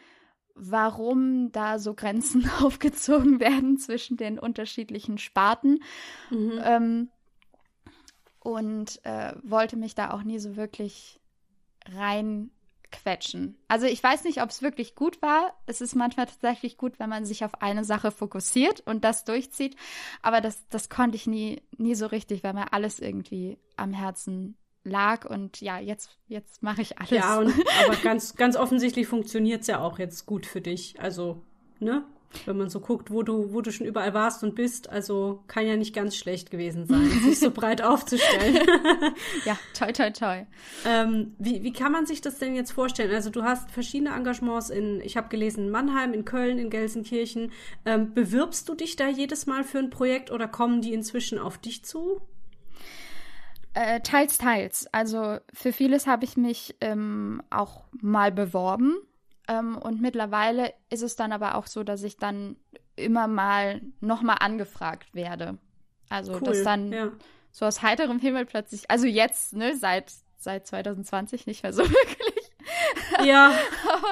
warum 0.61 1.51
da 1.53 1.79
so 1.79 1.95
Grenzen 1.95 2.49
aufgezogen 2.63 3.41
werden 3.41 3.79
zwischen 3.79 4.17
den 4.17 4.39
unterschiedlichen 4.39 5.19
Sparten. 5.19 5.83
Mhm. 6.31 6.61
Ähm, 6.63 7.09
und 8.41 9.05
äh, 9.05 9.35
wollte 9.43 9.77
mich 9.77 9.95
da 9.95 10.13
auch 10.13 10.23
nie 10.23 10.39
so 10.39 10.57
wirklich 10.57 11.21
reinquetschen. 11.87 13.59
Also 13.69 13.87
ich 13.87 14.03
weiß 14.03 14.25
nicht, 14.25 14.43
ob 14.43 14.51
es 14.51 14.63
wirklich 14.63 14.95
gut 14.95 15.21
war. 15.21 15.55
Es 15.67 15.81
ist 15.81 15.95
manchmal 15.95 16.27
tatsächlich 16.27 16.79
gut, 16.79 16.99
wenn 16.99 17.11
man 17.11 17.25
sich 17.25 17.45
auf 17.45 17.61
eine 17.61 17.85
Sache 17.85 18.11
fokussiert 18.11 18.81
und 18.81 19.05
das 19.05 19.25
durchzieht. 19.25 19.77
Aber 20.23 20.41
das, 20.41 20.67
das 20.69 20.89
konnte 20.89 21.17
ich 21.17 21.27
nie, 21.27 21.63
nie 21.77 21.95
so 21.95 22.07
richtig, 22.07 22.43
weil 22.43 22.55
mir 22.55 22.73
alles 22.73 22.99
irgendwie 22.99 23.59
am 23.77 23.93
Herzen 23.93 24.57
lag 24.85 25.29
und 25.29 25.61
ja, 25.61 25.79
jetzt, 25.79 26.19
jetzt 26.29 26.63
mache 26.63 26.83
ich 26.83 26.99
alles. 26.99 27.11
Ja, 27.11 27.39
und, 27.39 27.53
aber 27.87 27.97
ganz, 27.97 28.37
ganz 28.37 28.57
offensichtlich 28.57 29.07
funktioniert 29.07 29.63
es 29.63 29.67
ja 29.67 29.81
auch 29.81 29.99
jetzt 29.99 30.27
gut 30.27 30.47
für 30.47 30.61
dich. 30.61 31.01
Also, 31.01 31.43
ne? 31.79 32.05
Wenn 32.47 32.59
man 32.59 32.71
so 32.71 32.79
guckt, 32.79 33.11
wo 33.11 33.25
du, 33.25 33.53
wo 33.53 33.61
du 33.61 33.73
schon 33.73 33.89
überall 33.89 34.15
warst 34.15 34.45
und 34.45 34.55
bist, 34.55 34.89
also 34.89 35.43
kann 35.49 35.67
ja 35.67 35.77
nicht 35.77 35.93
ganz 35.93 36.15
schlecht 36.15 36.53
gewesen 36.53 36.87
sein, 36.87 37.11
sich 37.25 37.41
so 37.41 37.51
breit 37.51 37.83
aufzustellen. 37.83 38.61
ja, 39.45 39.59
toi, 39.77 39.91
toi, 39.91 40.11
toi. 40.11 40.47
Ähm, 40.87 41.35
wie, 41.41 41.65
wie 41.65 41.73
kann 41.73 41.91
man 41.91 42.07
sich 42.07 42.21
das 42.21 42.39
denn 42.39 42.55
jetzt 42.55 42.71
vorstellen? 42.71 43.13
Also 43.13 43.31
du 43.31 43.43
hast 43.43 43.73
verschiedene 43.73 44.15
Engagements 44.15 44.71
in, 44.71 45.01
ich 45.01 45.17
habe 45.17 45.29
gelesen, 45.29 45.65
in 45.65 45.71
Mannheim, 45.71 46.13
in 46.13 46.25
Köln, 46.25 46.61
in 46.61 46.71
Gelsenkirchen. 46.71 47.51
Ähm, 47.85 48.15
bewirbst 48.15 48.69
du 48.69 48.77
dich 48.77 48.95
da 48.95 49.09
jedes 49.09 49.47
Mal 49.47 49.65
für 49.65 49.79
ein 49.79 49.91
Projekt 49.91 50.31
oder 50.31 50.47
kommen 50.47 50.83
die 50.83 50.95
inzwischen 50.95 51.37
auf 51.37 51.59
dich 51.59 51.85
zu? 51.85 52.21
Äh, 53.75 54.01
teils, 54.01 54.39
teils. 54.39 54.87
Also 54.93 55.39
für 55.53 55.73
vieles 55.73 56.07
habe 56.07 56.25
ich 56.25 56.37
mich 56.37 56.77
ähm, 56.81 57.43
auch 57.51 57.85
mal 57.93 58.33
beworben. 58.33 58.97
Ähm, 59.49 59.77
und 59.77 60.01
mittlerweile 60.01 60.73
ist 60.91 61.03
es 61.03 61.17
dann 61.17 61.33
aber 61.33 61.55
auch 61.55 61.67
so, 61.67 61.83
dass 61.85 62.03
ich 62.03 62.17
dann 62.17 62.57
immer 62.97 63.27
mal 63.29 63.81
nochmal 64.01 64.39
angefragt 64.41 65.15
werde. 65.15 65.59
Also 66.09 66.35
cool, 66.35 66.41
dass 66.41 66.63
dann 66.65 66.93
ja. 66.93 67.13
so 67.53 67.67
aus 67.67 67.83
heiterem 67.83 68.19
Himmel 68.19 68.45
plötzlich, 68.45 68.91
also 68.91 69.07
jetzt, 69.07 69.55
ne, 69.55 69.77
seit, 69.77 70.13
seit 70.37 70.67
2020 70.67 71.47
nicht 71.47 71.63
mehr 71.63 71.73
so 71.73 71.83
wirklich. 71.89 72.40
Ja. 73.25 73.53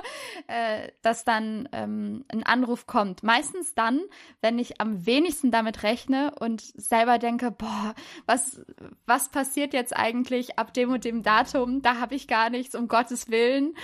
äh, 0.48 0.90
dass 1.02 1.24
dann 1.24 1.68
ähm, 1.72 2.24
ein 2.28 2.42
Anruf 2.42 2.86
kommt. 2.86 3.22
Meistens 3.22 3.74
dann, 3.74 4.00
wenn 4.42 4.58
ich 4.58 4.80
am 4.80 5.06
wenigsten 5.06 5.50
damit 5.50 5.82
rechne 5.82 6.32
und 6.38 6.60
selber 6.60 7.18
denke, 7.18 7.50
boah, 7.50 7.94
was, 8.26 8.60
was 9.06 9.30
passiert 9.30 9.72
jetzt 9.72 9.96
eigentlich 9.96 10.58
ab 10.58 10.74
dem 10.74 10.90
und 10.90 11.04
dem 11.04 11.22
Datum? 11.22 11.80
Da 11.82 11.98
habe 12.00 12.14
ich 12.14 12.28
gar 12.28 12.50
nichts, 12.50 12.74
um 12.74 12.88
Gottes 12.88 13.30
Willen. 13.30 13.74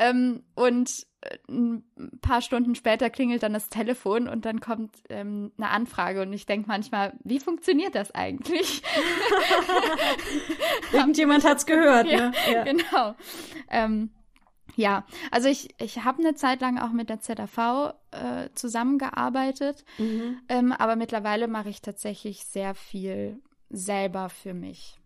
Ähm, 0.00 0.42
und 0.54 1.06
äh, 1.22 1.38
ein 1.48 1.84
paar 2.20 2.42
Stunden 2.42 2.74
später 2.74 3.10
klingelt 3.10 3.42
dann 3.42 3.52
das 3.52 3.68
Telefon 3.68 4.28
und 4.28 4.44
dann 4.44 4.60
kommt 4.60 4.96
ähm, 5.08 5.52
eine 5.56 5.68
Anfrage 5.68 6.22
und 6.22 6.32
ich 6.32 6.46
denke 6.46 6.68
manchmal, 6.68 7.12
wie 7.22 7.38
funktioniert 7.40 7.94
das 7.94 8.12
eigentlich? 8.12 8.82
Irgendjemand 10.92 11.44
hat's 11.44 11.66
gehört, 11.66 12.06
ne? 12.06 12.32
Ja, 12.50 12.64
Genau. 12.64 13.14
Ähm, 13.70 14.10
ja, 14.76 15.04
also 15.30 15.48
ich, 15.48 15.74
ich 15.80 16.04
habe 16.04 16.22
eine 16.22 16.34
Zeit 16.34 16.60
lang 16.60 16.78
auch 16.78 16.92
mit 16.92 17.08
der 17.08 17.20
ZAV 17.20 17.94
äh, 18.10 18.48
zusammengearbeitet, 18.54 19.84
mhm. 19.98 20.40
ähm, 20.48 20.72
aber 20.72 20.96
mittlerweile 20.96 21.48
mache 21.48 21.68
ich 21.68 21.82
tatsächlich 21.82 22.44
sehr 22.44 22.74
viel 22.74 23.40
selber 23.70 24.28
für 24.28 24.54
mich. 24.54 24.98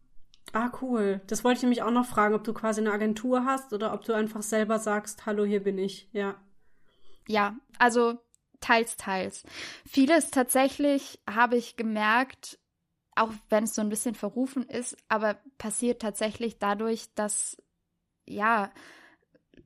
Ah, 0.53 0.71
cool. 0.81 1.21
Das 1.27 1.45
wollte 1.45 1.59
ich 1.59 1.63
nämlich 1.63 1.83
auch 1.83 1.91
noch 1.91 2.07
fragen, 2.07 2.35
ob 2.35 2.45
du 2.45 2.55
quasi 2.55 2.81
eine 2.81 2.93
Agentur 2.93 3.45
hast 3.45 3.73
oder 3.73 3.93
ob 3.93 4.05
du 4.05 4.13
einfach 4.13 4.43
selber 4.43 4.79
sagst, 4.79 5.27
hallo, 5.27 5.45
hier 5.45 5.63
bin 5.63 5.79
ich. 5.79 6.09
Ja. 6.13 6.37
Ja, 7.29 7.57
also 7.79 8.19
teils, 8.61 8.97
teils. 8.97 9.45
Vieles 9.87 10.31
tatsächlich 10.31 11.21
habe 11.29 11.57
ich 11.57 11.77
gemerkt, 11.77 12.59
auch 13.17 13.33
wenn 13.49 13.65
es 13.65 13.75
so 13.75 13.83
ein 13.83 13.89
bisschen 13.89 14.15
verrufen 14.15 14.63
ist, 14.69 14.97
aber 15.09 15.35
passiert 15.59 16.01
tatsächlich 16.03 16.59
dadurch, 16.59 17.13
dass 17.15 17.57
ja 18.27 18.71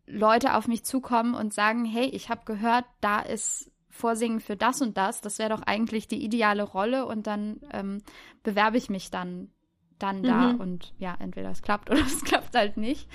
Leute 0.06 0.54
auf 0.54 0.68
mich 0.68 0.84
zukommen 0.84 1.34
und 1.34 1.54
sagen, 1.54 1.84
hey, 1.84 2.06
ich 2.06 2.28
habe 2.28 2.44
gehört, 2.44 2.84
da 3.00 3.20
ist 3.20 3.70
Vorsingen 3.88 4.40
für 4.40 4.56
das 4.56 4.80
und 4.82 4.96
das, 4.96 5.20
das 5.20 5.38
wäre 5.38 5.50
doch 5.50 5.62
eigentlich 5.62 6.08
die 6.08 6.24
ideale 6.24 6.62
Rolle 6.62 7.06
und 7.06 7.26
dann 7.26 7.60
ähm, 7.72 7.98
bewerbe 8.42 8.76
ich 8.76 8.88
mich 8.88 9.10
dann, 9.10 9.50
dann 9.98 10.22
da 10.22 10.52
mhm. 10.52 10.60
und 10.60 10.94
ja, 10.98 11.16
entweder 11.18 11.50
es 11.50 11.62
klappt 11.62 11.90
oder 11.90 12.00
es 12.00 12.24
klappt 12.24 12.54
halt 12.54 12.76
nicht. 12.76 13.08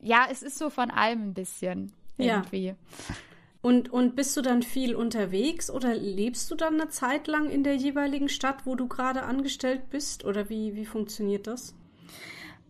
Ja, 0.00 0.26
es 0.30 0.42
ist 0.42 0.58
so 0.58 0.68
von 0.70 0.90
allem 0.90 1.28
ein 1.28 1.34
bisschen 1.34 1.92
irgendwie. 2.18 2.66
Ja. 2.66 2.74
Und, 3.62 3.90
und 3.90 4.14
bist 4.14 4.36
du 4.36 4.42
dann 4.42 4.62
viel 4.62 4.94
unterwegs 4.94 5.70
oder 5.70 5.94
lebst 5.94 6.50
du 6.50 6.54
dann 6.54 6.74
eine 6.78 6.90
Zeit 6.90 7.26
lang 7.26 7.48
in 7.48 7.64
der 7.64 7.76
jeweiligen 7.76 8.28
Stadt, 8.28 8.66
wo 8.66 8.74
du 8.74 8.88
gerade 8.88 9.22
angestellt 9.22 9.88
bist? 9.88 10.26
Oder 10.26 10.50
wie, 10.50 10.74
wie 10.74 10.84
funktioniert 10.84 11.46
das? 11.46 11.74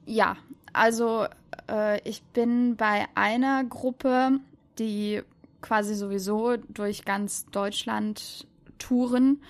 Ja, 0.06 0.36
also 0.74 1.26
äh, 1.70 2.00
ich 2.08 2.22
bin 2.22 2.76
bei 2.76 3.06
einer 3.14 3.64
Gruppe, 3.64 4.40
die 4.78 5.22
quasi 5.62 5.94
sowieso 5.94 6.56
durch 6.56 7.04
ganz 7.04 7.46
Deutschland 7.46 8.46
touren 8.78 9.40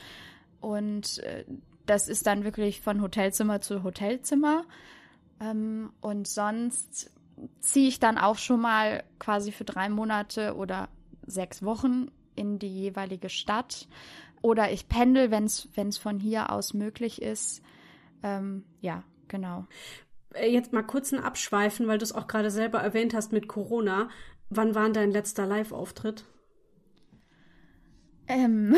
und 0.61 1.19
äh, 1.19 1.45
das 1.87 2.09
ist 2.09 2.27
dann 2.27 2.45
wirklich 2.45 2.81
von 2.81 3.03
Hotelzimmer 3.03 3.61
zu 3.61 3.83
Hotelzimmer. 3.83 4.65
Ähm, 5.41 5.93
und 6.01 6.27
sonst 6.27 7.11
ziehe 7.61 7.89
ich 7.89 7.99
dann 7.99 8.17
auch 8.17 8.39
schon 8.39 8.61
mal 8.61 9.05
quasi 9.19 9.53
für 9.53 9.65
drei 9.65 9.89
Monate 9.89 10.55
oder 10.55 10.89
sechs 11.27 11.63
Wochen 11.63 12.11
in 12.37 12.59
die 12.59 12.69
jeweilige 12.69 13.29
Stadt. 13.29 13.89
Oder 14.41 14.73
ich 14.73 14.89
pendel, 14.89 15.31
wenn 15.31 15.45
es 15.45 15.99
von 15.99 16.21
hier 16.21 16.51
aus 16.51 16.75
möglich 16.75 17.23
ist. 17.23 17.63
Ähm, 18.23 18.65
ja, 18.81 19.03
genau. 19.29 19.67
Äh, 20.35 20.51
jetzt 20.51 20.73
mal 20.73 20.83
kurz 20.83 21.13
ein 21.13 21.23
Abschweifen, 21.23 21.87
weil 21.87 21.99
du 21.99 22.05
es 22.05 22.13
auch 22.13 22.27
gerade 22.27 22.51
selber 22.51 22.81
erwähnt 22.81 23.15
hast 23.15 23.33
mit 23.33 23.49
Corona. 23.49 24.09
Wann 24.51 24.75
war 24.75 24.91
dein 24.91 25.11
letzter 25.11 25.47
Live-Auftritt? 25.47 26.25
Ähm, 28.27 28.75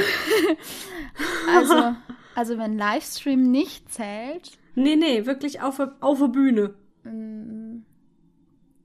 also, 1.54 1.94
also 2.34 2.58
wenn 2.58 2.78
Livestream 2.78 3.42
nicht 3.50 3.92
zählt. 3.92 4.58
Nee, 4.74 4.96
nee, 4.96 5.26
wirklich 5.26 5.60
auf, 5.60 5.80
auf 6.00 6.18
der 6.18 6.28
Bühne. 6.28 6.74
Ähm, 7.04 7.84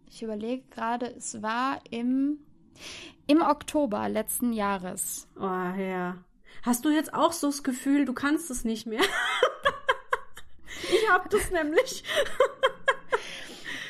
ich 0.09 0.23
überlege 0.23 0.63
gerade, 0.69 1.07
es 1.07 1.41
war 1.41 1.81
im, 1.89 2.39
im 3.27 3.41
Oktober 3.41 4.07
letzten 4.09 4.53
Jahres. 4.53 5.27
Oh, 5.37 5.43
ja. 5.43 6.23
Hast 6.63 6.85
du 6.85 6.89
jetzt 6.89 7.13
auch 7.13 7.31
so 7.31 7.47
das 7.47 7.63
Gefühl, 7.63 8.05
du 8.05 8.13
kannst 8.13 8.51
es 8.51 8.63
nicht 8.63 8.85
mehr? 8.85 9.01
ich 11.01 11.09
hab 11.09 11.29
das 11.29 11.51
nämlich. 11.51 12.03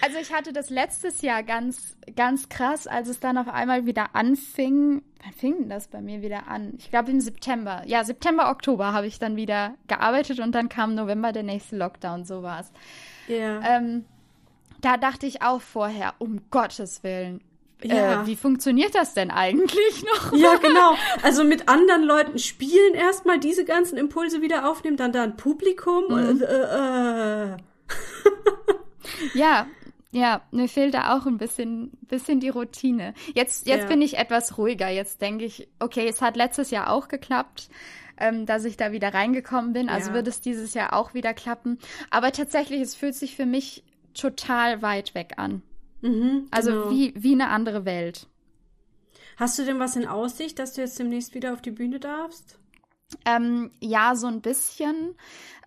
Also 0.04 0.18
ich 0.18 0.34
hatte 0.34 0.52
das 0.52 0.72
letztes 0.72 1.22
Jahr 1.22 1.44
ganz, 1.44 1.96
ganz 2.16 2.50
krass, 2.50 2.88
als 2.88 3.08
es 3.08 3.20
dann 3.20 3.38
auf 3.38 3.48
einmal 3.48 3.86
wieder 3.86 4.16
anfing. 4.16 5.04
Wann 5.24 5.34
fing 5.34 5.58
denn 5.60 5.70
das 5.70 5.90
bei 5.90 6.02
mir 6.02 6.24
wieder 6.24 6.48
an? 6.48 6.74
Ich 6.80 6.90
glaube 6.90 7.12
im 7.12 7.22
September. 7.22 7.84
Ja, 7.86 8.04
September, 8.04 8.50
Oktober 8.50 8.94
habe 8.94 9.06
ich 9.06 9.20
dann 9.20 9.36
wieder 9.36 9.76
gearbeitet 9.88 10.40
und 10.40 10.54
dann 10.54 10.70
kam 10.70 10.96
November 10.96 11.32
der 11.32 11.44
nächste 11.44 11.78
Lockdown, 11.78 12.26
so 12.26 12.42
war 12.42 12.62
es. 12.62 12.72
Ja. 13.28 13.62
Ähm, 13.62 14.06
da 14.82 14.98
dachte 14.98 15.28
ich 15.28 15.44
auch 15.44 15.62
vorher, 15.62 16.16
um 16.18 16.42
Gottes 16.50 17.04
Willen, 17.04 17.42
ja. 17.84 18.24
Äh, 18.24 18.28
wie 18.28 18.36
funktioniert 18.36 18.96
das 18.96 19.14
denn 19.14 19.32
eigentlich 19.32 20.04
noch? 20.16 20.34
Ja, 20.34 20.58
genau. 20.58 20.96
Also 21.24 21.44
mit 21.44 21.68
anderen 21.68 22.04
Leuten 22.04 22.40
spielen 22.40 22.94
erstmal 22.94 23.40
diese 23.40 23.66
ganzen 23.66 23.98
Impulse 23.98 24.42
wieder 24.42 24.70
aufnehmen, 24.70 24.98
dann 24.98 25.12
da 25.12 25.24
ein 25.24 25.38
Publikum. 25.38 26.06
Mhm. 26.10 26.42
Äh, 26.42 27.54
äh. 27.54 27.58
ja, 29.34 29.68
ja, 30.12 30.42
mir 30.52 30.68
fehlt 30.68 30.94
da 30.94 31.16
auch 31.16 31.26
ein 31.26 31.38
bisschen, 31.38 31.92
bisschen 32.02 32.42
die 32.42 32.50
Routine. 32.50 33.14
Jetzt, 33.34 33.66
jetzt 33.66 33.84
ja. 33.84 33.88
bin 33.88 34.02
ich 34.02 34.18
etwas 34.18 34.58
ruhiger. 34.58 34.90
Jetzt 34.90 35.22
denke 35.22 35.46
ich, 35.46 35.70
okay, 35.80 36.08
es 36.08 36.22
hat 36.22 36.36
letztes 36.36 36.70
Jahr 36.70 36.92
auch 36.92 37.08
geklappt, 37.08 37.70
ähm, 38.18 38.46
dass 38.46 38.66
ich 38.66 38.76
da 38.76 38.92
wieder 38.92 39.14
reingekommen 39.14 39.72
bin. 39.72 39.88
Also 39.88 40.10
ja. 40.10 40.16
wird 40.16 40.28
es 40.28 40.42
dieses 40.42 40.74
Jahr 40.74 40.94
auch 40.94 41.14
wieder 41.14 41.34
klappen. 41.34 41.80
Aber 42.10 42.34
tatsächlich, 42.34 42.82
es 42.82 42.94
fühlt 42.94 43.16
sich 43.16 43.38
für 43.38 43.46
mich 43.46 43.84
total 44.14 44.82
weit 44.82 45.16
weg 45.16 45.34
an. 45.38 45.62
Mhm, 46.02 46.48
also 46.52 46.72
genau. 46.72 46.92
wie, 46.92 47.14
wie 47.16 47.34
eine 47.34 47.50
andere 47.50 47.86
Welt. 47.86 48.28
Hast 49.38 49.58
du 49.58 49.66
denn 49.66 49.80
was 49.80 49.96
in 49.96 50.08
Aussicht, 50.08 50.60
dass 50.60 50.74
du 50.74 50.82
jetzt 50.82 51.00
demnächst 51.00 51.34
wieder 51.34 51.54
auf 51.54 51.62
die 51.62 51.72
Bühne 51.72 52.00
darfst? 52.00 52.60
Ähm, 53.26 53.72
ja, 53.80 54.16
so 54.16 54.28
ein 54.28 54.42
bisschen. 54.42 55.16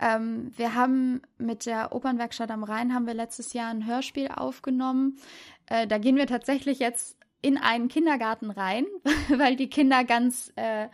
Ähm, 0.01 0.53
wir 0.57 0.75
haben 0.75 1.23
mit 1.39 1.67
der 1.67 1.95
Opernwerkstatt 1.95 2.51
am 2.51 2.65
Rhein 2.65 2.95
haben 2.95 3.07
wir 3.07 3.15
letztes 3.15 3.53
Jahr 3.53 3.71
ein 3.71 3.87
Hörspiel 3.87 4.29
aufgenommen. 4.29 5.19
Äh, 5.67 5.87
da 5.87 5.99
gehen 5.99 6.17
wir 6.17 6.27
tatsächlich 6.27 6.79
jetzt 6.79 7.17
in 7.43 7.59
einen 7.59 7.89
Kindergarten 7.89 8.51
rein, 8.51 8.87
weil 9.29 9.57
die 9.57 9.69
Kinder 9.69 10.05
ganz 10.05 10.53
äh, 10.57 10.89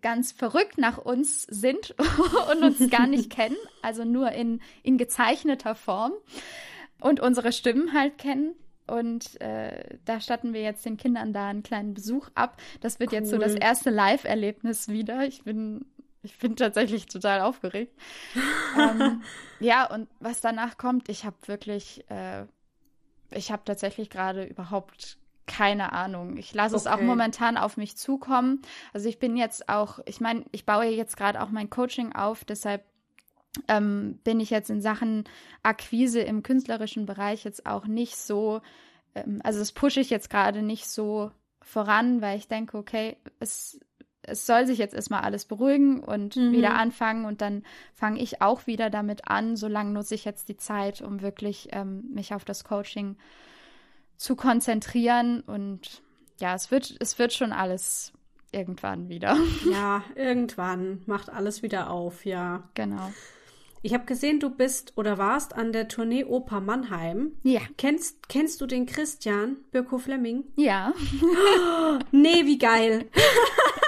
ganz 0.00 0.30
verrückt 0.30 0.78
nach 0.78 0.98
uns 0.98 1.42
sind 1.42 1.96
und 2.52 2.62
uns 2.62 2.90
gar 2.90 3.08
nicht 3.08 3.30
kennen, 3.34 3.56
also 3.82 4.04
nur 4.04 4.30
in 4.32 4.60
in 4.82 4.98
gezeichneter 4.98 5.74
Form 5.74 6.12
und 7.00 7.20
unsere 7.20 7.52
Stimmen 7.52 7.92
halt 7.92 8.18
kennen. 8.18 8.54
Und 8.90 9.40
äh, 9.40 9.98
da 10.04 10.20
statten 10.20 10.52
wir 10.52 10.62
jetzt 10.62 10.84
den 10.84 10.96
Kindern 10.96 11.32
da 11.32 11.48
einen 11.48 11.62
kleinen 11.62 11.94
Besuch 11.94 12.28
ab. 12.34 12.60
Das 12.80 12.98
wird 12.98 13.12
cool. 13.12 13.18
jetzt 13.18 13.30
so 13.30 13.38
das 13.38 13.54
erste 13.54 13.90
Live-Erlebnis 13.90 14.88
wieder. 14.88 15.24
Ich 15.24 15.44
bin, 15.44 15.86
ich 16.22 16.36
bin 16.38 16.56
tatsächlich 16.56 17.06
total 17.06 17.40
aufgeregt. 17.40 17.96
ähm, 18.78 19.22
ja, 19.60 19.88
und 19.88 20.08
was 20.18 20.40
danach 20.40 20.76
kommt, 20.76 21.08
ich 21.08 21.24
habe 21.24 21.36
wirklich, 21.46 22.04
äh, 22.10 22.46
ich 23.30 23.52
habe 23.52 23.62
tatsächlich 23.64 24.10
gerade 24.10 24.44
überhaupt 24.44 25.18
keine 25.46 25.92
Ahnung. 25.92 26.36
Ich 26.36 26.52
lasse 26.52 26.74
okay. 26.74 26.86
es 26.86 26.92
auch 26.92 27.00
momentan 27.00 27.56
auf 27.56 27.76
mich 27.76 27.96
zukommen. 27.96 28.62
Also 28.92 29.08
ich 29.08 29.20
bin 29.20 29.36
jetzt 29.36 29.68
auch, 29.68 30.00
ich 30.06 30.20
meine, 30.20 30.44
ich 30.50 30.66
baue 30.66 30.86
jetzt 30.86 31.16
gerade 31.16 31.40
auch 31.40 31.50
mein 31.50 31.70
Coaching 31.70 32.12
auf, 32.12 32.44
deshalb 32.44 32.84
ähm, 33.68 34.18
bin 34.24 34.40
ich 34.40 34.50
jetzt 34.50 34.70
in 34.70 34.80
Sachen 34.80 35.24
Akquise 35.62 36.20
im 36.20 36.42
künstlerischen 36.42 37.06
Bereich 37.06 37.44
jetzt 37.44 37.66
auch 37.66 37.86
nicht 37.86 38.16
so, 38.16 38.60
ähm, 39.14 39.40
also 39.42 39.58
das 39.58 39.72
pushe 39.72 40.00
ich 40.00 40.10
jetzt 40.10 40.30
gerade 40.30 40.62
nicht 40.62 40.88
so 40.88 41.30
voran, 41.62 42.20
weil 42.22 42.38
ich 42.38 42.48
denke, 42.48 42.78
okay, 42.78 43.16
es 43.38 43.80
es 44.22 44.46
soll 44.46 44.66
sich 44.66 44.78
jetzt 44.78 44.94
erstmal 44.94 45.22
alles 45.22 45.44
beruhigen 45.44 46.00
und 46.00 46.36
mhm. 46.36 46.52
wieder 46.52 46.74
anfangen 46.74 47.24
und 47.24 47.40
dann 47.40 47.64
fange 47.94 48.20
ich 48.20 48.42
auch 48.42 48.66
wieder 48.66 48.90
damit 48.90 49.28
an. 49.28 49.56
Solange 49.56 49.90
nutze 49.90 50.14
ich 50.14 50.24
jetzt 50.24 50.48
die 50.48 50.56
Zeit, 50.56 51.00
um 51.00 51.22
wirklich 51.22 51.68
ähm, 51.72 52.04
mich 52.12 52.34
auf 52.34 52.44
das 52.44 52.64
Coaching 52.64 53.16
zu 54.16 54.36
konzentrieren 54.36 55.40
und 55.40 56.02
ja, 56.38 56.54
es 56.54 56.70
wird, 56.70 56.94
es 57.00 57.18
wird 57.18 57.32
schon 57.32 57.52
alles 57.52 58.12
irgendwann 58.52 59.08
wieder. 59.08 59.36
Ja, 59.70 60.02
irgendwann 60.14 61.02
macht 61.06 61.30
alles 61.30 61.62
wieder 61.62 61.90
auf, 61.90 62.24
ja. 62.24 62.68
Genau. 62.74 63.12
Ich 63.82 63.94
habe 63.94 64.04
gesehen, 64.04 64.40
du 64.40 64.50
bist 64.50 64.92
oder 64.96 65.16
warst 65.16 65.54
an 65.54 65.72
der 65.72 65.88
Tournee 65.88 66.24
Oper 66.24 66.60
Mannheim. 66.60 67.32
Ja. 67.42 67.60
Kennst, 67.78 68.28
kennst 68.28 68.60
du 68.60 68.66
den 68.66 68.84
Christian 68.84 69.56
Birko 69.72 69.96
Fleming? 69.98 70.44
Ja. 70.56 70.92
Oh, 71.22 71.98
nee, 72.10 72.44
wie 72.44 72.58
geil. 72.58 73.06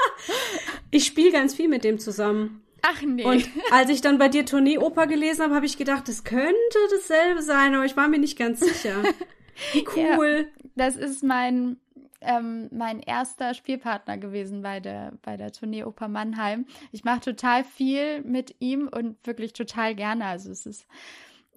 ich 0.90 1.04
spiele 1.04 1.32
ganz 1.32 1.54
viel 1.54 1.68
mit 1.68 1.84
dem 1.84 1.98
zusammen. 1.98 2.62
Ach 2.80 3.02
nee. 3.02 3.24
Und 3.24 3.48
als 3.70 3.90
ich 3.90 4.00
dann 4.00 4.18
bei 4.18 4.28
dir 4.28 4.46
Tournee 4.46 4.78
Oper 4.78 5.06
gelesen 5.06 5.42
habe, 5.42 5.54
habe 5.54 5.66
ich 5.66 5.76
gedacht, 5.76 6.08
das 6.08 6.24
könnte 6.24 6.54
dasselbe 6.90 7.42
sein, 7.42 7.74
aber 7.74 7.84
ich 7.84 7.96
war 7.96 8.08
mir 8.08 8.18
nicht 8.18 8.38
ganz 8.38 8.60
sicher. 8.60 9.02
Wie 9.72 9.84
cool. 9.94 10.48
Ja, 10.48 10.62
das 10.74 10.96
ist 10.96 11.22
mein 11.22 11.76
ähm, 12.24 12.68
mein 12.72 13.00
erster 13.00 13.54
Spielpartner 13.54 14.18
gewesen 14.18 14.62
bei 14.62 14.80
der, 14.80 15.12
bei 15.22 15.36
der 15.36 15.52
Tournee 15.52 15.84
Oper 15.84 16.08
Mannheim. 16.08 16.66
Ich 16.90 17.04
mache 17.04 17.20
total 17.20 17.64
viel 17.64 18.22
mit 18.22 18.56
ihm 18.58 18.88
und 18.88 19.16
wirklich 19.26 19.52
total 19.52 19.94
gerne. 19.94 20.26
Also 20.26 20.50
es 20.50 20.66
ist 20.66 20.86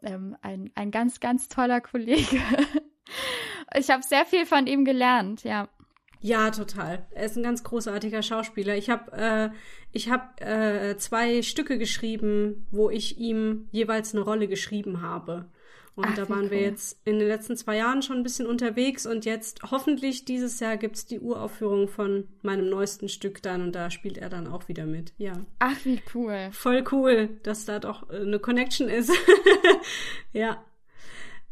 ähm, 0.04 0.36
ein, 0.42 0.72
ein 0.76 0.92
ganz, 0.92 1.20
ganz 1.20 1.48
toller 1.48 1.82
Kollege. 1.82 2.42
ich 3.76 3.90
habe 3.90 4.04
sehr 4.04 4.26
viel 4.26 4.46
von 4.46 4.68
ihm 4.68 4.86
gelernt, 4.86 5.44
ja. 5.44 5.70
Ja, 6.22 6.50
total. 6.50 7.06
Er 7.12 7.26
ist 7.26 7.38
ein 7.38 7.44
ganz 7.44 7.64
großartiger 7.64 8.24
Schauspieler. 8.24 8.76
Ich 8.76 8.90
habe 8.90 9.12
äh, 9.94 10.00
hab, 10.00 10.42
äh, 10.42 10.98
zwei 10.98 11.44
Stücke 11.44 11.78
geschrieben, 11.78 12.66
wo 12.72 12.90
ich 12.90 13.20
ihm 13.20 13.68
jeweils 13.72 14.16
eine 14.16 14.24
Rolle 14.24 14.48
geschrieben 14.48 15.02
habe. 15.02 15.46
Und 15.96 16.08
Ach, 16.08 16.16
da 16.16 16.30
waren 16.30 16.46
cool. 16.46 16.52
wir 16.52 16.60
jetzt 16.60 17.00
in 17.06 17.20
den 17.20 17.28
letzten 17.28 17.56
zwei 17.56 17.78
Jahren 17.78 18.02
schon 18.02 18.18
ein 18.18 18.24
bisschen 18.24 18.48
unterwegs 18.48 19.06
und 19.06 19.24
jetzt 19.24 19.62
hoffentlich 19.72 20.26
dieses 20.26 20.60
Jahr 20.60 20.76
gibt's 20.76 21.06
die 21.06 21.22
Uraufführung 21.22 21.88
von 21.88 22.28
meinem 22.42 22.70
neuesten 22.70 23.08
Stück 23.08 23.42
dann 23.42 23.62
und 23.62 23.72
da 23.74 23.90
spielt 23.90 24.18
er 24.18 24.30
dann 24.30 24.48
auch 24.48 24.68
wieder 24.68 24.86
mit. 24.86 25.14
Ja. 25.18 25.34
Ach, 25.60 25.78
wie 25.86 26.02
cool. 26.14 26.50
Voll 26.52 26.84
cool, 26.92 27.30
dass 27.44 27.64
da 27.64 27.80
doch 27.80 28.10
äh, 28.10 28.18
eine 28.18 28.40
Connection 28.40 28.90
ist. 28.90 29.12
ja. 30.34 30.62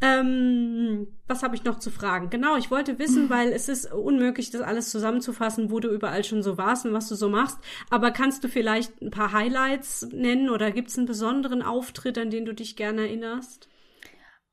Ähm, 0.01 1.07
was 1.27 1.43
habe 1.43 1.55
ich 1.55 1.63
noch 1.63 1.79
zu 1.79 1.89
fragen? 1.89 2.29
Genau, 2.29 2.57
ich 2.57 2.69
wollte 2.69 2.99
wissen, 2.99 3.29
weil 3.29 3.53
es 3.53 3.69
ist 3.69 3.93
unmöglich, 3.93 4.51
das 4.51 4.61
alles 4.61 4.89
zusammenzufassen, 4.89 5.71
wo 5.71 5.79
du 5.79 5.87
überall 5.87 6.25
schon 6.25 6.43
so 6.43 6.57
warst 6.57 6.85
und 6.85 6.91
was 6.91 7.07
du 7.07 7.15
so 7.15 7.29
machst. 7.29 7.57
Aber 7.89 8.11
kannst 8.11 8.43
du 8.43 8.49
vielleicht 8.49 9.01
ein 9.01 9.11
paar 9.11 9.31
Highlights 9.31 10.09
nennen 10.11 10.49
oder 10.49 10.71
gibt 10.71 10.89
es 10.89 10.97
einen 10.97 11.07
besonderen 11.07 11.61
Auftritt, 11.61 12.17
an 12.17 12.29
den 12.29 12.43
du 12.43 12.53
dich 12.53 12.75
gerne 12.75 13.03
erinnerst? 13.03 13.69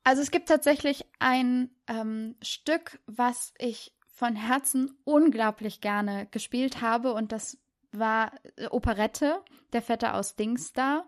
Also 0.03 0.21
es 0.21 0.31
gibt 0.31 0.49
tatsächlich 0.49 1.05
ein 1.19 1.69
ähm, 1.87 2.35
Stück, 2.41 2.99
was 3.05 3.53
ich 3.57 3.93
von 4.13 4.35
Herzen 4.35 4.97
unglaublich 5.03 5.81
gerne 5.81 6.27
gespielt 6.31 6.81
habe 6.81 7.13
und 7.13 7.31
das 7.31 7.57
war 7.91 8.31
äh, 8.55 8.67
Operette, 8.67 9.41
der 9.73 9.81
Vetter 9.81 10.15
aus 10.15 10.35
Dingsda. 10.35 11.05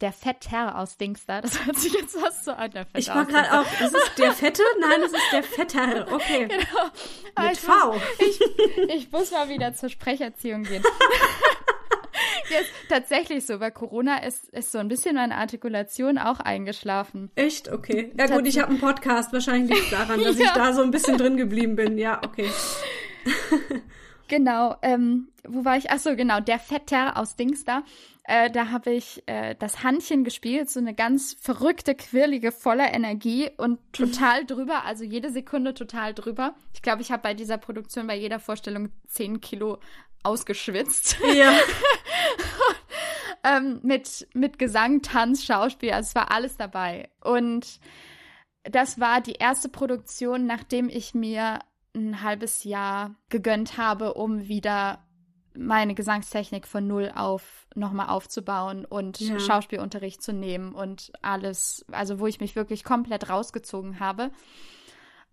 Der 0.00 0.12
Vetter 0.12 0.76
aus 0.78 0.96
Dingsda, 0.96 1.40
das 1.40 1.64
hört 1.64 1.78
sich 1.78 1.92
jetzt 1.92 2.20
was 2.20 2.44
so 2.44 2.50
an, 2.50 2.70
der 2.72 2.84
Vetter 2.84 2.98
Ich 2.98 3.08
war 3.08 3.24
gerade 3.24 3.60
auch, 3.60 3.80
ist 3.80 3.94
es 3.94 4.14
der 4.16 4.32
Fette? 4.32 4.62
Nein, 4.80 5.02
es 5.02 5.12
ist 5.12 5.32
der 5.32 5.42
Vetter, 5.44 6.12
okay. 6.12 6.48
Genau. 6.48 7.46
Mit 7.48 7.52
ich 7.52 7.60
V. 7.60 7.92
Muss, 7.92 8.02
ich, 8.18 8.40
ich 8.88 9.12
muss 9.12 9.30
mal 9.30 9.48
wieder 9.48 9.72
zur 9.74 9.88
Sprecherziehung 9.88 10.64
gehen. 10.64 10.82
Jetzt 12.54 12.72
tatsächlich 12.88 13.46
so, 13.46 13.60
weil 13.60 13.72
Corona 13.72 14.18
ist, 14.18 14.48
ist 14.50 14.72
so 14.72 14.78
ein 14.78 14.88
bisschen 14.88 15.16
meine 15.16 15.36
Artikulation 15.36 16.18
auch 16.18 16.40
eingeschlafen. 16.40 17.30
Echt? 17.34 17.70
Okay. 17.70 18.12
Ja 18.18 18.26
gut, 18.26 18.46
ich 18.46 18.58
habe 18.58 18.70
einen 18.70 18.80
Podcast. 18.80 19.32
Wahrscheinlich 19.32 19.70
liegt 19.70 19.84
es 19.84 19.90
daran, 19.90 20.22
dass 20.22 20.38
ja. 20.38 20.46
ich 20.46 20.50
da 20.52 20.72
so 20.72 20.82
ein 20.82 20.90
bisschen 20.90 21.18
drin 21.18 21.36
geblieben 21.36 21.76
bin. 21.76 21.98
Ja, 21.98 22.20
okay. 22.24 22.48
genau. 24.28 24.76
Ähm, 24.82 25.28
wo 25.46 25.64
war 25.64 25.76
ich? 25.76 25.90
Ach 25.90 25.98
so, 25.98 26.14
genau. 26.16 26.40
Der 26.40 26.58
Vetter 26.58 27.16
aus 27.16 27.36
Dings 27.36 27.64
da. 27.64 27.82
Äh, 28.26 28.50
da 28.50 28.70
habe 28.70 28.90
ich 28.92 29.22
äh, 29.26 29.54
das 29.58 29.82
Handchen 29.82 30.24
gespielt, 30.24 30.70
so 30.70 30.80
eine 30.80 30.94
ganz 30.94 31.36
verrückte, 31.38 31.94
quirlige, 31.94 32.52
voller 32.52 32.94
Energie 32.94 33.50
und 33.58 33.78
total 33.92 34.46
drüber, 34.46 34.86
also 34.86 35.04
jede 35.04 35.30
Sekunde 35.30 35.74
total 35.74 36.14
drüber. 36.14 36.54
Ich 36.72 36.80
glaube, 36.80 37.02
ich 37.02 37.12
habe 37.12 37.22
bei 37.22 37.34
dieser 37.34 37.58
Produktion 37.58 38.06
bei 38.06 38.16
jeder 38.16 38.40
Vorstellung 38.40 38.88
10 39.08 39.42
Kilo 39.42 39.78
ausgeschwitzt. 40.24 41.18
Ja. 41.34 41.52
ähm, 43.44 43.80
mit, 43.82 44.26
mit 44.34 44.58
Gesang, 44.58 45.02
Tanz, 45.02 45.44
Schauspiel, 45.44 45.92
also 45.92 46.08
es 46.08 46.14
war 46.14 46.30
alles 46.30 46.56
dabei. 46.56 47.10
Und 47.22 47.80
das 48.64 48.98
war 48.98 49.20
die 49.20 49.34
erste 49.34 49.68
Produktion, 49.68 50.46
nachdem 50.46 50.88
ich 50.88 51.14
mir 51.14 51.60
ein 51.94 52.22
halbes 52.22 52.64
Jahr 52.64 53.14
gegönnt 53.28 53.76
habe, 53.76 54.14
um 54.14 54.48
wieder 54.48 55.04
meine 55.56 55.94
Gesangstechnik 55.94 56.66
von 56.66 56.86
null 56.86 57.12
auf 57.14 57.68
nochmal 57.76 58.08
aufzubauen 58.08 58.84
und 58.84 59.20
ja. 59.20 59.38
Schauspielunterricht 59.38 60.22
zu 60.22 60.32
nehmen 60.32 60.74
und 60.74 61.12
alles, 61.22 61.84
also 61.92 62.18
wo 62.18 62.26
ich 62.26 62.40
mich 62.40 62.56
wirklich 62.56 62.82
komplett 62.82 63.28
rausgezogen 63.28 64.00
habe 64.00 64.30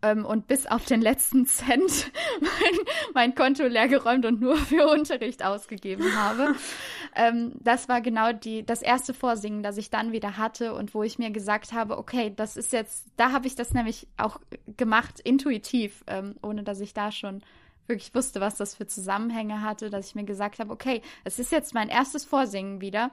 ähm, 0.02 0.26
und 0.26 0.48
bis 0.48 0.68
auf 0.68 0.86
den 0.86 1.02
letzten 1.02 1.46
Cent 1.46 2.12
mein, 2.42 2.80
mein 3.14 3.36
Konto 3.36 3.64
leergeräumt 3.64 4.26
und 4.26 4.42
nur 4.42 4.58
für 4.58 4.88
Unterricht 4.88 5.44
ausgegeben 5.44 6.16
habe. 6.16 6.56
ähm, 7.16 7.54
das 7.60 7.90
war 7.90 8.02
genau 8.02 8.34
die, 8.34 8.66
das 8.66 8.82
erste 8.82 9.14
Vorsingen, 9.14 9.64
das 9.64 9.78
ich 9.78 9.90
dann 9.90 10.12
wieder 10.12 10.38
hatte 10.38 10.74
und 10.74 10.94
wo 10.94 11.04
ich 11.04 11.20
mir 11.20 11.32
gesagt 11.32 11.74
habe, 11.74 11.98
okay, 11.98 12.34
das 12.36 12.58
ist 12.58 12.74
jetzt, 12.74 13.06
da 13.18 13.32
habe 13.32 13.48
ich 13.48 13.56
das 13.56 13.74
nämlich 13.74 14.08
auch 14.18 14.40
gemacht, 14.78 15.20
intuitiv, 15.20 16.04
ähm, 16.08 16.36
ohne 16.42 16.64
dass 16.64 16.80
ich 16.80 16.94
da 16.94 17.12
schon 17.12 17.42
wirklich 17.88 18.14
wusste, 18.16 18.40
was 18.40 18.56
das 18.56 18.76
für 18.76 18.88
Zusammenhänge 18.88 19.62
hatte, 19.62 19.90
dass 19.90 20.08
ich 20.08 20.16
mir 20.16 20.24
gesagt 20.24 20.60
habe, 20.60 20.72
okay, 20.72 21.02
es 21.24 21.40
ist 21.40 21.52
jetzt 21.52 21.74
mein 21.74 21.90
erstes 21.90 22.26
Vorsingen 22.26 22.80
wieder 22.80 23.12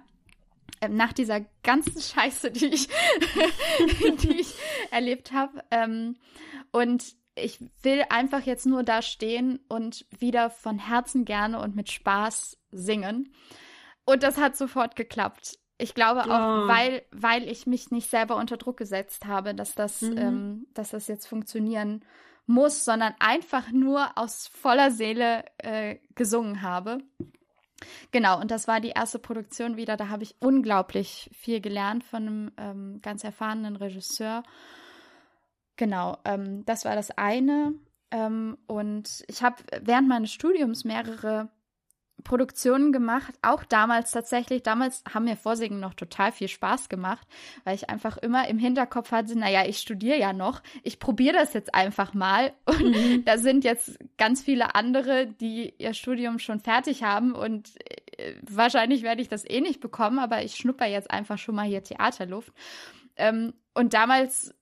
ähm, 0.80 0.96
nach 0.96 1.12
dieser 1.12 1.40
ganzen 1.62 2.00
Scheiße, 2.00 2.50
die 2.50 2.66
ich, 2.66 2.88
die 4.22 4.40
ich 4.40 4.54
erlebt 4.90 5.32
habe. 5.32 5.62
Ähm, 5.70 6.16
und 6.72 7.16
ich 7.34 7.60
will 7.82 8.04
einfach 8.10 8.42
jetzt 8.42 8.66
nur 8.66 8.82
da 8.82 9.02
stehen 9.02 9.60
und 9.68 10.06
wieder 10.18 10.50
von 10.50 10.78
Herzen 10.78 11.24
gerne 11.24 11.60
und 11.60 11.76
mit 11.76 11.90
Spaß 11.90 12.58
singen. 12.70 13.32
Und 14.04 14.22
das 14.22 14.38
hat 14.38 14.56
sofort 14.56 14.96
geklappt. 14.96 15.58
Ich 15.76 15.94
glaube 15.94 16.22
auch, 16.24 16.64
oh. 16.64 16.68
weil, 16.68 17.04
weil 17.12 17.48
ich 17.48 17.66
mich 17.66 17.90
nicht 17.90 18.10
selber 18.10 18.36
unter 18.36 18.56
Druck 18.56 18.76
gesetzt 18.76 19.26
habe, 19.26 19.54
dass 19.54 19.74
das, 19.74 20.02
mhm. 20.02 20.18
ähm, 20.18 20.66
dass 20.74 20.90
das 20.90 21.06
jetzt 21.06 21.26
funktionieren 21.26 22.04
muss, 22.46 22.84
sondern 22.84 23.14
einfach 23.20 23.70
nur 23.70 24.16
aus 24.16 24.48
voller 24.48 24.90
Seele 24.90 25.44
äh, 25.58 25.96
gesungen 26.14 26.62
habe. 26.62 26.98
Genau, 28.10 28.40
und 28.40 28.50
das 28.50 28.68
war 28.68 28.80
die 28.80 28.90
erste 28.90 29.18
Produktion 29.18 29.76
wieder. 29.76 29.96
Da 29.96 30.08
habe 30.08 30.22
ich 30.22 30.34
unglaublich 30.40 31.30
viel 31.32 31.60
gelernt 31.60 32.04
von 32.04 32.26
einem 32.26 32.50
ähm, 32.56 33.00
ganz 33.02 33.24
erfahrenen 33.24 33.76
Regisseur. 33.76 34.42
Genau, 35.76 36.18
ähm, 36.24 36.64
das 36.64 36.84
war 36.84 36.96
das 36.96 37.10
eine. 37.12 37.74
Ähm, 38.10 38.58
und 38.66 39.24
ich 39.28 39.42
habe 39.42 39.56
während 39.82 40.08
meines 40.08 40.32
Studiums 40.32 40.84
mehrere 40.84 41.50
Produktionen 42.24 42.92
gemacht, 42.92 43.34
auch 43.42 43.64
damals 43.64 44.10
tatsächlich. 44.10 44.62
Damals 44.62 45.02
haben 45.12 45.24
mir 45.24 45.36
Vorsingen 45.36 45.80
noch 45.80 45.94
total 45.94 46.32
viel 46.32 46.48
Spaß 46.48 46.88
gemacht, 46.88 47.26
weil 47.64 47.74
ich 47.74 47.88
einfach 47.90 48.16
immer 48.16 48.48
im 48.48 48.58
Hinterkopf 48.58 49.12
hatte, 49.12 49.38
naja, 49.38 49.64
ich 49.66 49.78
studiere 49.78 50.18
ja 50.18 50.32
noch, 50.32 50.62
ich 50.82 50.98
probiere 50.98 51.34
das 51.34 51.54
jetzt 51.54 51.74
einfach 51.74 52.14
mal. 52.14 52.52
Und 52.66 52.90
mhm. 52.90 53.24
da 53.24 53.38
sind 53.38 53.64
jetzt 53.64 53.98
ganz 54.16 54.42
viele 54.42 54.74
andere, 54.74 55.26
die 55.26 55.74
ihr 55.78 55.94
Studium 55.94 56.38
schon 56.38 56.60
fertig 56.60 57.02
haben 57.02 57.32
und 57.32 57.70
äh, 58.18 58.34
wahrscheinlich 58.42 59.02
werde 59.02 59.22
ich 59.22 59.28
das 59.28 59.48
eh 59.48 59.60
nicht 59.60 59.80
bekommen, 59.80 60.18
aber 60.18 60.42
ich 60.42 60.56
schnupper 60.56 60.86
jetzt 60.86 61.10
einfach 61.10 61.38
schon 61.38 61.54
mal 61.54 61.66
hier 61.66 61.82
Theaterluft. 61.82 62.52
Ähm, 63.18 63.52
und 63.74 63.94
damals 63.94 64.54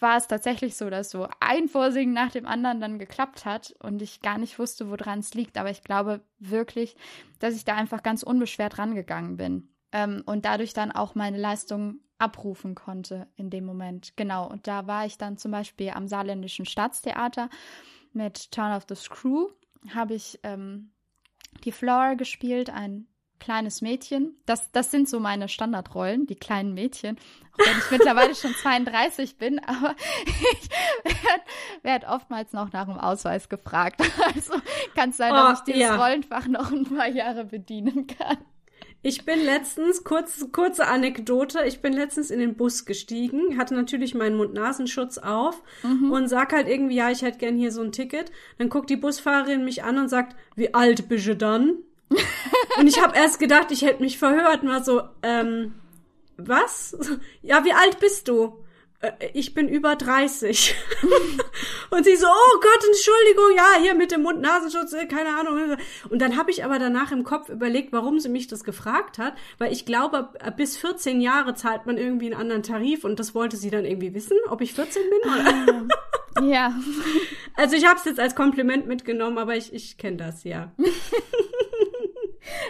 war 0.00 0.16
es 0.16 0.26
tatsächlich 0.26 0.76
so, 0.76 0.90
dass 0.90 1.10
so 1.10 1.28
ein 1.40 1.68
Vorsingen 1.68 2.14
nach 2.14 2.30
dem 2.30 2.46
anderen 2.46 2.80
dann 2.80 2.98
geklappt 2.98 3.44
hat 3.44 3.74
und 3.80 4.02
ich 4.02 4.20
gar 4.20 4.38
nicht 4.38 4.58
wusste, 4.58 4.90
woran 4.90 5.20
es 5.20 5.34
liegt. 5.34 5.58
Aber 5.58 5.70
ich 5.70 5.82
glaube 5.82 6.22
wirklich, 6.38 6.96
dass 7.38 7.54
ich 7.54 7.64
da 7.64 7.74
einfach 7.74 8.02
ganz 8.02 8.22
unbeschwert 8.22 8.78
rangegangen 8.78 9.36
bin 9.36 9.68
ähm, 9.92 10.22
und 10.26 10.44
dadurch 10.44 10.72
dann 10.72 10.92
auch 10.92 11.14
meine 11.14 11.38
Leistung 11.38 12.00
abrufen 12.18 12.74
konnte 12.74 13.28
in 13.36 13.50
dem 13.50 13.64
Moment. 13.64 14.16
Genau. 14.16 14.48
Und 14.48 14.66
da 14.66 14.86
war 14.86 15.06
ich 15.06 15.18
dann 15.18 15.36
zum 15.38 15.50
Beispiel 15.50 15.90
am 15.90 16.08
Saarländischen 16.08 16.66
Staatstheater 16.66 17.48
mit 18.12 18.52
Turn 18.52 18.72
of 18.72 18.86
the 18.88 18.94
Screw, 18.94 19.48
habe 19.92 20.14
ich 20.14 20.38
ähm, 20.42 20.92
die 21.64 21.72
Flora 21.72 22.14
gespielt, 22.14 22.70
ein 22.70 23.06
kleines 23.44 23.82
Mädchen. 23.82 24.36
Das, 24.46 24.72
das 24.72 24.90
sind 24.90 25.08
so 25.08 25.20
meine 25.20 25.48
Standardrollen, 25.48 26.26
die 26.26 26.34
kleinen 26.34 26.72
Mädchen. 26.72 27.18
Auch 27.52 27.58
wenn 27.58 27.78
ich 27.78 27.90
mittlerweile 27.90 28.34
schon 28.34 28.54
32 28.62 29.36
bin, 29.36 29.58
aber 29.58 29.94
ich 30.24 30.70
werde 31.04 31.42
werd 31.82 32.08
oftmals 32.08 32.52
noch 32.52 32.72
nach 32.72 32.86
dem 32.86 32.98
Ausweis 32.98 33.48
gefragt. 33.48 34.00
Also 34.34 34.54
kann 34.94 35.10
es 35.10 35.18
sein, 35.18 35.32
oh, 35.32 35.36
dass 35.36 35.58
ich 35.60 35.64
dieses 35.66 35.82
ja. 35.82 35.96
Rollenfach 35.96 36.46
noch 36.46 36.72
ein 36.72 36.84
paar 36.84 37.08
Jahre 37.08 37.44
bedienen 37.44 38.06
kann. 38.06 38.38
Ich 39.02 39.26
bin 39.26 39.44
letztens, 39.44 40.02
kurz, 40.02 40.50
kurze 40.50 40.86
Anekdote, 40.86 41.64
ich 41.66 41.82
bin 41.82 41.92
letztens 41.92 42.30
in 42.30 42.38
den 42.38 42.56
Bus 42.56 42.86
gestiegen, 42.86 43.58
hatte 43.58 43.74
natürlich 43.74 44.14
meinen 44.14 44.36
Mund-Nasenschutz 44.38 45.18
auf 45.18 45.62
mhm. 45.82 46.10
und 46.10 46.28
sag 46.28 46.54
halt 46.54 46.68
irgendwie, 46.68 46.96
ja, 46.96 47.10
ich 47.10 47.20
hätte 47.20 47.36
gern 47.36 47.56
hier 47.56 47.70
so 47.70 47.82
ein 47.82 47.92
Ticket. 47.92 48.32
Dann 48.56 48.70
guckt 48.70 48.88
die 48.88 48.96
Busfahrerin 48.96 49.64
mich 49.64 49.84
an 49.84 49.98
und 49.98 50.08
sagt, 50.08 50.34
wie 50.56 50.72
alt 50.72 51.06
bist 51.10 51.26
du 51.26 51.36
dann? 51.36 51.76
und 52.78 52.86
ich 52.86 53.00
habe 53.00 53.16
erst 53.16 53.38
gedacht, 53.38 53.70
ich 53.70 53.82
hätte 53.82 54.02
mich 54.02 54.18
verhört 54.18 54.62
und 54.62 54.68
war 54.68 54.84
so, 54.84 55.02
ähm, 55.22 55.74
was? 56.36 56.96
Ja, 57.42 57.64
wie 57.64 57.72
alt 57.72 58.00
bist 58.00 58.28
du? 58.28 58.64
Äh, 59.00 59.12
ich 59.34 59.54
bin 59.54 59.68
über 59.68 59.96
30. 59.96 60.74
und 61.90 62.04
sie 62.04 62.16
so, 62.16 62.26
oh 62.26 62.60
Gott, 62.60 62.84
Entschuldigung, 62.86 63.56
ja, 63.56 63.82
hier 63.82 63.94
mit 63.94 64.10
dem 64.12 64.22
Mund-Nasenschutz, 64.22 64.92
äh, 64.94 65.06
keine 65.06 65.36
Ahnung. 65.38 65.76
Und 66.08 66.22
dann 66.22 66.36
habe 66.36 66.50
ich 66.50 66.64
aber 66.64 66.78
danach 66.78 67.12
im 67.12 67.24
Kopf 67.24 67.48
überlegt, 67.48 67.92
warum 67.92 68.18
sie 68.18 68.28
mich 68.28 68.46
das 68.46 68.64
gefragt 68.64 69.18
hat, 69.18 69.34
weil 69.58 69.72
ich 69.72 69.86
glaube, 69.86 70.30
bis 70.56 70.76
14 70.76 71.20
Jahre 71.20 71.54
zahlt 71.54 71.86
man 71.86 71.98
irgendwie 71.98 72.26
einen 72.26 72.40
anderen 72.40 72.62
Tarif 72.62 73.04
und 73.04 73.18
das 73.18 73.34
wollte 73.34 73.56
sie 73.56 73.70
dann 73.70 73.84
irgendwie 73.84 74.14
wissen, 74.14 74.36
ob 74.48 74.60
ich 74.60 74.74
14 74.74 75.02
bin. 75.10 75.30
Oder? 75.30 75.86
Ah, 76.36 76.42
ja. 76.42 76.74
Also 77.56 77.76
ich 77.76 77.86
habe 77.86 77.98
es 77.98 78.04
jetzt 78.04 78.20
als 78.20 78.34
Kompliment 78.34 78.86
mitgenommen, 78.86 79.38
aber 79.38 79.56
ich, 79.56 79.72
ich 79.72 79.98
kenne 79.98 80.16
das, 80.16 80.44
ja. 80.44 80.72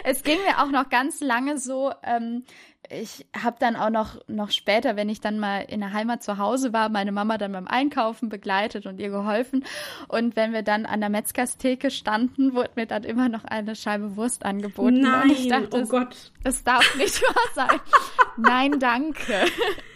Es 0.03 0.23
ging 0.23 0.37
mir 0.47 0.63
auch 0.63 0.71
noch 0.71 0.89
ganz 0.89 1.21
lange 1.21 1.57
so, 1.57 1.91
ähm, 2.03 2.43
ich 2.89 3.25
habe 3.35 3.57
dann 3.59 3.75
auch 3.75 3.89
noch, 3.89 4.19
noch 4.27 4.51
später, 4.51 4.95
wenn 4.95 5.09
ich 5.09 5.21
dann 5.21 5.39
mal 5.39 5.61
in 5.61 5.79
der 5.79 5.93
Heimat 5.93 6.23
zu 6.23 6.37
Hause 6.37 6.73
war, 6.73 6.89
meine 6.89 7.11
Mama 7.11 7.37
dann 7.37 7.51
beim 7.51 7.67
Einkaufen 7.67 8.29
begleitet 8.29 8.85
und 8.85 8.99
ihr 8.99 9.09
geholfen. 9.09 9.65
Und 10.07 10.35
wenn 10.35 10.53
wir 10.53 10.61
dann 10.61 10.85
an 10.85 10.99
der 10.99 11.09
Metzgerstheke 11.09 11.91
standen, 11.91 12.53
wurde 12.53 12.71
mir 12.75 12.85
dann 12.85 13.03
immer 13.03 13.29
noch 13.29 13.43
eine 13.43 13.75
Scheibe 13.75 14.15
Wurst 14.15 14.45
angeboten. 14.45 15.01
Nein, 15.01 15.23
und 15.23 15.31
ich 15.31 15.47
dachte, 15.47 15.81
oh 15.81 15.87
Gott. 15.87 16.31
Das 16.43 16.63
darf 16.63 16.95
nicht 16.95 17.21
wahr 17.21 17.67
sein. 17.67 17.79
Nein, 18.37 18.79
danke. 18.79 19.33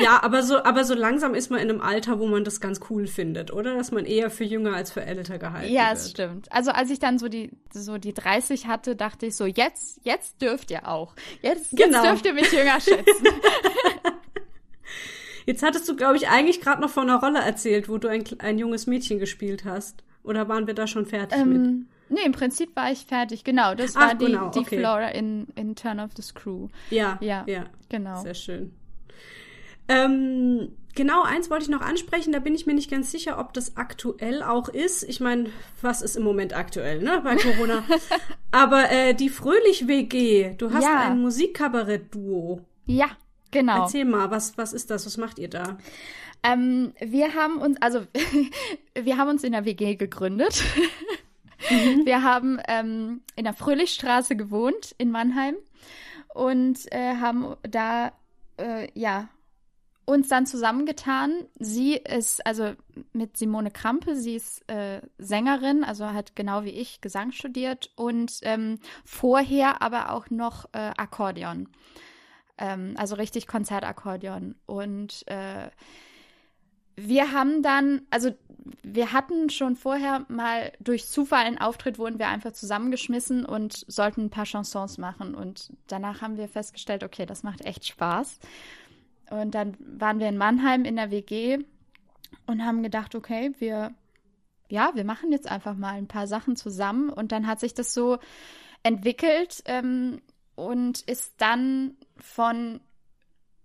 ja, 0.00 0.22
aber 0.22 0.42
so, 0.42 0.62
aber 0.62 0.84
so 0.84 0.94
langsam 0.94 1.34
ist 1.34 1.50
man 1.50 1.60
in 1.60 1.70
einem 1.70 1.80
Alter, 1.80 2.18
wo 2.18 2.26
man 2.26 2.44
das 2.44 2.60
ganz 2.60 2.80
cool 2.90 3.06
findet, 3.06 3.52
oder? 3.52 3.74
Dass 3.74 3.90
man 3.90 4.04
eher 4.04 4.30
für 4.30 4.44
jünger 4.44 4.74
als 4.74 4.90
für 4.90 5.04
älter 5.04 5.38
gehalten 5.38 5.72
ja, 5.72 5.80
wird. 5.80 5.88
Ja, 5.88 5.92
es 5.92 6.10
stimmt. 6.10 6.52
Also 6.52 6.70
als 6.70 6.90
ich 6.90 6.98
dann 6.98 7.18
so 7.18 7.28
die, 7.28 7.50
so 7.72 7.98
die 7.98 8.14
30 8.14 8.66
hatte, 8.66 8.96
dachte 8.96 9.26
ich 9.26 9.36
so, 9.36 9.46
jetzt, 9.46 10.00
jetzt 10.04 10.40
dürft 10.40 10.70
ihr 10.70 10.88
auch. 10.88 11.14
Jetzt, 11.42 11.70
genau. 11.76 12.02
jetzt 12.02 12.10
dürft 12.10 12.26
ihr 12.26 12.34
mich 12.34 12.52
jünger 12.52 12.80
schätzen. 12.80 13.26
Jetzt 15.46 15.62
hattest 15.62 15.88
du, 15.88 15.96
glaube 15.96 16.18
ich, 16.18 16.28
eigentlich 16.28 16.60
gerade 16.60 16.82
noch 16.82 16.90
von 16.90 17.08
einer 17.08 17.20
Rolle 17.20 17.38
erzählt, 17.38 17.88
wo 17.88 17.96
du 17.96 18.06
ein, 18.06 18.22
ein 18.40 18.58
junges 18.58 18.86
Mädchen 18.86 19.18
gespielt 19.18 19.64
hast. 19.64 20.04
Oder 20.22 20.46
waren 20.46 20.66
wir 20.66 20.74
da 20.74 20.86
schon 20.86 21.06
fertig 21.06 21.38
ähm, 21.38 21.48
mit? 21.48 21.86
Nee, 22.10 22.26
im 22.26 22.32
Prinzip 22.32 22.76
war 22.76 22.92
ich 22.92 23.06
fertig, 23.06 23.44
genau. 23.44 23.74
Das 23.74 23.96
Ach, 23.96 24.08
war 24.08 24.14
die, 24.14 24.26
genau, 24.26 24.50
die 24.50 24.58
okay. 24.58 24.78
Flora 24.78 25.08
in, 25.08 25.46
in 25.54 25.74
Turn 25.74 26.00
of 26.00 26.10
the 26.16 26.20
Screw. 26.20 26.68
Ja, 26.90 27.16
ja, 27.22 27.44
ja, 27.46 27.64
genau. 27.88 28.20
Sehr 28.20 28.34
schön. 28.34 28.74
Ähm, 29.88 30.76
genau, 30.94 31.22
eins 31.22 31.50
wollte 31.50 31.64
ich 31.64 31.70
noch 31.70 31.80
ansprechen, 31.80 32.32
da 32.32 32.38
bin 32.38 32.54
ich 32.54 32.66
mir 32.66 32.74
nicht 32.74 32.90
ganz 32.90 33.10
sicher, 33.10 33.38
ob 33.38 33.52
das 33.52 33.76
aktuell 33.76 34.42
auch 34.42 34.68
ist. 34.68 35.02
Ich 35.02 35.20
meine, 35.20 35.50
was 35.80 36.02
ist 36.02 36.16
im 36.16 36.22
Moment 36.22 36.54
aktuell, 36.54 37.02
ne, 37.02 37.20
bei 37.24 37.36
Corona? 37.36 37.84
Aber 38.50 38.90
äh, 38.90 39.14
die 39.14 39.28
Fröhlich-WG, 39.28 40.54
du 40.56 40.72
hast 40.72 40.84
ja. 40.84 41.10
ein 41.10 41.20
Musikkabarett-Duo. 41.20 42.60
Ja, 42.86 43.08
genau. 43.50 43.82
Erzähl 43.82 44.04
mal, 44.04 44.30
was, 44.30 44.58
was 44.58 44.72
ist 44.72 44.90
das? 44.90 45.06
Was 45.06 45.16
macht 45.16 45.38
ihr 45.38 45.48
da? 45.48 45.78
Ähm, 46.42 46.92
wir 47.00 47.34
haben 47.34 47.58
uns, 47.58 47.80
also 47.80 48.06
wir 48.94 49.16
haben 49.16 49.28
uns 49.28 49.44
in 49.44 49.52
der 49.52 49.64
WG 49.64 49.96
gegründet. 49.96 50.62
Mhm. 50.74 50.88
Wir 52.04 52.22
haben 52.22 52.60
ähm, 52.68 53.20
in 53.34 53.42
der 53.42 53.52
Fröhlichstraße 53.52 54.36
gewohnt 54.36 54.94
in 54.96 55.10
Mannheim 55.10 55.56
und 56.32 56.90
äh, 56.92 57.16
haben 57.16 57.56
da 57.62 58.12
äh, 58.58 58.88
ja 58.94 59.28
uns 60.08 60.28
dann 60.28 60.46
zusammengetan. 60.46 61.44
Sie 61.58 61.92
ist 61.94 62.44
also 62.46 62.72
mit 63.12 63.36
Simone 63.36 63.70
Krampe, 63.70 64.16
sie 64.16 64.36
ist 64.36 64.66
äh, 64.70 65.02
Sängerin, 65.18 65.84
also 65.84 66.06
hat 66.06 66.34
genau 66.34 66.64
wie 66.64 66.70
ich 66.70 67.02
Gesang 67.02 67.30
studiert 67.30 67.92
und 67.94 68.38
ähm, 68.42 68.78
vorher 69.04 69.82
aber 69.82 70.10
auch 70.10 70.30
noch 70.30 70.64
äh, 70.72 70.92
Akkordeon. 70.96 71.68
Ähm, 72.56 72.94
also 72.96 73.16
richtig 73.16 73.46
Konzertakkordeon. 73.46 74.54
Und 74.64 75.28
äh, 75.28 75.68
wir 76.96 77.32
haben 77.32 77.62
dann, 77.62 78.00
also 78.08 78.30
wir 78.82 79.12
hatten 79.12 79.50
schon 79.50 79.76
vorher 79.76 80.24
mal 80.28 80.72
durch 80.80 81.06
Zufall 81.06 81.44
einen 81.44 81.58
Auftritt, 81.58 81.98
wurden 81.98 82.18
wir 82.18 82.28
einfach 82.28 82.52
zusammengeschmissen 82.52 83.44
und 83.44 83.84
sollten 83.88 84.22
ein 84.22 84.30
paar 84.30 84.46
Chansons 84.46 84.96
machen. 84.96 85.34
Und 85.34 85.70
danach 85.86 86.22
haben 86.22 86.38
wir 86.38 86.48
festgestellt, 86.48 87.04
okay, 87.04 87.26
das 87.26 87.42
macht 87.42 87.62
echt 87.66 87.86
Spaß. 87.86 88.40
Und 89.30 89.54
dann 89.54 89.76
waren 89.78 90.18
wir 90.18 90.28
in 90.28 90.38
Mannheim 90.38 90.84
in 90.84 90.96
der 90.96 91.10
WG 91.10 91.58
und 92.46 92.64
haben 92.64 92.82
gedacht, 92.82 93.14
okay, 93.14 93.52
wir, 93.58 93.92
ja, 94.68 94.92
wir 94.94 95.04
machen 95.04 95.32
jetzt 95.32 95.50
einfach 95.50 95.76
mal 95.76 95.94
ein 95.94 96.08
paar 96.08 96.26
Sachen 96.26 96.56
zusammen. 96.56 97.10
Und 97.10 97.32
dann 97.32 97.46
hat 97.46 97.60
sich 97.60 97.74
das 97.74 97.92
so 97.92 98.18
entwickelt 98.82 99.62
ähm, 99.66 100.20
und 100.54 101.00
ist 101.02 101.34
dann 101.38 101.96
von 102.16 102.80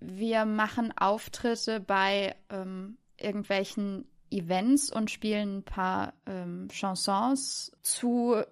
wir 0.06 0.44
machen 0.44 0.92
Auftritte 0.98 1.80
bei 1.80 2.36
ähm, 2.50 2.98
irgendwelchen 3.18 4.06
Events 4.30 4.92
und 4.92 5.10
spielen 5.10 5.60
ein 5.60 5.64
paar 5.64 6.14
ähm, 6.26 6.68
Chansons 6.70 7.72
zu 7.82 8.44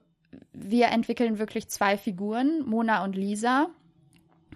wir 0.54 0.88
entwickeln 0.88 1.40
wirklich 1.40 1.68
zwei 1.68 1.98
Figuren, 1.98 2.66
Mona 2.66 3.04
und 3.04 3.18
Lisa, 3.18 3.70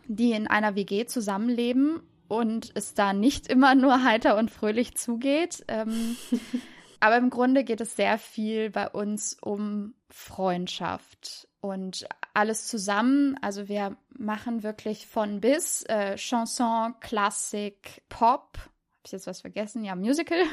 die 0.08 0.32
in 0.32 0.47
einer 0.47 0.76
WG 0.76 1.06
zusammenleben 1.06 2.01
und 2.28 2.72
es 2.76 2.94
da 2.94 3.14
nicht 3.14 3.48
immer 3.48 3.76
nur 3.76 4.04
heiter 4.04 4.38
und 4.38 4.52
fröhlich 4.52 4.96
zugeht. 4.96 5.64
Ähm, 5.68 6.18
aber 7.00 7.18
im 7.18 7.30
Grunde 7.30 7.64
geht 7.64 7.82
es 7.82 7.96
sehr 7.96 8.18
viel 8.18 8.70
bei 8.70 8.90
uns 8.90 9.38
um 9.42 9.94
Freundschaft 10.10 11.48
und 11.62 12.08
alles 12.34 12.68
zusammen. 12.68 13.38
Also 13.42 13.68
wir 13.68 13.98
machen 14.10 14.64
wirklich 14.64 15.08
von 15.08 15.42
bis 15.42 15.84
äh, 15.84 16.16
Chanson, 16.16 16.96
Klassik, 17.00 18.04
Pop. 18.10 18.58
Habe 18.58 19.04
ich 19.06 19.12
jetzt 19.12 19.28
was 19.28 19.42
vergessen? 19.42 19.84
Ja, 19.84 19.96
Musical. 19.96 20.44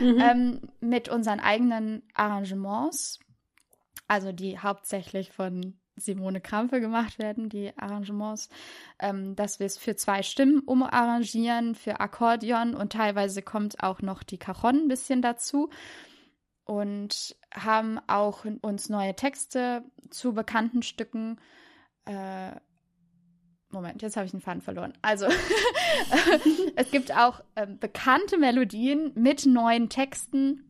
Mhm. 0.00 0.18
ähm, 0.20 0.60
mit 0.80 1.08
unseren 1.08 1.40
eigenen 1.40 2.02
Arrangements. 2.14 3.18
Also 4.08 4.32
die 4.32 4.58
hauptsächlich 4.58 5.32
von 5.32 5.78
Simone 5.96 6.40
Krampe 6.40 6.80
gemacht 6.80 7.18
werden, 7.18 7.48
die 7.48 7.76
Arrangements, 7.76 8.48
ähm, 8.98 9.36
dass 9.36 9.58
wir 9.58 9.66
es 9.66 9.78
für 9.78 9.96
zwei 9.96 10.22
Stimmen 10.22 10.60
umarrangieren, 10.60 11.74
für 11.74 12.00
Akkordeon 12.00 12.74
und 12.74 12.92
teilweise 12.92 13.42
kommt 13.42 13.82
auch 13.82 14.00
noch 14.00 14.22
die 14.22 14.38
Cajon 14.38 14.84
ein 14.84 14.88
bisschen 14.88 15.22
dazu 15.22 15.70
und 16.64 17.36
haben 17.52 17.98
auch 18.06 18.44
uns 18.62 18.88
neue 18.88 19.14
Texte 19.14 19.84
zu 20.10 20.32
bekannten 20.32 20.82
Stücken. 20.82 21.38
Äh, 22.06 22.52
Moment, 23.70 24.02
jetzt 24.02 24.16
habe 24.16 24.26
ich 24.26 24.32
den 24.32 24.40
Faden 24.40 24.60
verloren. 24.60 24.92
Also, 25.00 25.26
es 26.76 26.90
gibt 26.90 27.16
auch 27.16 27.42
äh, 27.54 27.66
bekannte 27.66 28.38
Melodien 28.38 29.12
mit 29.14 29.46
neuen 29.46 29.88
Texten. 29.88 30.64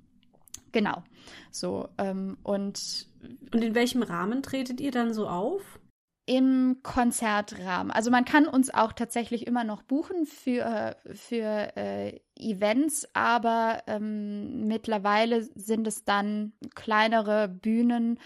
Genau. 0.71 1.03
So, 1.51 1.89
ähm, 1.99 2.39
und 2.43 3.09
und 3.23 3.63
in 3.63 3.75
welchem 3.75 4.03
Rahmen 4.03 4.43
tretet 4.43 4.81
ihr 4.81 4.91
dann 4.91 5.13
so 5.13 5.29
auf? 5.29 5.81
Im 6.25 6.79
Konzertrahmen. 6.83 7.91
Also 7.91 8.11
man 8.11 8.25
kann 8.25 8.47
uns 8.47 8.73
auch 8.73 8.93
tatsächlich 8.93 9.47
immer 9.47 9.65
noch 9.65 9.83
buchen 9.83 10.25
für, 10.25 10.97
für 11.13 11.77
äh, 11.77 12.21
Events, 12.39 13.09
aber 13.13 13.83
ähm, 13.89 14.67
mittlerweile 14.69 15.43
sind 15.43 15.87
es 15.87 16.05
dann 16.05 16.53
kleinere 16.75 17.49
Bühnen, 17.49 18.21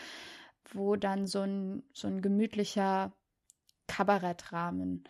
wo 0.73 0.97
dann 0.97 1.27
so 1.27 1.41
ein, 1.41 1.85
so 1.95 2.07
ein 2.07 2.21
gemütlicher 2.21 3.13
Kabarettrahmen 3.87 5.05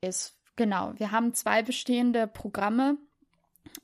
ist. 0.00 0.36
Genau, 0.54 0.92
wir 0.96 1.10
haben 1.10 1.34
zwei 1.34 1.62
bestehende 1.62 2.26
Programme, 2.26 2.98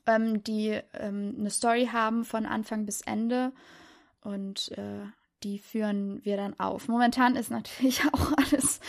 ähm, 0.05 0.43
die 0.43 0.79
ähm, 0.93 1.35
eine 1.37 1.49
Story 1.49 1.89
haben 1.91 2.23
von 2.23 2.45
Anfang 2.45 2.85
bis 2.85 3.01
Ende. 3.01 3.51
Und 4.21 4.71
äh, 4.77 5.05
die 5.45 5.59
führen 5.59 6.19
wir 6.25 6.35
dann 6.35 6.59
auf. 6.59 6.87
Momentan 6.87 7.35
ist 7.35 7.51
natürlich 7.51 8.01
auch 8.11 8.33
alles 8.35 8.81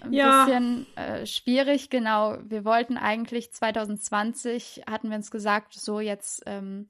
ein 0.00 0.12
ja. 0.12 0.44
bisschen 0.44 0.86
äh, 0.94 1.26
schwierig. 1.26 1.90
Genau, 1.90 2.36
wir 2.44 2.64
wollten 2.64 2.96
eigentlich 2.96 3.50
2020, 3.52 4.82
hatten 4.88 5.08
wir 5.08 5.16
uns 5.16 5.30
gesagt, 5.30 5.74
so 5.74 5.98
jetzt 5.98 6.42
ähm, 6.46 6.86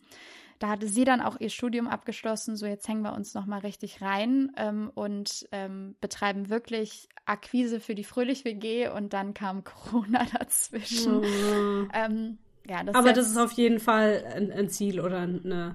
da 0.58 0.68
hatte 0.68 0.86
sie 0.86 1.04
dann 1.04 1.20
auch 1.20 1.40
ihr 1.40 1.50
Studium 1.50 1.88
abgeschlossen. 1.88 2.54
So, 2.54 2.66
jetzt 2.66 2.86
hängen 2.86 3.02
wir 3.02 3.14
uns 3.14 3.34
nochmal 3.34 3.60
richtig 3.60 4.00
rein 4.00 4.52
ähm, 4.56 4.92
und 4.94 5.48
ähm, 5.50 5.96
betreiben 6.00 6.50
wirklich 6.50 7.08
Akquise 7.26 7.80
für 7.80 7.96
die 7.96 8.04
Fröhlich-WG 8.04 8.88
und 8.88 9.12
dann 9.12 9.34
kam 9.34 9.64
Corona 9.64 10.24
dazwischen. 10.38 11.20
Mhm. 11.20 11.90
Ähm, 11.92 12.38
ja, 12.68 12.84
das 12.84 12.94
Aber 12.94 13.12
das 13.12 13.26
ist 13.26 13.38
auf 13.38 13.50
jeden 13.52 13.80
Fall 13.80 14.24
ein, 14.36 14.52
ein 14.52 14.68
Ziel 14.68 15.00
oder 15.00 15.18
eine, 15.18 15.40
ein 15.44 15.74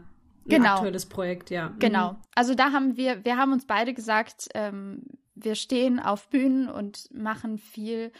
genau. 0.49 0.75
aktuelles 0.75 1.05
Projekt, 1.05 1.49
ja. 1.49 1.69
Mhm. 1.69 1.79
Genau. 1.79 2.15
Also 2.35 2.55
da 2.55 2.71
haben 2.71 2.97
wir, 2.97 3.23
wir 3.25 3.37
haben 3.37 3.53
uns 3.53 3.65
beide 3.65 3.93
gesagt, 3.93 4.49
ähm, 4.53 5.03
wir 5.35 5.55
stehen 5.55 5.99
auf 5.99 6.29
Bühnen 6.29 6.69
und 6.69 7.09
machen 7.13 7.57
viel 7.57 8.11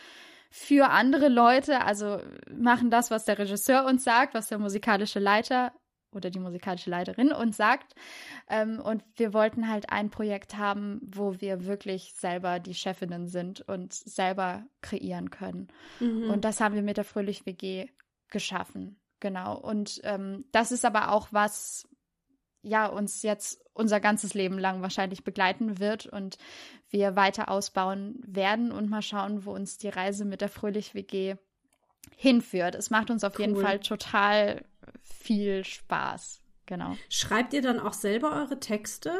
für 0.50 0.90
andere 0.90 1.28
Leute, 1.28 1.82
also 1.84 2.20
machen 2.52 2.90
das, 2.90 3.12
was 3.12 3.26
der 3.26 3.38
Regisseur 3.38 3.86
uns 3.86 4.04
sagt, 4.04 4.34
was 4.34 4.48
der 4.48 4.60
musikalische 4.60 5.20
Leiter 5.20 5.74
oder 6.14 6.30
die 6.30 6.40
musikalische 6.40 6.90
Leiterin 6.90 7.32
uns 7.32 7.58
sagt. 7.58 7.94
Ähm, 8.50 8.80
und 8.80 9.04
wir 9.16 9.34
wollten 9.34 9.70
halt 9.70 9.90
ein 9.90 10.10
Projekt 10.10 10.58
haben, 10.58 11.02
wo 11.04 11.40
wir 11.40 11.66
wirklich 11.66 12.14
selber 12.16 12.60
die 12.60 12.74
Chefinnen 12.74 13.28
sind 13.28 13.62
und 13.62 13.94
selber 13.94 14.66
kreieren 14.82 15.30
können. 15.30 15.68
Mhm. 16.00 16.30
Und 16.30 16.46
das 16.46 16.60
haben 16.62 16.76
wir 16.76 16.82
mit 16.82 16.98
der 16.98 17.04
Fröhlich 17.04 17.46
WG 17.46 17.88
geschaffen. 18.30 19.00
Genau. 19.20 19.58
Und 19.58 20.00
ähm, 20.04 20.46
das 20.52 20.72
ist 20.72 20.86
aber 20.86 21.12
auch 21.12 21.28
was, 21.32 21.88
ja, 22.68 22.88
uns 22.88 23.24
jetzt 23.24 23.60
unser 23.74 24.00
ganzes 24.00 24.34
Leben 24.34 24.58
lang 24.58 24.82
wahrscheinlich 24.82 25.24
begleiten 25.24 25.80
wird 25.80 26.08
und 26.08 26.38
wir 26.90 27.16
weiter 27.16 27.50
ausbauen 27.50 28.22
werden 28.26 28.72
und 28.72 28.90
mal 28.90 29.02
schauen, 29.02 29.46
wo 29.46 29.52
uns 29.52 29.78
die 29.78 29.90
Reise 29.90 30.26
mit 30.26 30.42
der 30.42 30.50
Fröhlich 30.50 30.96
WG 30.96 31.36
hinführt. 32.16 32.76
Es 32.76 32.90
macht 32.90 33.10
uns 33.10 33.24
auf 33.24 33.36
cool. 33.36 33.46
jeden 33.46 33.62
Fall 33.62 33.80
total 33.80 34.64
viel 35.02 35.64
Spaß. 35.64 36.42
Genau. 36.66 36.98
Schreibt 37.10 37.54
ihr 37.54 37.62
dann 37.62 37.80
auch 37.80 37.94
selber 37.94 38.34
eure 38.34 38.60
Texte? 38.60 39.14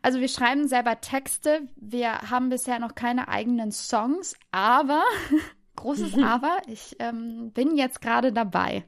Also 0.00 0.20
wir 0.20 0.28
schreiben 0.28 0.68
selber 0.68 1.00
Texte. 1.00 1.62
Wir 1.76 2.30
haben 2.30 2.48
bisher 2.48 2.78
noch 2.78 2.94
keine 2.94 3.28
eigenen 3.28 3.72
Songs, 3.72 4.34
aber 4.50 5.02
großes 5.80 6.16
mhm. 6.16 6.24
Aber, 6.24 6.58
ich 6.66 6.96
ähm, 6.98 7.50
bin 7.52 7.76
jetzt 7.76 8.00
gerade 8.00 8.32
dabei, 8.32 8.84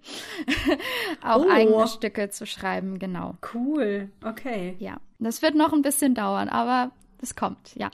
auch 1.22 1.44
oh. 1.44 1.50
eigene 1.50 1.88
Stücke 1.88 2.30
zu 2.30 2.46
schreiben, 2.46 2.98
genau. 2.98 3.36
Cool, 3.54 4.10
okay. 4.24 4.76
Ja, 4.78 4.98
das 5.18 5.42
wird 5.42 5.54
noch 5.54 5.72
ein 5.72 5.82
bisschen 5.82 6.14
dauern, 6.14 6.48
aber 6.48 6.92
es 7.20 7.34
kommt, 7.34 7.74
ja. 7.74 7.90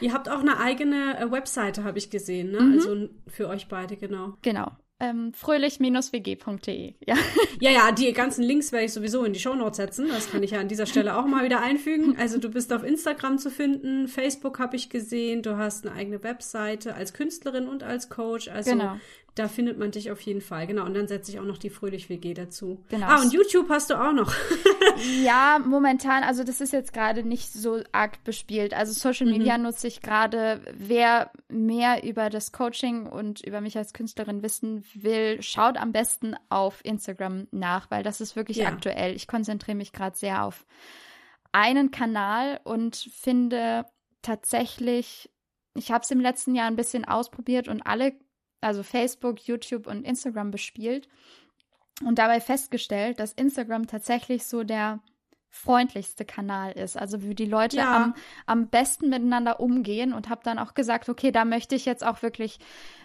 Ihr 0.00 0.12
habt 0.12 0.28
auch 0.28 0.40
eine 0.40 0.58
eigene 0.58 1.18
äh, 1.18 1.30
Webseite, 1.30 1.84
habe 1.84 1.96
ich 1.98 2.10
gesehen, 2.10 2.50
ne? 2.50 2.60
Mhm. 2.60 2.72
Also 2.74 3.08
für 3.28 3.48
euch 3.48 3.68
beide, 3.68 3.96
genau. 3.96 4.34
Genau 4.42 4.70
ähm, 5.00 5.32
fröhlich-wg.de. 5.32 6.94
Ja. 7.06 7.14
ja, 7.60 7.70
ja, 7.70 7.92
die 7.92 8.12
ganzen 8.12 8.42
Links 8.42 8.72
werde 8.72 8.86
ich 8.86 8.92
sowieso 8.92 9.24
in 9.24 9.32
die 9.32 9.40
Shownotes 9.40 9.76
setzen. 9.76 10.08
Das 10.08 10.30
kann 10.30 10.42
ich 10.42 10.52
ja 10.52 10.60
an 10.60 10.68
dieser 10.68 10.86
Stelle 10.86 11.16
auch 11.16 11.26
mal 11.26 11.44
wieder 11.44 11.60
einfügen. 11.60 12.16
Also 12.18 12.38
du 12.38 12.48
bist 12.48 12.72
auf 12.72 12.84
Instagram 12.84 13.38
zu 13.38 13.50
finden, 13.50 14.08
Facebook 14.08 14.58
habe 14.58 14.76
ich 14.76 14.90
gesehen, 14.90 15.42
du 15.42 15.56
hast 15.56 15.86
eine 15.86 15.96
eigene 15.96 16.22
Webseite 16.22 16.94
als 16.94 17.12
Künstlerin 17.12 17.68
und 17.68 17.82
als 17.82 18.08
Coach. 18.08 18.48
Also 18.48 18.70
genau. 18.70 18.96
Da 19.34 19.48
findet 19.48 19.78
man 19.78 19.90
dich 19.90 20.12
auf 20.12 20.20
jeden 20.20 20.40
Fall, 20.40 20.68
genau. 20.68 20.84
Und 20.84 20.94
dann 20.94 21.08
setze 21.08 21.32
ich 21.32 21.40
auch 21.40 21.44
noch 21.44 21.58
die 21.58 21.70
Fröhlich-WG 21.70 22.34
dazu. 22.34 22.84
Genau. 22.88 23.06
Ah, 23.06 23.20
und 23.20 23.32
YouTube 23.32 23.68
hast 23.68 23.90
du 23.90 23.94
auch 23.94 24.12
noch. 24.12 24.32
ja, 25.24 25.60
momentan, 25.64 26.22
also 26.22 26.44
das 26.44 26.60
ist 26.60 26.72
jetzt 26.72 26.92
gerade 26.92 27.24
nicht 27.24 27.52
so 27.52 27.82
arg 27.90 28.22
bespielt. 28.22 28.74
Also 28.74 28.92
Social 28.92 29.26
Media 29.26 29.58
mhm. 29.58 29.64
nutze 29.64 29.88
ich 29.88 30.02
gerade. 30.02 30.60
Wer 30.72 31.32
mehr 31.48 32.04
über 32.04 32.30
das 32.30 32.52
Coaching 32.52 33.06
und 33.06 33.40
über 33.40 33.60
mich 33.60 33.76
als 33.76 33.92
Künstlerin 33.92 34.42
wissen 34.44 34.84
will, 34.94 35.42
schaut 35.42 35.78
am 35.78 35.90
besten 35.90 36.36
auf 36.48 36.84
Instagram 36.84 37.48
nach, 37.50 37.90
weil 37.90 38.04
das 38.04 38.20
ist 38.20 38.36
wirklich 38.36 38.58
ja. 38.58 38.68
aktuell. 38.68 39.16
Ich 39.16 39.26
konzentriere 39.26 39.76
mich 39.76 39.92
gerade 39.92 40.16
sehr 40.16 40.44
auf 40.44 40.64
einen 41.50 41.90
Kanal 41.90 42.60
und 42.62 42.94
finde 42.96 43.84
tatsächlich, 44.22 45.30
ich 45.74 45.90
habe 45.90 46.02
es 46.02 46.10
im 46.10 46.20
letzten 46.20 46.54
Jahr 46.54 46.66
ein 46.66 46.76
bisschen 46.76 47.04
ausprobiert 47.04 47.68
und 47.68 47.82
alle 47.82 48.14
also 48.64 48.82
Facebook, 48.82 49.40
YouTube 49.46 49.86
und 49.86 50.04
Instagram 50.04 50.50
bespielt 50.50 51.08
und 52.04 52.18
dabei 52.18 52.40
festgestellt, 52.40 53.20
dass 53.20 53.32
Instagram 53.32 53.86
tatsächlich 53.86 54.46
so 54.46 54.64
der 54.64 55.00
freundlichste 55.48 56.24
Kanal 56.24 56.72
ist, 56.72 56.96
also 56.96 57.22
wie 57.22 57.34
die 57.34 57.46
Leute 57.46 57.76
ja. 57.76 57.96
am, 57.96 58.14
am 58.46 58.68
besten 58.68 59.08
miteinander 59.08 59.60
umgehen 59.60 60.12
und 60.12 60.28
habe 60.28 60.40
dann 60.42 60.58
auch 60.58 60.74
gesagt, 60.74 61.08
okay, 61.08 61.30
da 61.30 61.44
möchte 61.44 61.76
ich 61.76 61.84
jetzt 61.84 62.04
auch 62.04 62.22
wirklich 62.22 62.58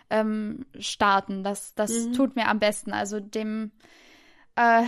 ähm, 0.10 0.66
starten. 0.80 1.44
Das, 1.44 1.76
das 1.76 1.92
mhm. 1.92 2.14
tut 2.14 2.36
mir 2.36 2.48
am 2.48 2.60
besten. 2.60 2.92
Also 2.92 3.20
dem 3.20 3.72
äh, 4.56 4.84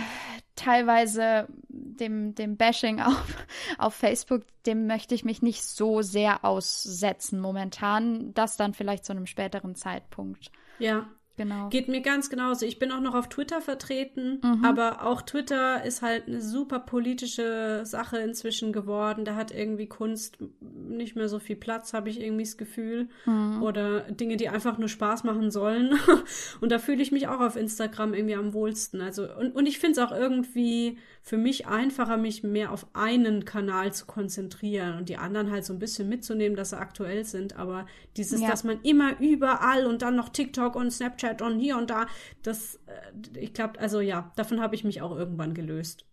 teilweise 0.56 1.46
dem, 1.68 2.34
dem 2.34 2.56
Bashing 2.56 3.00
auf, 3.00 3.46
auf 3.78 3.94
Facebook, 3.94 4.42
dem 4.66 4.86
möchte 4.86 5.14
ich 5.14 5.24
mich 5.24 5.40
nicht 5.40 5.64
so 5.64 6.02
sehr 6.02 6.44
aussetzen 6.44 7.40
momentan. 7.40 8.34
Das 8.34 8.56
dann 8.56 8.74
vielleicht 8.74 9.04
zu 9.04 9.12
einem 9.12 9.26
späteren 9.26 9.76
Zeitpunkt. 9.76 10.50
Ja. 10.82 11.06
Genau. 11.36 11.70
Geht 11.70 11.88
mir 11.88 12.02
ganz 12.02 12.28
genauso. 12.28 12.66
Ich 12.66 12.78
bin 12.78 12.92
auch 12.92 13.00
noch 13.00 13.14
auf 13.14 13.28
Twitter 13.28 13.62
vertreten, 13.62 14.40
mhm. 14.42 14.64
aber 14.64 15.06
auch 15.06 15.22
Twitter 15.22 15.82
ist 15.82 16.02
halt 16.02 16.28
eine 16.28 16.42
super 16.42 16.78
politische 16.78 17.80
Sache 17.84 18.18
inzwischen 18.18 18.72
geworden. 18.72 19.24
Da 19.24 19.34
hat 19.34 19.50
irgendwie 19.50 19.86
Kunst 19.86 20.36
nicht 20.60 21.16
mehr 21.16 21.30
so 21.30 21.38
viel 21.38 21.56
Platz, 21.56 21.94
habe 21.94 22.10
ich 22.10 22.20
irgendwie 22.20 22.44
das 22.44 22.58
Gefühl. 22.58 23.08
Mhm. 23.24 23.62
Oder 23.62 24.00
Dinge, 24.02 24.36
die 24.36 24.50
einfach 24.50 24.76
nur 24.76 24.88
Spaß 24.88 25.24
machen 25.24 25.50
sollen. 25.50 25.98
und 26.60 26.70
da 26.70 26.78
fühle 26.78 27.02
ich 27.02 27.12
mich 27.12 27.28
auch 27.28 27.40
auf 27.40 27.56
Instagram 27.56 28.12
irgendwie 28.12 28.36
am 28.36 28.52
wohlsten. 28.52 29.00
Also, 29.00 29.26
und, 29.34 29.54
und 29.54 29.66
ich 29.66 29.78
finde 29.78 30.00
es 30.00 30.06
auch 30.06 30.14
irgendwie 30.14 30.98
für 31.24 31.38
mich 31.38 31.68
einfacher, 31.68 32.16
mich 32.16 32.42
mehr 32.42 32.72
auf 32.72 32.84
einen 32.94 33.44
Kanal 33.44 33.92
zu 33.92 34.06
konzentrieren 34.06 34.98
und 34.98 35.08
die 35.08 35.16
anderen 35.16 35.52
halt 35.52 35.64
so 35.64 35.72
ein 35.72 35.78
bisschen 35.78 36.08
mitzunehmen, 36.08 36.56
dass 36.56 36.70
sie 36.70 36.78
aktuell 36.78 37.24
sind. 37.24 37.56
Aber 37.56 37.86
dieses, 38.16 38.40
ja. 38.40 38.48
dass 38.48 38.64
man 38.64 38.80
immer 38.82 39.20
überall 39.20 39.86
und 39.86 40.02
dann 40.02 40.16
noch 40.16 40.30
TikTok 40.30 40.74
und 40.74 40.90
Snapchat 40.90 41.40
und 41.40 41.60
hier 41.60 41.78
und 41.78 41.90
da, 41.90 42.06
das, 42.42 42.80
äh, 42.86 43.38
ich 43.38 43.54
glaube, 43.54 43.78
also 43.78 44.00
ja, 44.00 44.32
davon 44.34 44.60
habe 44.60 44.74
ich 44.74 44.82
mich 44.82 45.00
auch 45.00 45.16
irgendwann 45.16 45.54
gelöst. 45.54 46.04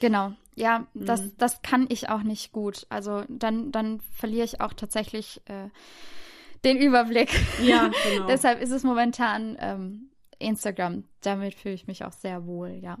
Genau, 0.00 0.32
ja, 0.54 0.86
mhm. 0.94 1.06
das, 1.06 1.36
das 1.36 1.62
kann 1.62 1.86
ich 1.88 2.08
auch 2.08 2.22
nicht 2.22 2.52
gut. 2.52 2.86
Also 2.90 3.24
dann, 3.28 3.72
dann 3.72 4.00
verliere 4.12 4.44
ich 4.44 4.60
auch 4.60 4.72
tatsächlich 4.72 5.42
äh, 5.46 5.68
den 6.64 6.78
Überblick. 6.78 7.30
Ja, 7.60 7.90
genau. 8.08 8.26
Deshalb 8.28 8.62
ist 8.62 8.70
es 8.70 8.84
momentan 8.84 9.56
ähm, 9.58 10.10
Instagram. 10.38 11.04
Damit 11.22 11.54
fühle 11.54 11.74
ich 11.74 11.88
mich 11.88 12.04
auch 12.04 12.12
sehr 12.12 12.46
wohl, 12.46 12.70
ja. 12.70 12.98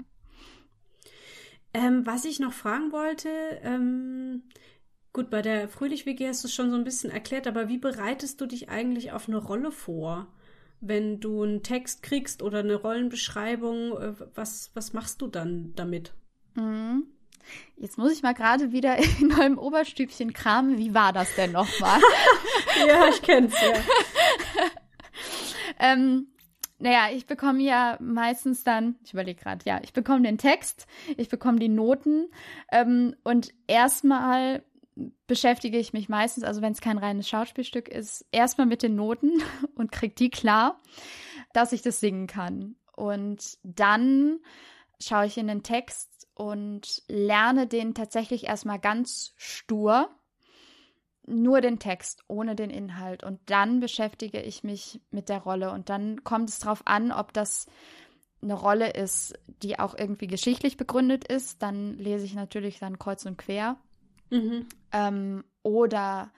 Ähm, 1.74 2.06
was 2.06 2.24
ich 2.24 2.38
noch 2.38 2.52
fragen 2.52 2.92
wollte, 2.92 3.28
ähm, 3.62 4.44
gut, 5.12 5.28
bei 5.28 5.42
der 5.42 5.68
Fröhlich-WG 5.68 6.28
hast 6.28 6.44
du 6.44 6.48
es 6.48 6.54
schon 6.54 6.70
so 6.70 6.76
ein 6.76 6.84
bisschen 6.84 7.10
erklärt, 7.10 7.48
aber 7.48 7.68
wie 7.68 7.78
bereitest 7.78 8.40
du 8.40 8.46
dich 8.46 8.68
eigentlich 8.68 9.10
auf 9.10 9.28
eine 9.28 9.38
Rolle 9.38 9.72
vor? 9.72 10.28
Wenn 10.80 11.18
du 11.18 11.42
einen 11.42 11.64
Text 11.64 12.04
kriegst 12.04 12.42
oder 12.42 12.60
eine 12.60 12.76
Rollenbeschreibung, 12.76 13.98
äh, 13.98 14.14
was, 14.36 14.70
was 14.74 14.92
machst 14.92 15.20
du 15.20 15.26
dann 15.26 15.72
damit? 15.74 16.12
Mhm. 16.54 17.08
Jetzt 17.76 17.98
muss 17.98 18.12
ich 18.12 18.22
mal 18.22 18.34
gerade 18.34 18.70
wieder 18.70 18.96
in 19.20 19.28
meinem 19.28 19.58
Oberstübchen 19.58 20.32
kramen. 20.32 20.78
Wie 20.78 20.94
war 20.94 21.12
das 21.12 21.34
denn 21.34 21.52
nochmal? 21.52 22.00
ja, 22.86 23.08
ich 23.08 23.20
kenn's 23.20 23.54
ja. 23.60 23.72
ähm, 25.92 26.28
naja, 26.78 27.08
ich 27.12 27.26
bekomme 27.26 27.62
ja 27.62 27.96
meistens 28.00 28.64
dann, 28.64 28.96
ich 29.04 29.12
überlege 29.12 29.40
gerade, 29.40 29.64
ja, 29.64 29.80
ich 29.82 29.92
bekomme 29.92 30.22
den 30.22 30.38
Text, 30.38 30.86
ich 31.16 31.28
bekomme 31.28 31.58
die 31.58 31.68
Noten 31.68 32.30
ähm, 32.72 33.14
und 33.22 33.54
erstmal 33.66 34.62
beschäftige 35.26 35.78
ich 35.78 35.92
mich 35.92 36.08
meistens, 36.08 36.44
also 36.44 36.62
wenn 36.62 36.72
es 36.72 36.80
kein 36.80 36.98
reines 36.98 37.28
Schauspielstück 37.28 37.88
ist, 37.88 38.26
erstmal 38.32 38.66
mit 38.66 38.82
den 38.82 38.96
Noten 38.96 39.42
und 39.74 39.92
kriege 39.92 40.14
die 40.14 40.30
klar, 40.30 40.80
dass 41.52 41.72
ich 41.72 41.82
das 41.82 42.00
singen 42.00 42.26
kann. 42.26 42.76
Und 42.96 43.58
dann 43.62 44.38
schaue 45.00 45.26
ich 45.26 45.36
in 45.36 45.48
den 45.48 45.62
Text 45.62 46.28
und 46.34 47.02
lerne 47.08 47.66
den 47.66 47.94
tatsächlich 47.94 48.44
erstmal 48.44 48.78
ganz 48.78 49.32
stur 49.36 50.08
nur 51.26 51.60
den 51.60 51.78
Text, 51.78 52.22
ohne 52.28 52.54
den 52.54 52.70
Inhalt. 52.70 53.24
Und 53.24 53.40
dann 53.46 53.80
beschäftige 53.80 54.40
ich 54.40 54.64
mich 54.64 55.00
mit 55.10 55.28
der 55.28 55.38
Rolle. 55.38 55.70
Und 55.70 55.88
dann 55.88 56.24
kommt 56.24 56.50
es 56.50 56.58
darauf 56.58 56.86
an, 56.86 57.12
ob 57.12 57.32
das 57.32 57.66
eine 58.42 58.54
Rolle 58.54 58.90
ist, 58.92 59.38
die 59.62 59.78
auch 59.78 59.94
irgendwie 59.96 60.26
geschichtlich 60.26 60.76
begründet 60.76 61.24
ist. 61.24 61.62
Dann 61.62 61.94
lese 61.94 62.26
ich 62.26 62.34
natürlich 62.34 62.78
dann 62.78 62.98
kreuz 62.98 63.24
und 63.24 63.38
quer. 63.38 63.78
Mhm. 64.30 64.66
Ähm, 64.92 65.44
oder 65.62 66.30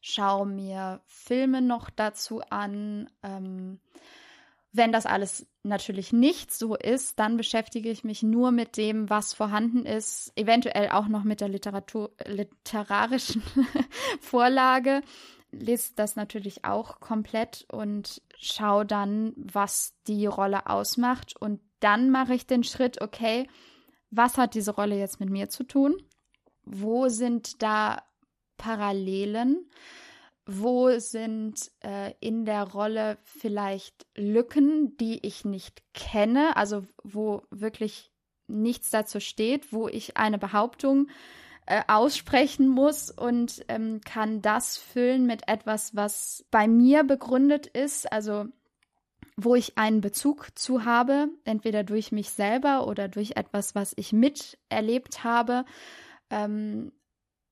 schaue 0.00 0.46
mir 0.46 1.00
Filme 1.06 1.60
noch 1.60 1.90
dazu 1.90 2.40
an. 2.50 3.10
Ähm, 3.22 3.80
wenn 4.72 4.92
das 4.92 5.06
alles 5.06 5.46
natürlich 5.62 6.12
nicht 6.12 6.52
so 6.52 6.76
ist, 6.76 7.18
dann 7.18 7.36
beschäftige 7.36 7.90
ich 7.90 8.04
mich 8.04 8.22
nur 8.22 8.50
mit 8.50 8.76
dem, 8.76 9.08
was 9.08 9.34
vorhanden 9.34 9.86
ist, 9.86 10.32
eventuell 10.36 10.90
auch 10.90 11.08
noch 11.08 11.24
mit 11.24 11.40
der 11.40 11.48
Literatur, 11.48 12.10
literarischen 12.26 13.42
Vorlage, 14.20 15.02
lese 15.50 15.92
das 15.96 16.16
natürlich 16.16 16.64
auch 16.64 17.00
komplett 17.00 17.66
und 17.70 18.22
schaue 18.36 18.84
dann, 18.84 19.32
was 19.36 19.94
die 20.06 20.26
Rolle 20.26 20.66
ausmacht. 20.68 21.34
Und 21.40 21.60
dann 21.80 22.10
mache 22.10 22.34
ich 22.34 22.46
den 22.46 22.64
Schritt, 22.64 23.00
okay, 23.00 23.48
was 24.10 24.36
hat 24.36 24.54
diese 24.54 24.72
Rolle 24.72 24.98
jetzt 24.98 25.20
mit 25.20 25.30
mir 25.30 25.48
zu 25.48 25.64
tun? 25.64 26.02
Wo 26.64 27.08
sind 27.08 27.62
da 27.62 28.02
Parallelen? 28.58 29.70
Wo 30.50 30.98
sind 30.98 31.70
äh, 31.80 32.14
in 32.20 32.46
der 32.46 32.62
Rolle 32.62 33.18
vielleicht 33.22 34.06
Lücken, 34.16 34.96
die 34.96 35.18
ich 35.26 35.44
nicht 35.44 35.82
kenne, 35.92 36.56
also 36.56 36.84
wo 37.04 37.42
wirklich 37.50 38.10
nichts 38.46 38.88
dazu 38.88 39.20
steht, 39.20 39.74
wo 39.74 39.88
ich 39.88 40.16
eine 40.16 40.38
Behauptung 40.38 41.08
äh, 41.66 41.82
aussprechen 41.86 42.66
muss 42.66 43.10
und 43.10 43.62
ähm, 43.68 44.00
kann 44.00 44.40
das 44.40 44.78
füllen 44.78 45.26
mit 45.26 45.46
etwas, 45.48 45.94
was 45.94 46.46
bei 46.50 46.66
mir 46.66 47.04
begründet 47.04 47.66
ist, 47.66 48.10
also 48.10 48.46
wo 49.36 49.54
ich 49.54 49.76
einen 49.76 50.00
Bezug 50.00 50.58
zu 50.58 50.86
habe, 50.86 51.28
entweder 51.44 51.84
durch 51.84 52.10
mich 52.10 52.30
selber 52.30 52.86
oder 52.86 53.06
durch 53.06 53.36
etwas, 53.36 53.74
was 53.74 53.92
ich 53.96 54.14
miterlebt 54.14 55.22
habe. 55.24 55.66
Ähm, 56.30 56.90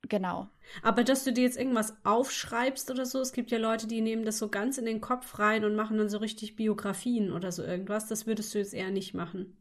genau. 0.09 0.49
Aber 0.83 1.05
dass 1.05 1.25
du 1.25 1.33
dir 1.33 1.45
jetzt 1.45 1.59
irgendwas 1.59 1.95
aufschreibst 2.05 2.91
oder 2.91 3.07
so, 3.07 3.21
es 3.21 3.33
gibt 3.33 3.51
ja 3.51 3.59
Leute, 3.59 3.87
die 3.87 4.01
nehmen 4.01 4.25
das 4.25 4.39
so 4.39 4.49
ganz 4.49 4.79
in 4.79 4.85
den 4.85 5.01
Kopf 5.01 5.39
rein 5.39 5.65
und 5.65 5.77
machen 5.77 5.99
dann 5.99 6.09
so 6.09 6.19
richtig 6.19 6.57
Biografien 6.57 7.33
oder 7.33 7.53
so 7.53 7.63
irgendwas. 7.63 8.09
Das 8.09 8.27
würdest 8.27 8.55
du 8.55 8.59
jetzt 8.59 8.75
eher 8.75 8.91
nicht 8.91 9.15
machen. 9.15 9.57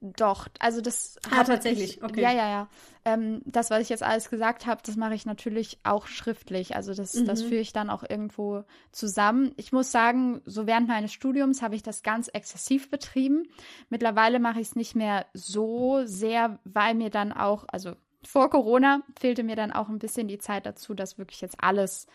Doch, 0.00 0.48
also 0.58 0.82
das 0.82 1.16
ah, 1.30 1.36
hat 1.36 1.46
tatsächlich, 1.46 2.02
okay. 2.02 2.20
Ja, 2.20 2.30
ja, 2.30 2.48
ja. 2.48 2.68
Ähm, 3.06 3.40
das, 3.46 3.70
was 3.70 3.80
ich 3.80 3.88
jetzt 3.88 4.02
alles 4.02 4.28
gesagt 4.28 4.66
habe, 4.66 4.82
das 4.84 4.96
mache 4.96 5.14
ich 5.14 5.24
natürlich 5.24 5.78
auch 5.82 6.06
schriftlich. 6.06 6.76
Also 6.76 6.92
das, 6.92 7.14
mhm. 7.14 7.24
das 7.24 7.42
führe 7.42 7.62
ich 7.62 7.72
dann 7.72 7.88
auch 7.88 8.04
irgendwo 8.06 8.64
zusammen. 8.92 9.52
Ich 9.56 9.72
muss 9.72 9.92
sagen, 9.92 10.42
so 10.44 10.66
während 10.66 10.88
meines 10.88 11.12
Studiums 11.12 11.62
habe 11.62 11.74
ich 11.74 11.82
das 11.82 12.02
ganz 12.02 12.28
exzessiv 12.28 12.90
betrieben. 12.90 13.44
Mittlerweile 13.88 14.40
mache 14.40 14.60
ich 14.60 14.68
es 14.68 14.76
nicht 14.76 14.94
mehr 14.94 15.24
so 15.32 16.02
sehr, 16.04 16.58
weil 16.64 16.94
mir 16.94 17.08
dann 17.08 17.32
auch, 17.32 17.64
also 17.68 17.94
vor 18.26 18.50
Corona 18.50 19.02
fehlte 19.18 19.42
mir 19.42 19.56
dann 19.56 19.72
auch 19.72 19.88
ein 19.88 19.98
bisschen 19.98 20.28
die 20.28 20.38
Zeit 20.38 20.66
dazu, 20.66 20.94
das 20.94 21.18
wirklich 21.18 21.40
jetzt 21.40 21.56
alles 21.58 22.06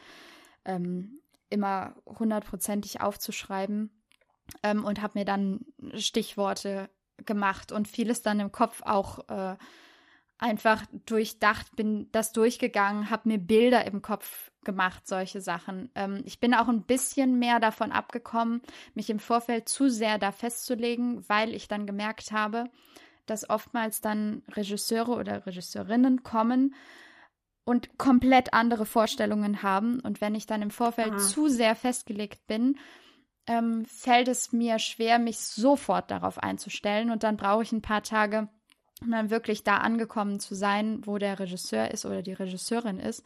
ähm, 0.66 1.20
immer 1.49 1.95
hundertprozentig 2.05 3.01
aufzuschreiben 3.01 3.89
ähm, 4.64 4.84
und 4.86 5.01
habe 5.01 5.20
mir 5.20 5.26
dann 5.26 5.66
Stichworte 5.95 6.89
gemacht 7.26 7.72
und 7.72 7.88
vieles 7.88 8.22
dann 8.22 8.39
im 8.39 8.51
Kopf 8.51 8.82
auch 8.84 9.28
äh, 9.30 9.57
einfach 10.38 10.86
durchdacht, 11.05 11.76
bin 11.76 12.10
das 12.12 12.32
durchgegangen, 12.32 13.10
habe 13.10 13.28
mir 13.28 13.38
Bilder 13.38 13.86
im 13.86 14.01
Kopf 14.01 14.51
gemacht, 14.64 15.07
solche 15.07 15.41
Sachen. 15.41 15.91
Ähm, 15.95 16.22
ich 16.26 16.39
bin 16.39 16.53
auch 16.53 16.68
ein 16.68 16.84
bisschen 16.84 17.39
mehr 17.39 17.60
davon 17.60 17.91
abgekommen, 17.91 18.62
mich 18.93 19.10
im 19.10 19.20
Vorfeld 19.20 19.68
zu 19.70 19.89
sehr 19.89 20.18
da 20.18 20.32
festzulegen, 20.32 21.28
weil 21.28 21.53
ich 21.53 21.68
dann 21.68 21.86
gemerkt 21.86 22.32
habe, 22.32 22.70
dass 23.30 23.49
oftmals 23.49 24.01
dann 24.01 24.43
Regisseure 24.49 25.11
oder 25.11 25.45
Regisseurinnen 25.45 26.23
kommen 26.23 26.75
und 27.65 27.97
komplett 27.97 28.53
andere 28.53 28.86
Vorstellungen 28.86 29.61
haben. 29.61 29.99
Und 29.99 30.21
wenn 30.21 30.36
ich 30.36 30.47
dann 30.47 30.61
im 30.61 30.71
Vorfeld 30.71 31.11
Aha. 31.11 31.17
zu 31.19 31.49
sehr 31.49 31.75
festgelegt 31.75 32.47
bin, 32.47 32.80
ähm, 33.47 33.86
fällt 33.86 34.27
es 34.27 34.51
mir 34.51 34.80
schwer, 34.80 35.19
mich 35.19 35.39
sofort 35.39 36.11
darauf 36.11 36.38
einzustellen. 36.39 37.11
Und 37.11 37.23
dann 37.23 37.38
brauche 37.38 37.63
ich 37.63 37.71
ein 37.71 37.82
paar 37.82 38.03
Tage, 38.03 38.49
um 39.01 39.11
dann 39.11 39.30
wirklich 39.30 39.63
da 39.63 39.77
angekommen 39.77 40.39
zu 40.39 40.55
sein, 40.55 41.05
wo 41.05 41.17
der 41.17 41.39
Regisseur 41.39 41.91
ist 41.91 42.05
oder 42.05 42.21
die 42.21 42.34
Regisseurin 42.34 42.99
ist. 42.99 43.23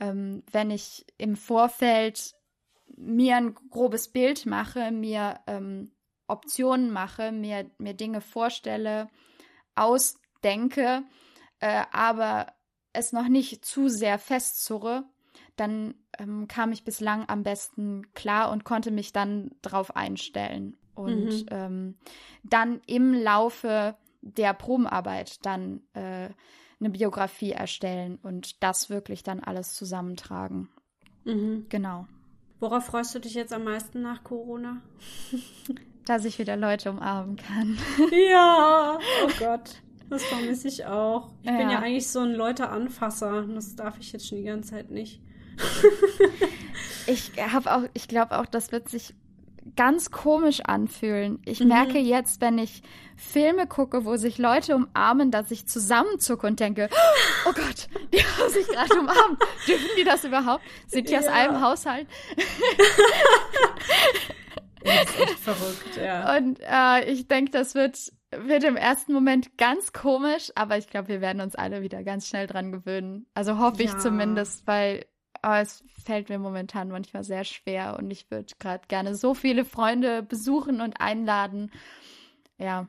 Ähm, 0.00 0.42
wenn 0.50 0.70
ich 0.70 1.04
im 1.18 1.36
Vorfeld 1.36 2.34
mir 2.96 3.36
ein 3.36 3.54
grobes 3.70 4.08
Bild 4.08 4.46
mache, 4.46 4.90
mir 4.90 5.40
ähm, 5.46 5.92
Optionen 6.28 6.92
mache, 6.92 7.32
mir, 7.32 7.70
mir 7.78 7.94
Dinge 7.94 8.20
vorstelle, 8.20 9.08
ausdenke, 9.74 11.04
äh, 11.60 11.84
aber 11.92 12.52
es 12.92 13.12
noch 13.12 13.28
nicht 13.28 13.64
zu 13.64 13.88
sehr 13.88 14.18
festzurre, 14.18 15.04
dann 15.56 15.94
ähm, 16.18 16.48
kam 16.48 16.72
ich 16.72 16.84
bislang 16.84 17.28
am 17.28 17.42
besten 17.42 18.12
klar 18.14 18.50
und 18.50 18.64
konnte 18.64 18.90
mich 18.90 19.12
dann 19.12 19.50
drauf 19.62 19.96
einstellen. 19.96 20.76
Und 20.94 21.26
mhm. 21.26 21.46
ähm, 21.50 21.94
dann 22.42 22.80
im 22.86 23.14
Laufe 23.14 23.96
der 24.20 24.52
Probenarbeit 24.54 25.44
dann 25.44 25.82
äh, 25.94 26.28
eine 26.80 26.90
Biografie 26.90 27.52
erstellen 27.52 28.18
und 28.22 28.62
das 28.62 28.90
wirklich 28.90 29.22
dann 29.22 29.40
alles 29.40 29.74
zusammentragen. 29.74 30.68
Mhm. 31.24 31.66
Genau. 31.68 32.06
Worauf 32.60 32.86
freust 32.86 33.14
du 33.14 33.18
dich 33.18 33.34
jetzt 33.34 33.52
am 33.52 33.64
meisten 33.64 34.02
nach 34.02 34.22
Corona? 34.22 34.82
Dass 36.06 36.24
ich 36.24 36.38
wieder 36.38 36.56
Leute 36.56 36.90
umarmen 36.90 37.36
kann. 37.36 37.78
Ja, 38.30 38.98
oh 39.24 39.30
Gott. 39.38 39.76
Das 40.10 40.24
vermisse 40.24 40.68
ich 40.68 40.84
auch. 40.84 41.30
Ich 41.40 41.48
ja. 41.48 41.56
bin 41.56 41.70
ja 41.70 41.78
eigentlich 41.78 42.08
so 42.08 42.20
ein 42.20 42.34
Leute-Anfasser. 42.34 43.46
Das 43.54 43.76
darf 43.76 43.98
ich 43.98 44.12
jetzt 44.12 44.28
schon 44.28 44.38
die 44.38 44.44
ganze 44.44 44.70
Zeit 44.70 44.90
nicht. 44.90 45.22
ich 47.06 47.32
habe 47.38 47.72
auch, 47.72 47.82
ich 47.94 48.08
glaube 48.08 48.38
auch, 48.38 48.46
das 48.46 48.72
wird 48.72 48.90
sich 48.90 49.14
ganz 49.76 50.10
komisch 50.10 50.60
anfühlen. 50.60 51.40
Ich 51.44 51.60
mhm. 51.60 51.68
merke 51.68 51.98
jetzt, 51.98 52.40
wenn 52.40 52.58
ich 52.58 52.82
Filme 53.16 53.66
gucke, 53.66 54.04
wo 54.04 54.16
sich 54.16 54.38
Leute 54.38 54.74
umarmen, 54.74 55.30
dass 55.30 55.50
ich 55.50 55.66
zusammenzucke 55.66 56.46
und 56.46 56.60
denke, 56.60 56.88
oh 57.46 57.52
Gott, 57.52 57.88
die 58.12 58.18
haben 58.18 58.50
sich 58.50 58.66
gerade 58.66 58.98
umarmt. 58.98 59.42
Dürfen 59.66 59.88
die 59.96 60.04
das 60.04 60.24
überhaupt? 60.24 60.64
Sind 60.88 61.08
die 61.08 61.12
ja. 61.12 61.20
aus 61.20 61.26
einem 61.26 61.60
Haushalt? 61.60 62.06
das 64.84 65.10
ist 65.10 65.20
echt 65.20 65.38
verrückt, 65.38 65.96
ja. 65.96 66.36
Und 66.38 66.60
äh, 66.60 67.10
ich 67.10 67.28
denke, 67.28 67.50
das 67.50 67.74
wird, 67.74 68.12
wird 68.30 68.64
im 68.64 68.76
ersten 68.76 69.12
Moment 69.12 69.56
ganz 69.58 69.92
komisch, 69.92 70.52
aber 70.54 70.78
ich 70.78 70.88
glaube, 70.88 71.08
wir 71.08 71.20
werden 71.20 71.40
uns 71.40 71.54
alle 71.54 71.82
wieder 71.82 72.02
ganz 72.02 72.28
schnell 72.28 72.46
dran 72.46 72.72
gewöhnen. 72.72 73.26
Also 73.34 73.58
hoffe 73.58 73.82
ja. 73.82 73.90
ich 73.90 73.98
zumindest, 73.98 74.66
weil 74.66 75.04
aber 75.42 75.60
es 75.60 75.84
fällt 76.04 76.28
mir 76.28 76.38
momentan 76.38 76.88
manchmal 76.88 77.24
sehr 77.24 77.44
schwer 77.44 77.96
und 77.98 78.10
ich 78.10 78.30
würde 78.30 78.54
gerade 78.60 78.86
gerne 78.86 79.16
so 79.16 79.34
viele 79.34 79.64
Freunde 79.64 80.22
besuchen 80.22 80.80
und 80.80 81.00
einladen. 81.00 81.72
Ja. 82.58 82.86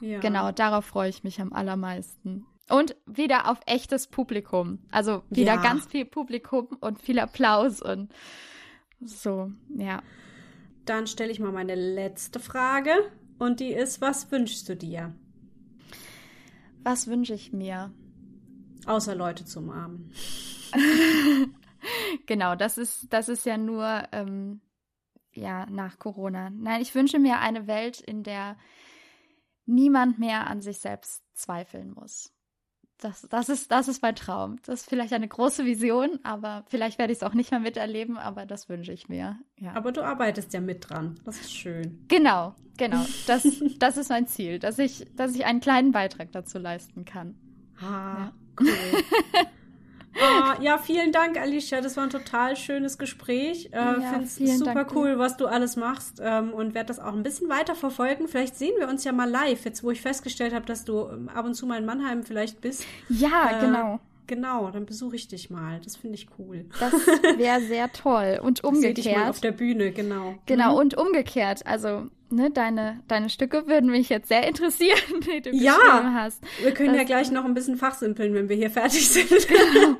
ja. 0.00 0.18
Genau, 0.20 0.50
darauf 0.50 0.86
freue 0.86 1.10
ich 1.10 1.24
mich 1.24 1.40
am 1.40 1.52
allermeisten. 1.52 2.46
Und 2.70 2.96
wieder 3.06 3.50
auf 3.50 3.60
echtes 3.66 4.06
Publikum. 4.06 4.78
Also 4.90 5.22
wieder 5.30 5.54
ja. 5.54 5.62
ganz 5.62 5.86
viel 5.86 6.04
Publikum 6.04 6.68
und 6.80 7.00
viel 7.00 7.18
Applaus 7.18 7.82
und 7.82 8.12
so, 9.00 9.50
ja. 9.76 10.02
Dann 10.88 11.06
stelle 11.06 11.30
ich 11.30 11.38
mal 11.38 11.52
meine 11.52 11.74
letzte 11.74 12.40
Frage 12.40 12.92
und 13.38 13.60
die 13.60 13.74
ist, 13.74 14.00
was 14.00 14.32
wünschst 14.32 14.70
du 14.70 14.74
dir? 14.74 15.14
Was 16.82 17.08
wünsche 17.08 17.34
ich 17.34 17.52
mir? 17.52 17.92
Außer 18.86 19.14
Leute 19.14 19.44
zu 19.44 19.58
umarmen. 19.58 20.10
genau, 22.26 22.54
das 22.54 22.78
ist, 22.78 23.12
das 23.12 23.28
ist 23.28 23.44
ja 23.44 23.58
nur 23.58 24.04
ähm, 24.12 24.62
ja, 25.34 25.66
nach 25.66 25.98
Corona. 25.98 26.48
Nein, 26.48 26.80
ich 26.80 26.94
wünsche 26.94 27.18
mir 27.18 27.38
eine 27.40 27.66
Welt, 27.66 28.00
in 28.00 28.22
der 28.22 28.56
niemand 29.66 30.18
mehr 30.18 30.46
an 30.46 30.62
sich 30.62 30.78
selbst 30.78 31.22
zweifeln 31.34 31.90
muss. 31.90 32.32
Das, 33.00 33.26
das, 33.30 33.48
ist, 33.48 33.70
das 33.70 33.86
ist 33.86 34.02
mein 34.02 34.16
Traum. 34.16 34.56
Das 34.66 34.80
ist 34.80 34.88
vielleicht 34.88 35.12
eine 35.12 35.28
große 35.28 35.64
Vision, 35.64 36.18
aber 36.24 36.64
vielleicht 36.68 36.98
werde 36.98 37.12
ich 37.12 37.20
es 37.20 37.22
auch 37.22 37.34
nicht 37.34 37.52
mehr 37.52 37.60
miterleben, 37.60 38.18
aber 38.18 38.44
das 38.44 38.68
wünsche 38.68 38.92
ich 38.92 39.08
mir. 39.08 39.38
Ja. 39.56 39.74
Aber 39.74 39.92
du 39.92 40.02
arbeitest 40.02 40.52
ja 40.52 40.60
mit 40.60 40.88
dran. 40.88 41.14
Das 41.24 41.40
ist 41.40 41.54
schön. 41.54 42.04
Genau, 42.08 42.54
genau. 42.76 43.04
Das, 43.28 43.46
das 43.78 43.96
ist 43.96 44.08
mein 44.10 44.26
Ziel, 44.26 44.58
dass 44.58 44.80
ich, 44.80 45.06
dass 45.14 45.34
ich 45.36 45.44
einen 45.44 45.60
kleinen 45.60 45.92
Beitrag 45.92 46.32
dazu 46.32 46.58
leisten 46.58 47.04
kann. 47.04 47.36
Ah, 47.80 47.84
ja. 48.18 48.32
cool. 48.60 48.68
Uh, 50.20 50.62
ja, 50.62 50.78
vielen 50.78 51.12
Dank, 51.12 51.38
Alicia. 51.38 51.80
Das 51.80 51.96
war 51.96 52.04
ein 52.04 52.10
total 52.10 52.56
schönes 52.56 52.98
Gespräch. 52.98 53.70
Äh, 53.72 53.76
ja, 53.76 54.00
Finde 54.00 54.24
es 54.24 54.58
super 54.58 54.74
Dank 54.74 54.94
cool, 54.94 55.12
dir. 55.12 55.18
was 55.18 55.36
du 55.36 55.46
alles 55.46 55.76
machst 55.76 56.20
ähm, 56.20 56.52
und 56.52 56.74
werde 56.74 56.88
das 56.88 56.98
auch 56.98 57.12
ein 57.12 57.22
bisschen 57.22 57.48
weiter 57.48 57.74
verfolgen. 57.74 58.28
Vielleicht 58.28 58.56
sehen 58.56 58.74
wir 58.78 58.88
uns 58.88 59.04
ja 59.04 59.12
mal 59.12 59.30
live, 59.30 59.64
jetzt 59.64 59.84
wo 59.84 59.90
ich 59.90 60.00
festgestellt 60.00 60.54
habe, 60.54 60.66
dass 60.66 60.84
du 60.84 61.08
ähm, 61.08 61.28
ab 61.28 61.44
und 61.44 61.54
zu 61.54 61.66
mal 61.66 61.78
in 61.78 61.86
Mannheim 61.86 62.24
vielleicht 62.24 62.60
bist. 62.60 62.84
Ja, 63.08 63.58
äh, 63.58 63.60
genau. 63.60 64.00
Genau, 64.28 64.70
dann 64.70 64.84
besuche 64.84 65.16
ich 65.16 65.26
dich 65.26 65.48
mal. 65.48 65.80
Das 65.82 65.96
finde 65.96 66.16
ich 66.16 66.28
cool. 66.38 66.66
Das 66.78 66.92
wäre 67.38 67.62
sehr 67.62 67.90
toll. 67.92 68.38
Und 68.42 68.62
umgekehrt. 68.62 68.96
Seh 68.96 69.02
dich 69.02 69.16
mal 69.16 69.30
auf 69.30 69.40
der 69.40 69.52
Bühne, 69.52 69.90
genau. 69.90 70.34
Genau, 70.44 70.72
mhm. 70.72 70.78
und 70.78 70.96
umgekehrt. 70.98 71.66
Also 71.66 72.06
ne, 72.28 72.50
deine, 72.50 73.00
deine 73.08 73.30
Stücke 73.30 73.66
würden 73.66 73.90
mich 73.90 74.10
jetzt 74.10 74.28
sehr 74.28 74.46
interessieren, 74.46 75.20
die 75.26 75.40
du 75.40 75.50
ja, 75.50 75.74
geschrieben 75.74 76.14
hast. 76.14 76.42
Wir 76.62 76.72
können 76.72 76.90
das, 76.90 76.98
ja 76.98 77.04
gleich 77.04 77.30
noch 77.30 77.46
ein 77.46 77.54
bisschen 77.54 77.78
fachsimpeln, 77.78 78.34
wenn 78.34 78.50
wir 78.50 78.56
hier 78.56 78.70
fertig 78.70 79.08
sind. 79.10 79.30
Genau. 79.48 79.96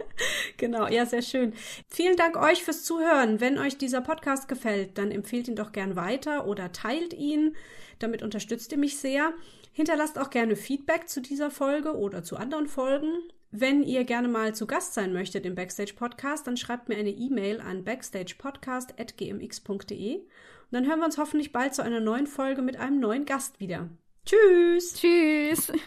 genau, 0.58 0.88
ja, 0.88 1.06
sehr 1.06 1.22
schön. 1.22 1.54
Vielen 1.88 2.16
Dank 2.16 2.36
euch 2.36 2.62
fürs 2.62 2.84
Zuhören. 2.84 3.40
Wenn 3.40 3.58
euch 3.58 3.78
dieser 3.78 4.02
Podcast 4.02 4.46
gefällt, 4.46 4.98
dann 4.98 5.10
empfehlt 5.10 5.48
ihn 5.48 5.56
doch 5.56 5.72
gern 5.72 5.96
weiter 5.96 6.46
oder 6.46 6.70
teilt 6.70 7.14
ihn. 7.14 7.56
Damit 7.98 8.22
unterstützt 8.22 8.72
ihr 8.72 8.78
mich 8.78 8.98
sehr. 8.98 9.32
Hinterlasst 9.72 10.18
auch 10.18 10.28
gerne 10.28 10.54
Feedback 10.54 11.08
zu 11.08 11.22
dieser 11.22 11.50
Folge 11.50 11.96
oder 11.96 12.22
zu 12.22 12.36
anderen 12.36 12.66
Folgen. 12.66 13.08
Wenn 13.50 13.82
ihr 13.82 14.04
gerne 14.04 14.28
mal 14.28 14.54
zu 14.54 14.66
Gast 14.66 14.92
sein 14.92 15.12
möchtet 15.12 15.46
im 15.46 15.54
Backstage 15.54 15.94
Podcast, 15.94 16.46
dann 16.46 16.58
schreibt 16.58 16.88
mir 16.88 16.96
eine 16.96 17.10
E-Mail 17.10 17.60
an 17.60 17.82
backstagepodcast.gmx.de 17.82 20.16
und 20.16 20.26
dann 20.70 20.86
hören 20.86 20.98
wir 20.98 21.06
uns 21.06 21.16
hoffentlich 21.16 21.52
bald 21.52 21.74
zu 21.74 21.82
einer 21.82 22.00
neuen 22.00 22.26
Folge 22.26 22.60
mit 22.60 22.76
einem 22.76 23.00
neuen 23.00 23.24
Gast 23.24 23.58
wieder. 23.58 23.88
Tschüss! 24.26 24.94
Tschüss! 24.94 25.72